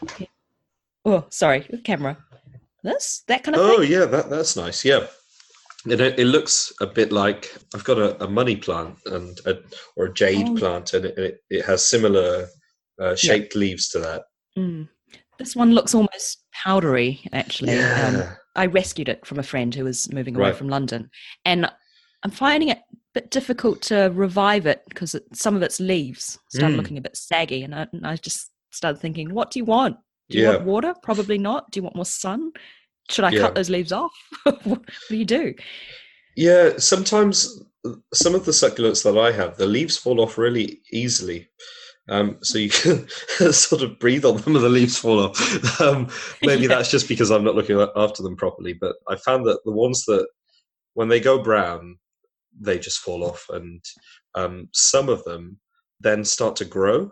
Oh, 1.04 1.24
sorry, 1.30 1.60
camera. 1.84 2.18
This? 2.82 3.22
That 3.28 3.42
kind 3.44 3.54
of 3.56 3.62
Oh 3.62 3.80
thing? 3.80 3.90
yeah, 3.92 4.04
that 4.06 4.28
that's 4.30 4.56
nice. 4.56 4.84
Yeah. 4.84 5.06
It, 5.86 6.00
it 6.00 6.26
looks 6.26 6.72
a 6.80 6.86
bit 6.86 7.12
like 7.12 7.56
I've 7.74 7.84
got 7.84 7.98
a, 7.98 8.22
a 8.24 8.28
money 8.28 8.56
plant 8.56 8.96
and 9.06 9.38
a, 9.46 9.58
or 9.96 10.06
a 10.06 10.12
jade 10.14 10.48
Oh. 10.48 10.54
plant, 10.56 10.94
and 10.94 11.04
it, 11.06 11.40
it, 11.50 11.64
has 11.64 11.84
similar 11.84 12.48
uh, 13.00 13.14
shaped 13.14 13.54
leaves 13.54 13.88
to 13.90 13.98
that. 14.00 14.24
Mm. 14.58 14.88
This 15.38 15.54
one 15.54 15.72
looks 15.74 15.94
almost 15.94 16.42
powdery, 16.52 17.20
actually. 17.32 17.78
Um, 17.78 18.22
I 18.54 18.66
rescued 18.66 19.08
it 19.08 19.26
from 19.26 19.38
a 19.38 19.42
friend 19.42 19.74
who 19.74 19.84
was 19.84 20.10
moving 20.12 20.34
away 20.34 20.48
Right. 20.48 20.56
from 20.56 20.68
London, 20.68 21.10
and 21.44 21.70
I'm 22.22 22.30
finding 22.30 22.70
it 22.70 22.78
a 22.78 22.96
bit 23.14 23.30
difficult 23.30 23.82
to 23.82 24.10
revive 24.14 24.66
it 24.66 24.82
because 24.88 25.14
it, 25.14 25.24
some 25.34 25.54
of 25.54 25.62
its 25.62 25.78
leaves 25.78 26.38
started 26.50 26.74
Mm. 26.74 26.78
looking 26.78 26.98
a 26.98 27.02
bit 27.02 27.16
saggy, 27.16 27.62
and 27.62 27.74
I, 27.74 27.86
and 27.92 28.06
I 28.06 28.16
just 28.16 28.50
started 28.72 28.98
thinking, 29.00 29.32
what 29.32 29.50
do 29.50 29.58
you 29.58 29.64
want? 29.66 29.96
Do 30.30 30.38
you 30.38 30.44
Yeah. 30.44 30.52
want 30.56 30.64
water? 30.64 30.94
Probably 31.02 31.38
not. 31.38 31.70
Do 31.70 31.78
you 31.78 31.82
want 31.84 31.96
more 31.96 32.04
sun? 32.06 32.50
Should 33.10 33.24
I 33.24 33.30
Yeah. 33.30 33.40
cut 33.40 33.54
those 33.54 33.70
leaves 33.70 33.92
off? 33.92 34.12
what 34.64 34.82
do 35.08 35.16
you 35.16 35.24
do? 35.24 35.54
yeah. 36.36 36.72
Sometimes 36.78 37.62
some 38.12 38.34
of 38.34 38.44
the 38.44 38.52
succulents 38.52 39.02
that 39.04 39.16
I 39.18 39.32
have, 39.32 39.56
the 39.56 39.66
leaves 39.66 39.96
fall 39.96 40.20
off 40.20 40.36
really 40.38 40.80
easily. 40.92 41.48
Um, 42.08 42.38
so 42.42 42.58
you 42.58 42.70
can 42.70 43.08
sort 43.52 43.82
of 43.82 43.98
breathe 43.98 44.24
on 44.24 44.36
them 44.38 44.54
and 44.56 44.64
the 44.64 44.68
leaves 44.68 44.98
fall 44.98 45.20
off. 45.20 45.80
Um, 45.80 46.08
maybe 46.42 46.62
Yeah. 46.62 46.68
that's 46.68 46.90
just 46.90 47.08
because 47.08 47.30
I'm 47.30 47.44
not 47.44 47.54
looking 47.54 47.80
after 47.96 48.22
them 48.22 48.36
properly. 48.36 48.72
But 48.74 48.96
I 49.08 49.16
found 49.16 49.44
that 49.46 49.60
the 49.64 49.72
ones 49.72 50.04
that, 50.06 50.26
when 50.94 51.08
they 51.08 51.20
go 51.20 51.42
brown, 51.42 51.98
they 52.58 52.78
just 52.78 53.00
fall 53.00 53.22
off, 53.24 53.44
and 53.50 53.84
um, 54.34 54.68
some 54.72 55.08
of 55.10 55.22
them 55.24 55.60
then 56.00 56.24
start 56.24 56.56
to 56.56 56.64
grow 56.64 57.10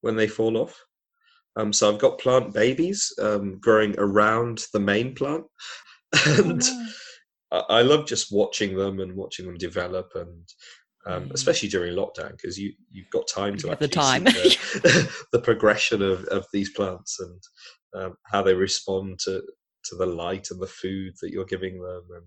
when 0.00 0.16
they 0.16 0.26
fall 0.26 0.56
off. 0.56 0.82
Um, 1.56 1.72
so 1.72 1.92
I've 1.92 2.00
got 2.00 2.18
plant 2.18 2.54
babies 2.54 3.12
um, 3.20 3.58
growing 3.60 3.94
around 3.98 4.64
the 4.72 4.80
main 4.80 5.14
plant, 5.14 5.44
and 6.26 6.62
I, 7.52 7.58
I 7.68 7.82
love 7.82 8.06
just 8.06 8.32
watching 8.32 8.76
them 8.76 9.00
and 9.00 9.14
watching 9.16 9.46
them 9.46 9.56
develop, 9.58 10.12
and 10.14 10.48
um, 11.06 11.28
Mm. 11.28 11.32
especially 11.34 11.68
during 11.70 11.94
lockdown 11.96 12.32
because 12.32 12.58
you 12.58 12.72
you've 12.92 13.08
got 13.10 13.26
time 13.26 13.56
to 13.56 13.68
have 13.70 13.78
the 13.78 13.86
actually 13.86 14.24
time. 14.24 14.26
see 14.26 14.56
the, 14.80 15.12
the 15.32 15.40
progression 15.40 16.02
of, 16.02 16.24
of 16.26 16.46
these 16.52 16.70
plants 16.70 17.18
and 17.20 17.40
um, 17.94 18.14
how 18.26 18.42
they 18.42 18.54
respond 18.54 19.18
to 19.24 19.42
to 19.84 19.96
the 19.96 20.06
light 20.06 20.48
and 20.50 20.60
the 20.60 20.66
food 20.66 21.14
that 21.22 21.30
you're 21.32 21.46
giving 21.46 21.80
them, 21.82 22.02
and 22.14 22.26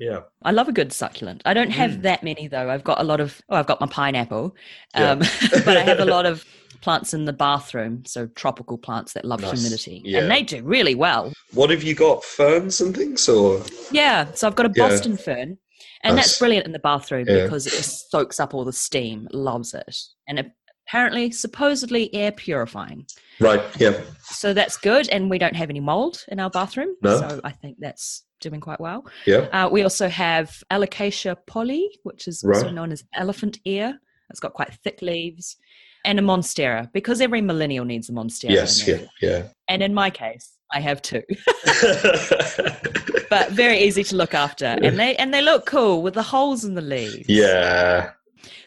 yeah, 0.00 0.20
I 0.42 0.52
love 0.52 0.68
a 0.68 0.72
good 0.72 0.92
succulent. 0.92 1.42
I 1.44 1.52
don't 1.54 1.70
have 1.70 1.90
Mm. 1.92 2.02
that 2.02 2.22
many 2.24 2.48
though. 2.48 2.70
I've 2.70 2.82
got 2.82 3.00
a 3.00 3.04
lot 3.04 3.20
of. 3.20 3.40
Oh, 3.50 3.56
I've 3.56 3.66
got 3.66 3.80
my 3.80 3.86
pineapple, 3.86 4.56
Yeah. 4.94 5.10
um, 5.12 5.18
but 5.64 5.76
I 5.76 5.82
have 5.82 6.00
a 6.00 6.04
lot 6.06 6.24
of 6.26 6.44
plants 6.82 7.14
in 7.14 7.24
the 7.24 7.32
bathroom. 7.32 8.04
So 8.06 8.26
tropical 8.26 8.76
plants 8.76 9.12
that 9.14 9.24
love 9.24 9.40
Nice. 9.40 9.52
humidity, 9.60 10.02
Yeah. 10.04 10.18
and 10.20 10.30
they 10.30 10.42
do 10.42 10.62
really 10.62 10.94
well. 10.94 11.32
What 11.54 11.70
have 11.70 11.82
you 11.82 11.94
got? 11.94 12.22
Ferns 12.24 12.80
and 12.80 12.94
things, 12.94 13.28
or 13.28 13.62
Yeah. 13.90 14.30
So 14.34 14.46
I've 14.46 14.56
got 14.56 14.66
a 14.66 14.72
Yeah. 14.76 14.88
Boston 14.88 15.16
fern, 15.16 15.58
and 16.04 16.16
Nice. 16.16 16.26
that's 16.26 16.38
brilliant 16.38 16.66
in 16.66 16.72
the 16.72 16.78
bathroom 16.78 17.26
Yeah. 17.28 17.44
because 17.44 17.66
it 17.66 17.70
just 17.70 18.10
soaks 18.10 18.38
up 18.40 18.52
all 18.54 18.64
the 18.64 18.72
steam. 18.72 19.28
Loves 19.32 19.72
it, 19.74 19.96
and 20.28 20.38
it, 20.40 20.50
apparently, 20.86 21.30
supposedly 21.30 22.12
air 22.14 22.32
purifying. 22.32 23.06
right? 23.40 23.62
Yeah, 23.80 24.00
So 24.24 24.52
that's 24.54 24.76
good, 24.76 25.08
and 25.08 25.28
we 25.30 25.38
don't 25.38 25.56
have 25.56 25.68
any 25.70 25.80
mold 25.80 26.24
in 26.28 26.38
our 26.38 26.50
bathroom. 26.50 26.94
No. 27.02 27.18
So 27.18 27.40
I 27.42 27.50
think 27.50 27.78
that's 27.80 28.24
doing 28.40 28.60
quite 28.60 28.78
well. 28.80 29.04
yeah, 29.26 29.48
Uh, 29.52 29.68
we 29.68 29.82
also 29.82 30.08
have 30.08 30.62
Alocasia 30.70 31.36
Polly, 31.46 31.88
which 32.02 32.28
is 32.28 32.44
also 32.44 32.70
known 32.70 32.92
as 32.92 33.02
elephant 33.14 33.58
ear. 33.64 33.98
It's 34.30 34.38
got 34.40 34.52
quite 34.52 34.72
thick 34.84 35.00
leaves, 35.02 35.56
and 36.04 36.18
a 36.18 36.22
monstera 36.22 36.90
because 36.92 37.20
every 37.20 37.40
millennial 37.40 37.84
needs 37.84 38.08
a 38.08 38.12
monstera. 38.12 38.50
yes, 38.50 38.84
their- 38.84 39.06
yeah, 39.20 39.42
And 39.68 39.82
in 39.82 39.94
my 39.94 40.10
case, 40.10 40.52
I 40.74 40.80
have 40.80 41.02
two, 41.02 41.22
but 43.30 43.50
very 43.50 43.78
easy 43.78 44.02
to 44.04 44.16
look 44.16 44.34
after, 44.34 44.64
and 44.66 44.98
they 44.98 45.14
and 45.16 45.32
they 45.32 45.42
look 45.42 45.66
cool 45.66 46.02
with 46.02 46.14
the 46.14 46.22
holes 46.22 46.64
in 46.64 46.74
the 46.74 46.80
leaves. 46.82 47.28
yeah. 47.28 48.10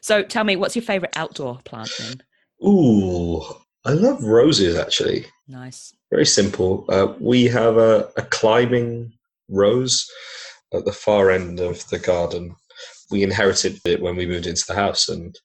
So 0.02 0.22
tell 0.24 0.44
me, 0.44 0.56
what's 0.56 0.76
your 0.76 0.84
favorite 0.84 1.14
outdoor 1.18 1.60
plant 1.66 1.92
then? 2.00 2.22
Ooh, 2.68 3.42
I 3.86 3.92
love 3.92 4.24
roses 4.24 4.78
actually. 4.78 5.26
Nice. 5.48 5.94
Very 6.12 6.26
simple. 6.28 6.86
Uh, 6.90 7.14
we 7.20 7.46
have 7.46 7.78
a, 7.78 8.10
a 8.16 8.22
climbing 8.22 9.14
rose 9.50 10.08
at 10.74 10.86
the 10.86 10.92
far 10.94 11.32
end 11.32 11.60
of 11.60 11.88
the 11.90 11.98
garden. 12.00 12.56
We 13.12 13.24
inherited 13.24 13.80
it 13.86 14.02
when 14.02 14.16
we 14.16 14.26
moved 14.28 14.46
into 14.48 14.64
the 14.68 14.76
house, 14.76 15.10
and 15.10 15.36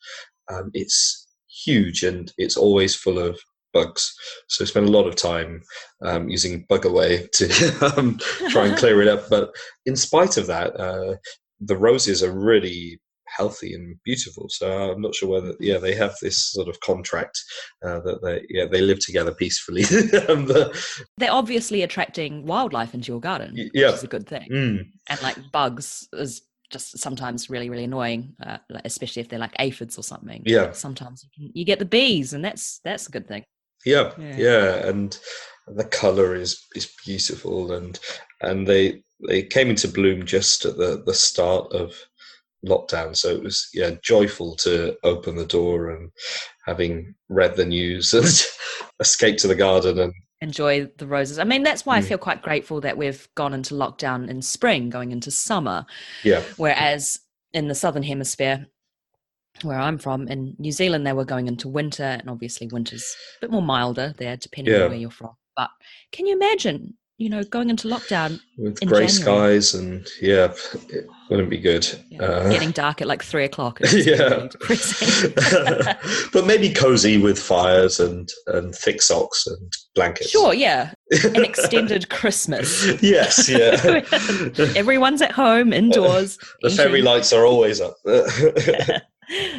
um, 0.52 0.70
it's 0.74 1.19
huge 1.64 2.02
and 2.02 2.32
it's 2.38 2.56
always 2.56 2.94
full 2.94 3.18
of 3.18 3.38
bugs. 3.72 4.12
So 4.48 4.64
I 4.64 4.66
spend 4.66 4.88
a 4.88 4.92
lot 4.92 5.06
of 5.06 5.16
time 5.16 5.62
um, 6.02 6.28
using 6.28 6.66
bug 6.68 6.84
away 6.84 7.28
to 7.34 7.94
um, 7.96 8.18
try 8.48 8.66
and 8.66 8.76
clear 8.76 9.00
it 9.02 9.08
up. 9.08 9.28
But 9.28 9.50
in 9.86 9.96
spite 9.96 10.36
of 10.36 10.46
that, 10.46 10.78
uh, 10.78 11.16
the 11.60 11.76
roses 11.76 12.22
are 12.22 12.32
really 12.32 13.00
healthy 13.36 13.74
and 13.74 13.96
beautiful. 14.04 14.46
So 14.48 14.92
I'm 14.92 15.00
not 15.00 15.14
sure 15.14 15.28
whether 15.28 15.54
yeah 15.60 15.78
they 15.78 15.94
have 15.94 16.16
this 16.20 16.50
sort 16.50 16.68
of 16.68 16.80
contract 16.80 17.38
uh, 17.84 18.00
that 18.00 18.22
they 18.22 18.44
yeah 18.48 18.66
they 18.66 18.80
live 18.80 19.04
together 19.04 19.32
peacefully. 19.32 19.82
and 20.28 20.48
the, 20.48 20.76
They're 21.16 21.32
obviously 21.32 21.82
attracting 21.82 22.46
wildlife 22.46 22.94
into 22.94 23.12
your 23.12 23.20
garden, 23.20 23.54
yeah. 23.56 23.86
which 23.86 23.96
is 23.96 24.04
a 24.04 24.08
good 24.08 24.28
thing. 24.28 24.48
mm, 24.50 24.86
and 25.08 25.22
like 25.22 25.36
bugs 25.52 26.08
is 26.12 26.42
just 26.70 26.98
sometimes 26.98 27.50
really 27.50 27.68
really 27.70 27.84
annoying 27.84 28.34
uh, 28.46 28.58
especially 28.84 29.20
if 29.20 29.28
they're 29.28 29.38
like 29.38 29.54
aphids 29.58 29.98
or 29.98 30.02
something 30.02 30.42
Yeah. 30.46 30.72
sometimes 30.72 31.24
you 31.24 31.30
can 31.34 31.52
you 31.54 31.64
get 31.64 31.78
the 31.78 31.84
bees 31.84 32.32
and 32.32 32.44
that's 32.44 32.80
that's 32.84 33.06
a 33.08 33.10
good 33.10 33.26
thing 33.28 33.44
yeah, 33.86 34.12
Yeah. 34.18 34.36
yeah, 34.36 34.88
and 34.88 35.18
the 35.66 35.84
color 35.84 36.34
is 36.34 36.66
is 36.74 36.92
beautiful, 37.06 37.72
and 37.72 37.98
and 38.42 38.66
they 38.66 39.02
they 39.26 39.42
came 39.42 39.70
into 39.70 39.88
bloom 39.88 40.26
just 40.26 40.66
at 40.66 40.76
the 40.76 41.02
the 41.06 41.14
start 41.14 41.72
of 41.72 41.94
lockdown, 42.66 43.16
so 43.16 43.30
it 43.30 43.42
was 43.42 43.68
yeah 43.72 43.92
joyful 44.02 44.54
to 44.56 44.96
open 45.02 45.34
the 45.36 45.46
door 45.46 45.90
and 45.90 46.10
having 46.66 47.14
read 47.30 47.56
the 47.56 47.64
news 47.64 48.12
and 48.18 48.26
escape 49.00 49.38
to 49.38 49.48
the 49.48 49.54
garden 49.54 49.98
and 49.98 50.12
enjoy 50.40 50.86
the 50.98 51.06
roses 51.06 51.38
i 51.38 51.44
mean 51.44 51.62
that's 51.62 51.84
why 51.84 51.96
i 51.96 52.00
Mm. 52.00 52.04
feel 52.08 52.18
quite 52.18 52.40
grateful 52.42 52.80
that 52.80 52.96
we've 52.96 53.28
gone 53.34 53.52
into 53.54 53.74
lockdown 53.74 54.28
in 54.28 54.40
spring 54.42 54.88
going 54.90 55.10
into 55.12 55.30
summer 55.30 55.84
yeah 56.24 56.42
whereas 56.56 57.20
in 57.52 57.68
the 57.68 57.74
southern 57.74 58.02
hemisphere 58.02 58.66
where 59.62 59.78
i'm 59.78 59.98
from 59.98 60.28
in 60.28 60.54
new 60.58 60.72
zealand 60.72 61.06
they 61.06 61.12
were 61.12 61.24
going 61.24 61.46
into 61.46 61.68
winter 61.68 62.02
and 62.20 62.30
obviously 62.30 62.66
winter's 62.68 63.16
a 63.38 63.40
bit 63.42 63.50
more 63.50 63.62
milder 63.62 64.14
there 64.16 64.36
depending 64.36 64.74
Yeah. 64.74 64.84
on 64.84 64.90
where 64.90 64.98
you're 64.98 65.10
from 65.10 65.36
but 65.56 65.70
can 66.12 66.26
you 66.26 66.34
imagine 66.34 66.94
you 67.20 67.28
know 67.28 67.44
going 67.44 67.68
into 67.68 67.86
lockdown 67.86 68.40
with 68.56 68.80
In 68.82 68.88
grey 68.88 69.06
January. 69.06 69.60
skies 69.60 69.74
and 69.74 70.06
yeah 70.22 70.54
it 70.88 71.06
wouldn't 71.28 71.50
be 71.50 71.58
good. 71.58 71.86
yeah, 72.08 72.22
Uh, 72.22 72.48
getting 72.50 72.70
dark 72.70 73.02
at 73.02 73.06
like 73.06 73.22
three 73.22 73.44
o'clock 73.44 73.78
yeah. 73.92 74.48
really 74.68 74.78
but 76.32 76.46
maybe 76.46 76.72
cozy 76.72 77.18
with 77.18 77.38
fires 77.38 78.00
and 78.00 78.28
and 78.46 78.74
thick 78.74 79.02
socks 79.02 79.46
and 79.46 79.72
blankets. 79.94 80.30
Sure, 80.30 80.54
yeah. 80.54 80.92
An 81.24 81.44
extended 81.44 82.08
Christmas. 82.08 82.86
yes, 83.02 83.48
yeah. 83.48 84.02
Everyone's 84.74 85.20
at 85.20 85.32
home, 85.32 85.72
indoors. 85.72 86.38
the 86.62 86.70
fairy 86.70 87.02
lights 87.02 87.32
are 87.32 87.44
always 87.44 87.80
up. 87.80 87.96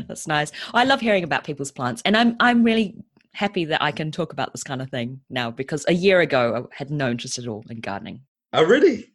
That's 0.08 0.28
nice. 0.28 0.52
I 0.74 0.84
love 0.84 1.00
hearing 1.00 1.24
about 1.24 1.44
people's 1.44 1.72
plants, 1.72 2.02
and 2.06 2.18
I'm 2.18 2.36
I'm 2.40 2.64
really 2.64 2.96
happy 3.34 3.66
that 3.66 3.82
I 3.82 3.92
can 3.92 4.12
talk 4.12 4.34
about 4.34 4.52
this 4.54 4.64
kind 4.64 4.82
of 4.82 4.90
thing 4.90 5.22
now 5.30 5.52
because 5.52 5.86
a 5.88 5.94
year 5.94 6.20
ago 6.22 6.68
I 6.72 6.76
had 6.76 6.92
no 6.92 7.10
interest 7.10 7.38
at 7.40 7.48
all 7.48 7.64
in 7.70 7.80
gardening. 7.80 8.22
oh, 8.54 8.64
really? 8.64 9.14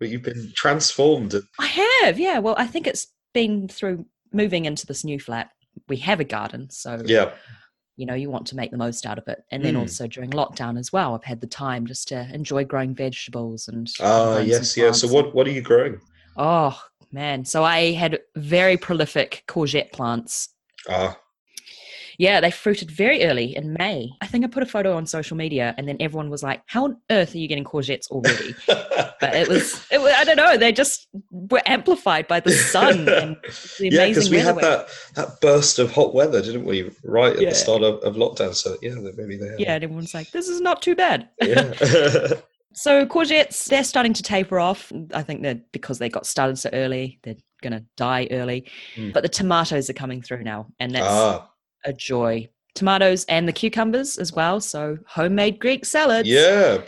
But 0.00 0.08
you've 0.10 0.22
been 0.22 0.52
transformed. 0.56 1.34
I 1.58 1.66
have, 2.02 2.18
yeah. 2.20 2.38
Well, 2.38 2.54
I 2.56 2.66
think 2.66 2.86
it's 2.86 3.08
been 3.34 3.66
through 3.68 4.06
moving 4.32 4.64
into 4.64 4.86
this 4.86 5.04
new 5.04 5.18
flat. 5.18 5.50
We 5.88 5.96
have 5.98 6.20
a 6.20 6.24
garden, 6.24 6.70
so 6.70 7.02
Yeah, 7.04 7.32
you 7.96 8.06
know, 8.06 8.14
you 8.14 8.30
want 8.30 8.46
to 8.48 8.56
make 8.56 8.70
the 8.70 8.76
most 8.76 9.04
out 9.06 9.18
of 9.18 9.26
it. 9.26 9.42
And 9.50 9.64
then 9.64 9.74
Mm. 9.74 9.80
also 9.80 10.06
during 10.06 10.30
lockdown 10.30 10.78
as 10.78 10.92
well, 10.92 11.14
I've 11.14 11.24
had 11.24 11.40
the 11.40 11.46
time 11.48 11.84
just 11.86 12.06
to 12.08 12.32
enjoy 12.32 12.64
growing 12.64 12.94
vegetables 12.94 13.66
and 13.68 13.88
Ah, 14.00 14.34
some 14.36 14.46
yes, 14.46 14.76
yeah. 14.76 14.92
So 14.92 15.08
what 15.08 15.34
what 15.34 15.46
are 15.48 15.52
you 15.52 15.62
growing? 15.62 16.00
Oh 16.36 16.80
man, 17.10 17.44
so 17.44 17.64
I 17.64 17.92
had 17.92 18.20
very 18.36 18.76
prolific 18.76 19.42
courgette 19.48 19.90
plants. 19.92 20.50
Ah, 20.88 21.18
Yeah, 22.18 22.40
they 22.40 22.50
fruited 22.50 22.90
very 22.90 23.24
early 23.24 23.56
in 23.56 23.76
May. 23.78 24.10
I 24.20 24.26
think 24.26 24.44
I 24.44 24.48
put 24.48 24.64
a 24.64 24.66
photo 24.66 24.96
on 24.96 25.06
social 25.06 25.36
media, 25.36 25.72
and 25.78 25.86
then 25.86 25.96
everyone 26.00 26.30
was 26.30 26.42
like, 26.42 26.62
"How 26.66 26.84
on 26.84 26.96
earth 27.10 27.32
are 27.34 27.38
you 27.38 27.46
getting 27.46 27.62
courgettes 27.64 28.08
already?" 28.10 28.56
but 28.66 29.34
it 29.36 29.46
was, 29.48 29.86
it 29.92 30.00
was, 30.00 30.12
I 30.16 30.24
don't 30.24 30.36
know. 30.36 30.56
They 30.56 30.72
just 30.72 31.06
were 31.30 31.62
amplified 31.64 32.26
by 32.26 32.40
the 32.40 32.50
sun 32.50 33.08
and 33.08 33.36
the 33.78 33.88
yeah, 33.90 34.08
because 34.08 34.30
we 34.30 34.38
had 34.38 34.56
that 34.56 34.88
that 35.14 35.40
burst 35.40 35.78
of 35.78 35.92
hot 35.92 36.12
weather, 36.12 36.42
didn't 36.42 36.64
we? 36.64 36.90
Right 37.04 37.34
at 37.34 37.40
Yeah. 37.40 37.50
the 37.50 37.54
start 37.54 37.82
of, 37.82 38.00
of 38.02 38.16
lockdown. 38.16 38.52
So 38.54 38.76
yeah, 38.82 38.94
maybe 39.16 39.36
they 39.36 39.48
had 39.48 39.60
Yeah, 39.60 39.74
and 39.76 39.84
everyone's 39.84 40.12
like, 40.12 40.32
"This 40.32 40.48
is 40.48 40.60
not 40.60 40.82
too 40.82 40.96
bad." 40.96 41.28
yeah. 41.40 41.72
So 42.74 43.04
courgettes, 43.06 43.64
they're 43.64 43.82
starting 43.82 44.12
to 44.12 44.22
taper 44.22 44.60
off. 44.60 44.92
I 45.12 45.22
think 45.22 45.42
that 45.42 45.72
because 45.72 45.98
they 45.98 46.08
got 46.08 46.26
started 46.26 46.58
so 46.58 46.70
early, 46.72 47.18
they're 47.24 47.34
going 47.60 47.72
to 47.72 47.84
die 47.96 48.28
early. 48.30 48.66
Mm. 48.94 49.12
But 49.12 49.24
the 49.24 49.28
tomatoes 49.28 49.90
are 49.90 49.94
coming 49.94 50.22
through 50.22 50.44
now, 50.44 50.66
and 50.78 50.94
that's 50.94 51.06
ah, 51.08 51.48
a 51.84 51.92
joy. 51.92 52.48
Tomatoes 52.74 53.24
and 53.28 53.48
the 53.48 53.52
cucumbers 53.52 54.18
as 54.18 54.32
well. 54.32 54.60
So 54.60 54.98
homemade 55.06 55.58
Greek 55.58 55.84
salads. 55.84 56.28
yeah. 56.28 56.82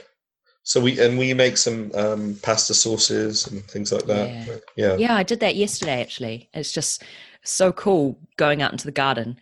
So 0.63 0.81
we 0.81 1.01
and 1.01 1.19
we 1.19 1.33
make 1.35 1.57
some 1.57 1.91
um, 1.95 2.37
pasta 2.43 2.75
sauces 2.75 3.47
and 3.47 3.65
things 3.65 3.91
like 3.93 4.05
that. 4.05 4.29
Yeah. 4.29 4.57
Yeah, 4.77 4.97
Yeah, 4.97 5.17
I 5.17 5.23
did 5.23 5.41
that 5.41 5.57
yesterday 5.57 6.01
actually. 6.01 6.49
It's 6.55 6.71
just 6.71 7.03
so 7.43 7.73
cool 7.73 8.19
going 8.37 8.63
out 8.63 8.71
into 8.71 8.85
the 8.85 8.93
garden, 8.93 9.39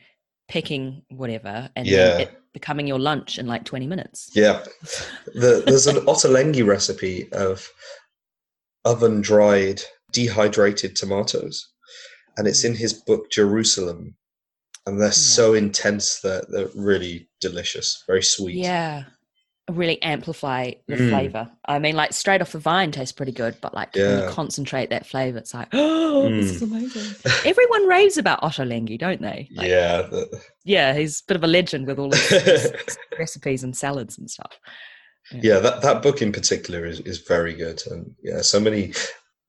picking 0.49 1.03
whatever, 1.11 1.69
and 1.77 1.87
Yeah. 1.87 1.97
then 1.97 2.21
it 2.23 2.31
becoming 2.55 2.87
your 2.87 2.99
lunch 3.01 3.39
in 3.39 3.47
like 3.47 3.65
20 3.65 3.87
minutes. 3.87 4.31
Yeah. 4.35 4.65
The, 5.35 5.63
there's 5.67 5.87
an 5.87 5.97
ottolenghi 6.07 6.65
recipe 6.67 7.31
of 7.33 7.69
oven 8.85 9.21
dried, 9.21 9.83
dehydrated 10.13 10.97
tomatoes, 10.97 11.69
and 12.37 12.47
it's 12.49 12.65
in 12.65 12.75
his 12.75 12.95
book 12.95 13.31
Jerusalem. 13.31 14.15
And 14.87 15.01
they're 15.01 15.13
so 15.13 15.55
intense 15.55 16.21
that 16.21 16.51
they're 16.51 16.69
really 16.75 17.29
delicious, 17.41 18.03
very 18.07 18.23
sweet. 18.23 18.57
Yeah. 18.57 19.05
Really 19.71 20.01
amplify 20.01 20.73
the 20.87 20.97
Mm. 20.97 21.11
flavor. 21.11 21.51
I 21.67 21.79
mean, 21.79 21.95
like 21.95 22.15
straight 22.15 22.41
off 22.41 22.53
the 22.53 22.59
vine 22.59 22.91
tastes 22.91 23.13
pretty 23.13 23.33
good, 23.33 23.55
but 23.61 23.75
like 23.75 23.95
when 23.95 24.23
you 24.23 24.29
concentrate 24.31 24.89
that 24.89 25.07
flavor, 25.07 25.37
it's 25.37 25.53
like, 25.53 25.69
oh, 25.75 26.23
this 26.31 26.53
Mm. 26.53 26.55
is 26.55 26.63
amazing. 26.63 27.17
Everyone 27.45 27.87
raves 27.87 28.17
about 28.17 28.43
Otto 28.43 28.65
ottolenghi, 28.65 28.99
don't 28.99 29.21
they? 29.21 29.47
Like, 29.55 29.69
yeah. 29.69 30.03
the- 30.03 30.41
yeah, 30.65 30.95
he's 30.95 31.21
a 31.21 31.25
bit 31.29 31.37
of 31.37 31.45
a 31.45 31.49
legend 31.49 31.87
with 31.87 31.99
all 31.99 32.11
his, 32.13 32.29
his 32.29 32.73
recipes 33.19 33.63
and 33.63 33.77
salads 33.77 34.17
and 34.17 34.31
stuff. 34.31 34.59
yeah, 35.33 35.59
that, 35.59 35.83
that 35.83 36.03
book 36.03 36.23
in 36.23 36.33
particular 36.33 36.87
is, 36.87 37.01
is 37.01 37.19
very 37.19 37.53
good. 37.53 37.83
And 37.91 38.15
yeah, 38.23 38.41
so 38.41 38.59
many 38.59 38.95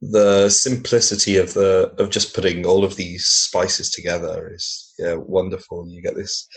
the 0.02 0.50
simplicity 0.50 1.36
of 1.38 1.54
the 1.54 1.94
of 1.98 2.10
just 2.10 2.34
putting 2.34 2.66
all 2.66 2.84
of 2.86 2.96
these 2.96 3.26
spices 3.26 3.90
together 3.92 4.52
is 4.54 4.94
yeah 4.98 5.16
wonderful. 5.16 5.88
You 5.90 6.02
get 6.02 6.16
this 6.16 6.48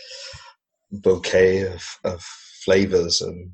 bouquet 0.91 1.61
of, 1.67 1.83
of 2.03 2.21
flavors 2.63 3.21
and 3.21 3.51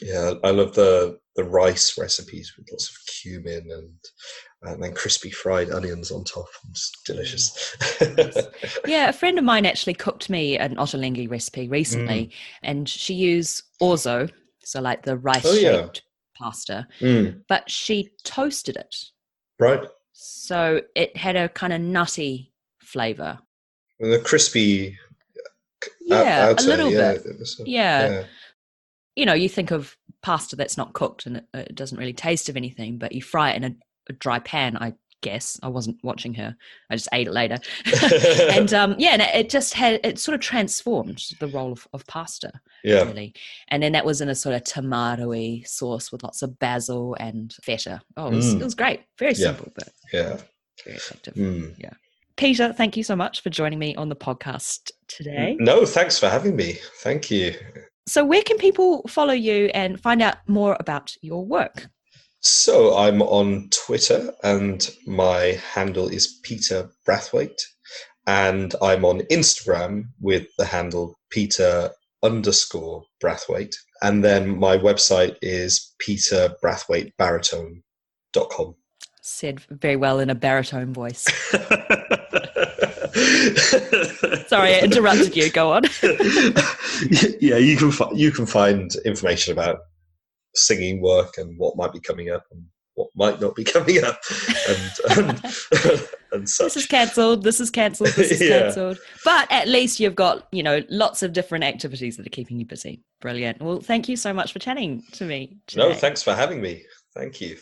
yeah, 0.00 0.34
I 0.44 0.50
love 0.50 0.74
the 0.74 1.18
the 1.36 1.44
rice 1.44 1.96
recipes 1.98 2.52
with 2.56 2.68
lots 2.70 2.88
of 2.88 2.96
cumin 3.06 3.68
and 3.70 3.90
and 4.62 4.82
then 4.82 4.92
crispy 4.94 5.30
fried 5.30 5.70
onions 5.70 6.10
on 6.10 6.24
top. 6.24 6.46
It's 6.70 6.90
delicious. 7.06 7.76
Yeah, 8.86 9.08
a 9.08 9.12
friend 9.12 9.38
of 9.38 9.44
mine 9.44 9.66
actually 9.66 9.94
cooked 9.94 10.30
me 10.30 10.56
an 10.58 10.76
ottolenghi 10.76 11.30
recipe 11.30 11.68
recently, 11.68 12.26
Mm. 12.26 12.32
and 12.62 12.88
she 12.88 13.14
used 13.14 13.62
orzo, 13.80 14.30
so 14.64 14.80
like 14.80 15.02
the 15.04 15.16
rice 15.16 15.44
Oh, 15.46 15.52
yeah. 15.54 15.82
shaped 15.82 16.02
pasta, 16.36 16.88
Mm, 17.00 17.42
but 17.48 17.70
she 17.70 18.10
toasted 18.24 18.76
it. 18.76 18.94
Right. 19.58 19.84
So 20.12 20.82
it 20.94 21.16
had 21.16 21.36
a 21.36 21.48
kind 21.48 21.72
of 21.72 21.80
nutty 21.80 22.52
flavor. 22.80 23.38
And 24.00 24.12
the 24.12 24.18
crispy 24.18 24.98
uh, 25.84 25.88
Yeah, 26.00 26.50
a 26.50 26.62
little 26.62 26.90
yeah, 26.90 27.14
bit. 27.14 27.26
a- 27.26 27.64
Yeah. 27.70 28.08
yeah. 28.10 28.24
You 29.16 29.26
know, 29.26 29.34
you 29.34 29.48
think 29.48 29.70
of 29.70 29.96
pasta 30.22 30.56
that's 30.56 30.76
not 30.76 30.92
cooked 30.92 31.26
and 31.26 31.38
it, 31.38 31.46
it 31.54 31.74
doesn't 31.74 31.98
really 31.98 32.12
taste 32.12 32.48
of 32.48 32.56
anything, 32.56 32.98
but 32.98 33.12
you 33.12 33.22
fry 33.22 33.50
it 33.50 33.56
in 33.56 33.64
a, 33.64 33.74
a 34.10 34.12
dry 34.12 34.38
pan, 34.38 34.76
I 34.76 34.94
guess. 35.20 35.58
I 35.62 35.68
wasn't 35.68 35.98
watching 36.02 36.34
her, 36.34 36.56
I 36.90 36.96
just 36.96 37.08
ate 37.12 37.26
it 37.28 37.32
later. 37.32 37.58
and 38.50 38.72
um, 38.74 38.94
yeah, 38.98 39.10
and 39.10 39.22
it, 39.22 39.50
just 39.50 39.74
had, 39.74 40.00
it 40.04 40.18
sort 40.18 40.34
of 40.34 40.40
transformed 40.40 41.22
the 41.40 41.48
role 41.48 41.72
of, 41.72 41.86
of 41.92 42.06
pasta. 42.06 42.52
yeah. 42.84 43.02
really. 43.04 43.34
And 43.68 43.82
then 43.82 43.92
that 43.92 44.04
was 44.06 44.20
in 44.20 44.28
a 44.28 44.34
sort 44.34 44.54
of 44.54 44.62
tomatoey 44.64 45.66
sauce 45.66 46.10
with 46.12 46.22
lots 46.22 46.42
of 46.42 46.58
basil 46.58 47.16
and 47.20 47.54
feta. 47.62 48.00
Oh, 48.16 48.28
it 48.28 48.34
was, 48.34 48.54
Mm. 48.54 48.60
it 48.60 48.64
was 48.64 48.74
great. 48.74 49.00
Very 49.18 49.32
Yeah. 49.32 49.46
simple, 49.46 49.72
but 49.74 49.88
Yeah. 50.12 50.36
very 50.84 50.96
effective. 50.96 51.34
Mm. 51.34 51.74
Peter, 52.36 52.72
thank 52.72 52.96
you 52.96 53.02
so 53.02 53.16
much 53.16 53.40
for 53.42 53.50
joining 53.50 53.80
me 53.80 53.96
on 53.96 54.08
the 54.08 54.14
podcast 54.16 54.92
today. 55.08 55.56
No, 55.58 55.84
thanks 55.84 56.18
for 56.20 56.28
having 56.28 56.54
me. 56.54 56.76
Thank 57.02 57.32
you. 57.32 57.54
So, 58.06 58.24
where 58.24 58.42
can 58.42 58.56
people 58.58 59.02
follow 59.08 59.34
you 59.34 59.66
and 59.74 60.00
find 60.00 60.22
out 60.22 60.36
more 60.46 60.76
about 60.78 61.14
your 61.20 61.44
work? 61.44 61.88
So 62.40 62.96
I'm 62.96 63.20
on 63.22 63.68
Twitter 63.70 64.32
and 64.44 64.88
my 65.06 65.60
handle 65.74 66.08
is 66.08 66.38
Peter 66.42 66.90
Brathwaite. 67.06 67.60
And 68.26 68.74
I'm 68.82 69.04
on 69.04 69.20
Instagram 69.30 70.04
with 70.20 70.46
the 70.58 70.66
handle 70.66 71.18
Peter 71.30 71.90
underscore 72.22 73.04
Brathwaite. 73.22 73.74
And 74.02 74.24
then 74.24 74.58
my 74.58 74.76
website 74.76 75.36
is 75.42 75.94
peterbrathwaitebaritone.com. 76.06 78.74
Said 79.22 79.60
very 79.60 79.96
well 79.96 80.20
in 80.20 80.30
a 80.30 80.34
baritone 80.34 80.94
voice. 80.94 81.24
Sorry, 84.46 84.74
I 84.74 84.80
interrupted 84.82 85.36
you. 85.36 85.50
Go 85.50 85.72
on. 85.72 85.82
yeah, 87.40 87.56
you 87.56 87.76
can 87.76 87.90
fi- 87.90 88.12
you 88.14 88.30
can 88.30 88.46
find 88.46 88.94
information 89.04 89.52
about 89.52 89.80
singing 90.54 91.00
work 91.00 91.34
and 91.38 91.58
what 91.58 91.76
might 91.76 91.92
be 91.92 92.00
coming 92.00 92.30
up 92.30 92.44
and 92.50 92.64
what 92.94 93.08
might 93.14 93.40
not 93.40 93.54
be 93.54 93.62
coming 93.74 94.02
up, 94.02 94.18
and 94.68 94.92
and, 95.18 95.52
and 96.32 96.48
such. 96.48 96.74
This 96.74 96.76
is 96.78 96.86
cancelled. 96.86 97.44
This 97.44 97.60
is 97.60 97.70
cancelled. 97.70 98.10
This 98.10 98.32
is 98.32 98.40
Yeah. 98.48 98.62
cancelled. 98.62 98.98
But 99.24 99.46
at 99.52 99.68
least 99.68 100.00
you've 100.00 100.16
got, 100.16 100.48
you 100.50 100.64
know, 100.64 100.82
lots 100.90 101.22
of 101.22 101.32
different 101.32 101.62
activities 101.64 102.16
that 102.16 102.26
are 102.26 102.30
keeping 102.30 102.58
you 102.58 102.66
busy. 102.66 103.02
Brilliant. 103.20 103.62
Well, 103.62 103.80
thank 103.80 104.08
you 104.08 104.16
so 104.16 104.32
much 104.32 104.52
for 104.52 104.58
chatting 104.58 105.04
to 105.12 105.24
me. 105.24 105.58
no, 105.76 105.94
thanks 105.94 106.22
for 106.24 106.34
having 106.34 106.60
me. 106.60 106.84
Thank 107.14 107.40
you. 107.40 107.56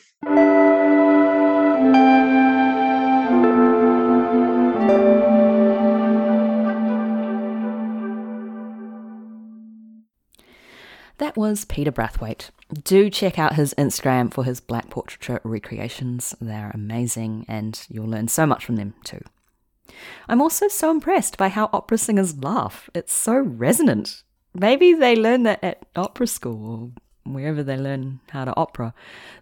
That 11.19 11.37
was 11.37 11.64
Peter 11.64 11.91
Brathwaite. 11.91 12.51
Do 12.85 13.09
check 13.09 13.39
out 13.39 13.55
his 13.55 13.73
Instagram 13.75 14.33
for 14.33 14.45
his 14.45 14.61
black 14.61 14.91
portraiture 14.91 15.41
recreations. 15.45 16.35
They're 16.41 16.71
amazing 16.75 17.47
and 17.49 17.81
you'll 17.89 18.09
learn 18.09 18.29
so 18.29 18.45
much 18.45 18.67
from 18.67 18.77
them 18.77 18.95
too. 19.03 19.21
I'm 20.29 20.43
also 20.43 20.69
so 20.69 20.91
impressed 20.91 21.39
by 21.39 21.49
how 21.49 21.71
opera 21.73 21.97
singers 21.97 22.37
laugh. 22.37 22.91
It's 22.95 23.14
so 23.14 23.39
resonant. 23.39 24.25
Maybe 24.53 24.93
they 24.93 25.17
learn 25.17 25.45
that 25.45 25.64
at 25.64 25.87
opera 25.97 26.27
school 26.27 26.93
or 27.25 27.33
wherever 27.33 27.62
they 27.62 27.79
learn 27.79 28.21
how 28.31 28.45
to 28.45 28.57
opera. 28.57 28.93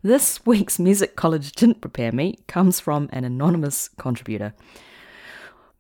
This 0.03 0.47
week's 0.47 0.79
Music 0.79 1.17
College 1.17 1.53
Didn't 1.53 1.81
Prepare 1.81 2.13
Me 2.13 2.39
comes 2.47 2.79
from 2.79 3.09
an 3.13 3.25
anonymous 3.25 3.89
contributor. 3.99 4.55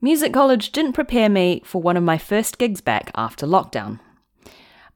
Music 0.01 0.33
College 0.33 0.73
didn't 0.73 0.93
prepare 0.93 1.29
me 1.29 1.63
for 1.65 1.81
one 1.81 1.97
of 1.97 2.03
my 2.03 2.19
first 2.19 2.59
gigs 2.59 2.81
back 2.81 3.13
after 3.15 3.47
lockdown. 3.47 4.01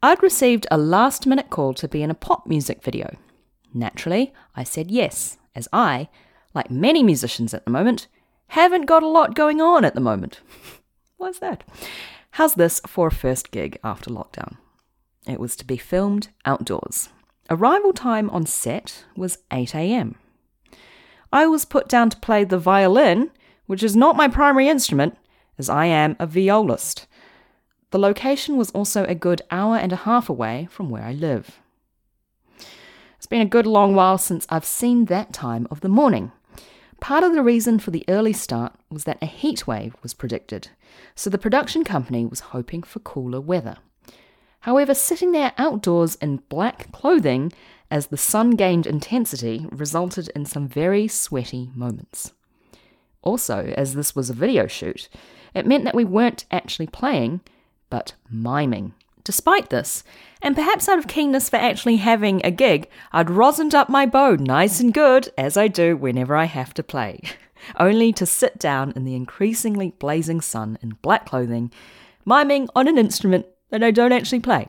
I'd 0.02 0.22
received 0.22 0.66
a 0.70 0.78
last 0.78 1.26
minute 1.26 1.50
call 1.50 1.74
to 1.74 1.88
be 1.88 2.02
in 2.02 2.10
a 2.10 2.14
pop 2.14 2.46
music 2.46 2.82
video. 2.82 3.16
Naturally, 3.74 4.32
I 4.54 4.62
said 4.62 4.92
yes, 4.92 5.38
as 5.56 5.66
I, 5.72 6.08
like 6.54 6.70
many 6.70 7.02
musicians 7.02 7.52
at 7.52 7.64
the 7.64 7.72
moment, 7.72 8.06
haven't 8.48 8.86
got 8.86 9.02
a 9.02 9.08
lot 9.08 9.34
going 9.34 9.60
on 9.60 9.84
at 9.84 9.94
the 9.94 10.00
moment. 10.00 10.40
Why's 11.16 11.40
that? 11.40 11.64
How's 12.32 12.54
this 12.54 12.80
for 12.86 13.08
a 13.08 13.12
first 13.12 13.50
gig 13.50 13.78
after 13.82 14.08
lockdown? 14.08 14.56
It 15.26 15.40
was 15.40 15.56
to 15.56 15.64
be 15.64 15.76
filmed 15.76 16.28
outdoors. 16.44 17.08
Arrival 17.50 17.92
time 17.92 18.30
on 18.30 18.46
set 18.46 19.04
was 19.16 19.38
8 19.50 19.74
am. 19.74 20.14
I 21.32 21.46
was 21.46 21.64
put 21.64 21.88
down 21.88 22.10
to 22.10 22.16
play 22.18 22.44
the 22.44 22.58
violin, 22.58 23.32
which 23.66 23.82
is 23.82 23.96
not 23.96 24.16
my 24.16 24.28
primary 24.28 24.68
instrument, 24.68 25.16
as 25.58 25.68
I 25.68 25.86
am 25.86 26.14
a 26.20 26.26
violist. 26.26 27.08
The 27.90 27.98
location 27.98 28.56
was 28.56 28.70
also 28.72 29.04
a 29.04 29.14
good 29.14 29.40
hour 29.50 29.76
and 29.76 29.92
a 29.92 29.96
half 29.96 30.28
away 30.28 30.68
from 30.70 30.90
where 30.90 31.04
I 31.04 31.12
live. 31.12 31.58
It's 33.16 33.26
been 33.26 33.40
a 33.40 33.46
good 33.46 33.66
long 33.66 33.94
while 33.94 34.18
since 34.18 34.46
I've 34.50 34.64
seen 34.64 35.06
that 35.06 35.32
time 35.32 35.66
of 35.70 35.80
the 35.80 35.88
morning. 35.88 36.30
Part 37.00 37.24
of 37.24 37.32
the 37.32 37.42
reason 37.42 37.78
for 37.78 37.90
the 37.90 38.04
early 38.08 38.32
start 38.32 38.74
was 38.90 39.04
that 39.04 39.22
a 39.22 39.26
heat 39.26 39.66
wave 39.66 39.96
was 40.02 40.14
predicted, 40.14 40.68
so 41.14 41.30
the 41.30 41.38
production 41.38 41.82
company 41.82 42.26
was 42.26 42.40
hoping 42.40 42.82
for 42.82 42.98
cooler 42.98 43.40
weather. 43.40 43.76
However, 44.60 44.92
sitting 44.94 45.32
there 45.32 45.52
outdoors 45.56 46.16
in 46.16 46.42
black 46.48 46.92
clothing 46.92 47.52
as 47.90 48.08
the 48.08 48.16
sun 48.16 48.50
gained 48.50 48.86
intensity 48.86 49.66
resulted 49.70 50.28
in 50.34 50.44
some 50.44 50.68
very 50.68 51.08
sweaty 51.08 51.70
moments. 51.74 52.34
Also, 53.22 53.72
as 53.76 53.94
this 53.94 54.14
was 54.14 54.28
a 54.28 54.34
video 54.34 54.66
shoot, 54.66 55.08
it 55.54 55.66
meant 55.66 55.84
that 55.84 55.94
we 55.94 56.04
weren't 56.04 56.44
actually 56.50 56.86
playing, 56.86 57.40
but 57.90 58.14
miming. 58.30 58.92
Despite 59.24 59.68
this, 59.68 60.04
and 60.40 60.54
perhaps 60.54 60.88
out 60.88 60.98
of 60.98 61.06
keenness 61.06 61.50
for 61.50 61.56
actually 61.56 61.96
having 61.96 62.40
a 62.42 62.50
gig, 62.50 62.88
I'd 63.12 63.26
rosined 63.26 63.74
up 63.74 63.88
my 63.88 64.06
bow 64.06 64.36
nice 64.36 64.80
and 64.80 64.94
good, 64.94 65.30
as 65.36 65.56
I 65.56 65.68
do 65.68 65.96
whenever 65.96 66.34
I 66.34 66.44
have 66.44 66.72
to 66.74 66.82
play, 66.82 67.20
only 67.78 68.12
to 68.14 68.24
sit 68.24 68.58
down 68.58 68.92
in 68.96 69.04
the 69.04 69.14
increasingly 69.14 69.90
blazing 69.98 70.40
sun 70.40 70.78
in 70.80 70.96
black 71.02 71.26
clothing, 71.26 71.70
miming 72.24 72.68
on 72.74 72.88
an 72.88 72.96
instrument 72.96 73.46
that 73.70 73.82
I 73.82 73.90
don't 73.90 74.12
actually 74.12 74.40
play. 74.40 74.68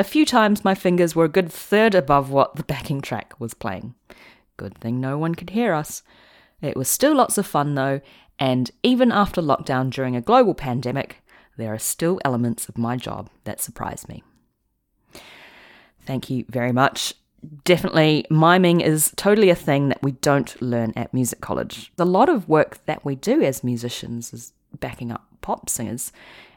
A 0.00 0.04
few 0.04 0.24
times 0.24 0.64
my 0.64 0.74
fingers 0.74 1.14
were 1.14 1.24
a 1.24 1.28
good 1.28 1.52
third 1.52 1.94
above 1.94 2.30
what 2.30 2.56
the 2.56 2.64
backing 2.64 3.00
track 3.00 3.34
was 3.38 3.54
playing. 3.54 3.94
Good 4.56 4.78
thing 4.78 5.00
no 5.00 5.18
one 5.18 5.34
could 5.34 5.50
hear 5.50 5.74
us. 5.74 6.02
It 6.60 6.76
was 6.76 6.88
still 6.88 7.14
lots 7.14 7.38
of 7.38 7.46
fun 7.46 7.74
though, 7.74 8.00
and 8.38 8.70
even 8.82 9.12
after 9.12 9.40
lockdown 9.40 9.90
during 9.90 10.16
a 10.16 10.20
global 10.20 10.54
pandemic, 10.54 11.22
there 11.58 11.74
are 11.74 11.78
still 11.78 12.18
elements 12.24 12.68
of 12.68 12.78
my 12.78 12.96
job 12.96 13.28
that 13.44 13.60
surprise 13.60 14.08
me. 14.08 14.22
Thank 16.06 16.30
you 16.30 16.46
very 16.48 16.72
much. 16.72 17.12
Definitely, 17.64 18.24
miming 18.30 18.80
is 18.80 19.12
totally 19.16 19.50
a 19.50 19.54
thing 19.54 19.90
that 19.90 20.02
we 20.02 20.12
don't 20.12 20.60
learn 20.62 20.92
at 20.96 21.12
music 21.12 21.40
college. 21.40 21.92
A 21.98 22.04
lot 22.04 22.28
of 22.28 22.48
work 22.48 22.78
that 22.86 23.04
we 23.04 23.14
do 23.14 23.42
as 23.42 23.62
musicians 23.62 24.32
is 24.32 24.52
backing 24.80 25.12
up 25.12 25.26
pop 25.40 25.68
singers 25.68 26.12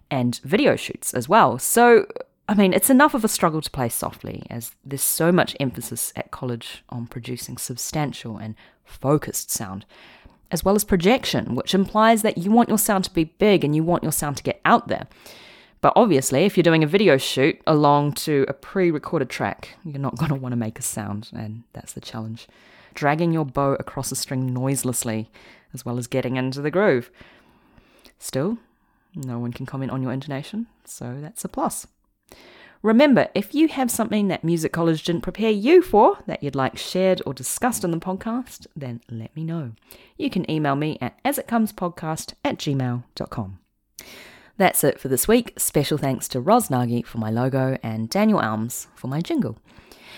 and 0.09 0.39
video 0.43 0.75
shoots 0.75 1.13
as 1.13 1.27
well. 1.27 1.59
So, 1.59 2.05
I 2.47 2.53
mean, 2.55 2.73
it's 2.73 2.89
enough 2.89 3.13
of 3.13 3.23
a 3.23 3.27
struggle 3.27 3.61
to 3.61 3.69
play 3.69 3.89
softly, 3.89 4.43
as 4.49 4.71
there's 4.83 5.03
so 5.03 5.31
much 5.31 5.55
emphasis 5.59 6.13
at 6.15 6.31
college 6.31 6.83
on 6.89 7.07
producing 7.07 7.57
substantial 7.57 8.37
and 8.37 8.55
focused 8.83 9.51
sound 9.51 9.85
as 10.51 10.63
well 10.63 10.75
as 10.75 10.83
projection, 10.83 11.55
which 11.55 11.73
implies 11.73 12.21
that 12.21 12.37
you 12.37 12.51
want 12.51 12.69
your 12.69 12.77
sound 12.77 13.05
to 13.05 13.13
be 13.13 13.23
big 13.23 13.63
and 13.63 13.75
you 13.75 13.83
want 13.83 14.03
your 14.03 14.11
sound 14.11 14.37
to 14.37 14.43
get 14.43 14.61
out 14.65 14.87
there. 14.87 15.07
But 15.79 15.93
obviously, 15.95 16.43
if 16.45 16.55
you're 16.55 16.63
doing 16.63 16.83
a 16.83 16.87
video 16.87 17.17
shoot 17.17 17.59
along 17.65 18.13
to 18.13 18.45
a 18.47 18.53
pre 18.53 18.91
recorded 18.91 19.29
track, 19.29 19.75
you're 19.83 19.99
not 19.99 20.17
going 20.17 20.29
to 20.29 20.35
want 20.35 20.53
to 20.53 20.57
make 20.57 20.77
a 20.77 20.83
sound, 20.83 21.29
and 21.33 21.63
that's 21.73 21.93
the 21.93 22.01
challenge. 22.01 22.47
Dragging 22.93 23.31
your 23.31 23.45
bow 23.45 23.73
across 23.79 24.11
a 24.11 24.15
string 24.15 24.53
noiselessly, 24.53 25.31
as 25.73 25.83
well 25.83 25.97
as 25.97 26.05
getting 26.05 26.35
into 26.37 26.61
the 26.61 26.69
groove. 26.69 27.09
Still, 28.19 28.59
no 29.15 29.39
one 29.39 29.53
can 29.53 29.65
comment 29.65 29.91
on 29.91 30.03
your 30.03 30.11
intonation, 30.11 30.67
so 30.85 31.17
that's 31.19 31.43
a 31.43 31.49
plus. 31.49 31.87
Remember, 32.83 33.27
if 33.35 33.53
you 33.53 33.67
have 33.67 33.91
something 33.91 34.27
that 34.29 34.43
Music 34.43 34.71
College 34.71 35.03
didn't 35.03 35.21
prepare 35.21 35.51
you 35.51 35.83
for 35.83 36.17
that 36.25 36.41
you'd 36.41 36.55
like 36.55 36.77
shared 36.77 37.21
or 37.25 37.33
discussed 37.33 37.85
on 37.85 37.91
the 37.91 37.99
podcast, 37.99 38.65
then 38.75 39.01
let 39.09 39.35
me 39.35 39.43
know. 39.43 39.73
You 40.17 40.31
can 40.31 40.49
email 40.49 40.75
me 40.75 40.97
at 40.99 41.23
asitcomespodcast 41.23 42.33
at 42.43 42.57
gmail.com. 42.57 43.59
That's 44.57 44.83
it 44.83 44.99
for 44.99 45.07
this 45.09 45.27
week. 45.27 45.53
Special 45.57 45.97
thanks 45.97 46.27
to 46.29 46.41
Ros 46.41 46.69
Nagy 46.69 47.03
for 47.03 47.19
my 47.19 47.29
logo 47.29 47.77
and 47.83 48.09
Daniel 48.09 48.39
Alms 48.39 48.87
for 48.95 49.07
my 49.07 49.21
jingle. 49.21 49.57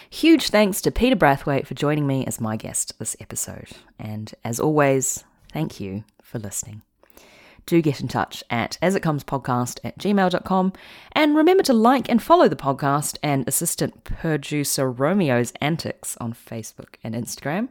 Huge 0.10 0.50
thanks 0.50 0.80
to 0.82 0.92
Peter 0.92 1.16
Brathwaite 1.16 1.68
for 1.68 1.74
joining 1.74 2.08
me 2.08 2.26
as 2.26 2.40
my 2.40 2.56
guest 2.56 2.98
this 2.98 3.16
episode. 3.20 3.70
And 4.00 4.34
as 4.44 4.60
always, 4.60 5.26
thank 5.52 5.80
you 5.80 6.06
for 6.22 6.40
listening 6.40 6.84
do 7.66 7.82
get 7.82 8.02
in 8.02 8.08
touch 8.08 8.44
at 8.50 8.78
asitcomespodcast 8.82 9.80
at 9.84 9.98
gmail.com. 9.98 10.74
And 11.14 11.36
remember 11.36 11.64
to 11.64 11.74
like 11.74 12.10
and 12.10 12.22
follow 12.22 12.48
the 12.48 12.56
podcast 12.56 13.18
and 13.24 13.48
assistant 13.48 14.04
producer 14.04 14.92
Romeo's 14.92 15.54
antics 15.62 16.18
on 16.18 16.34
Facebook 16.34 16.96
and 17.04 17.16
Instagram 17.16 17.70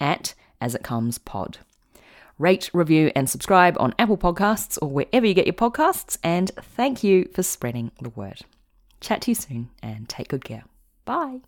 at 0.00 0.34
asitcomespod. 0.60 1.56
Rate, 2.38 2.68
review, 2.72 3.12
and 3.14 3.30
subscribe 3.30 3.76
on 3.78 3.94
Apple 3.98 4.18
Podcasts 4.18 4.76
or 4.82 4.88
wherever 4.88 5.24
you 5.24 5.34
get 5.34 5.46
your 5.46 5.54
podcasts. 5.54 6.18
And 6.24 6.50
thank 6.56 7.04
you 7.04 7.28
for 7.32 7.42
spreading 7.42 7.92
the 8.00 8.10
word. 8.10 8.40
Chat 9.00 9.22
to 9.22 9.30
you 9.30 9.34
soon 9.34 9.70
and 9.82 10.08
take 10.08 10.28
good 10.28 10.44
care. 10.44 10.64
Bye. 11.04 11.40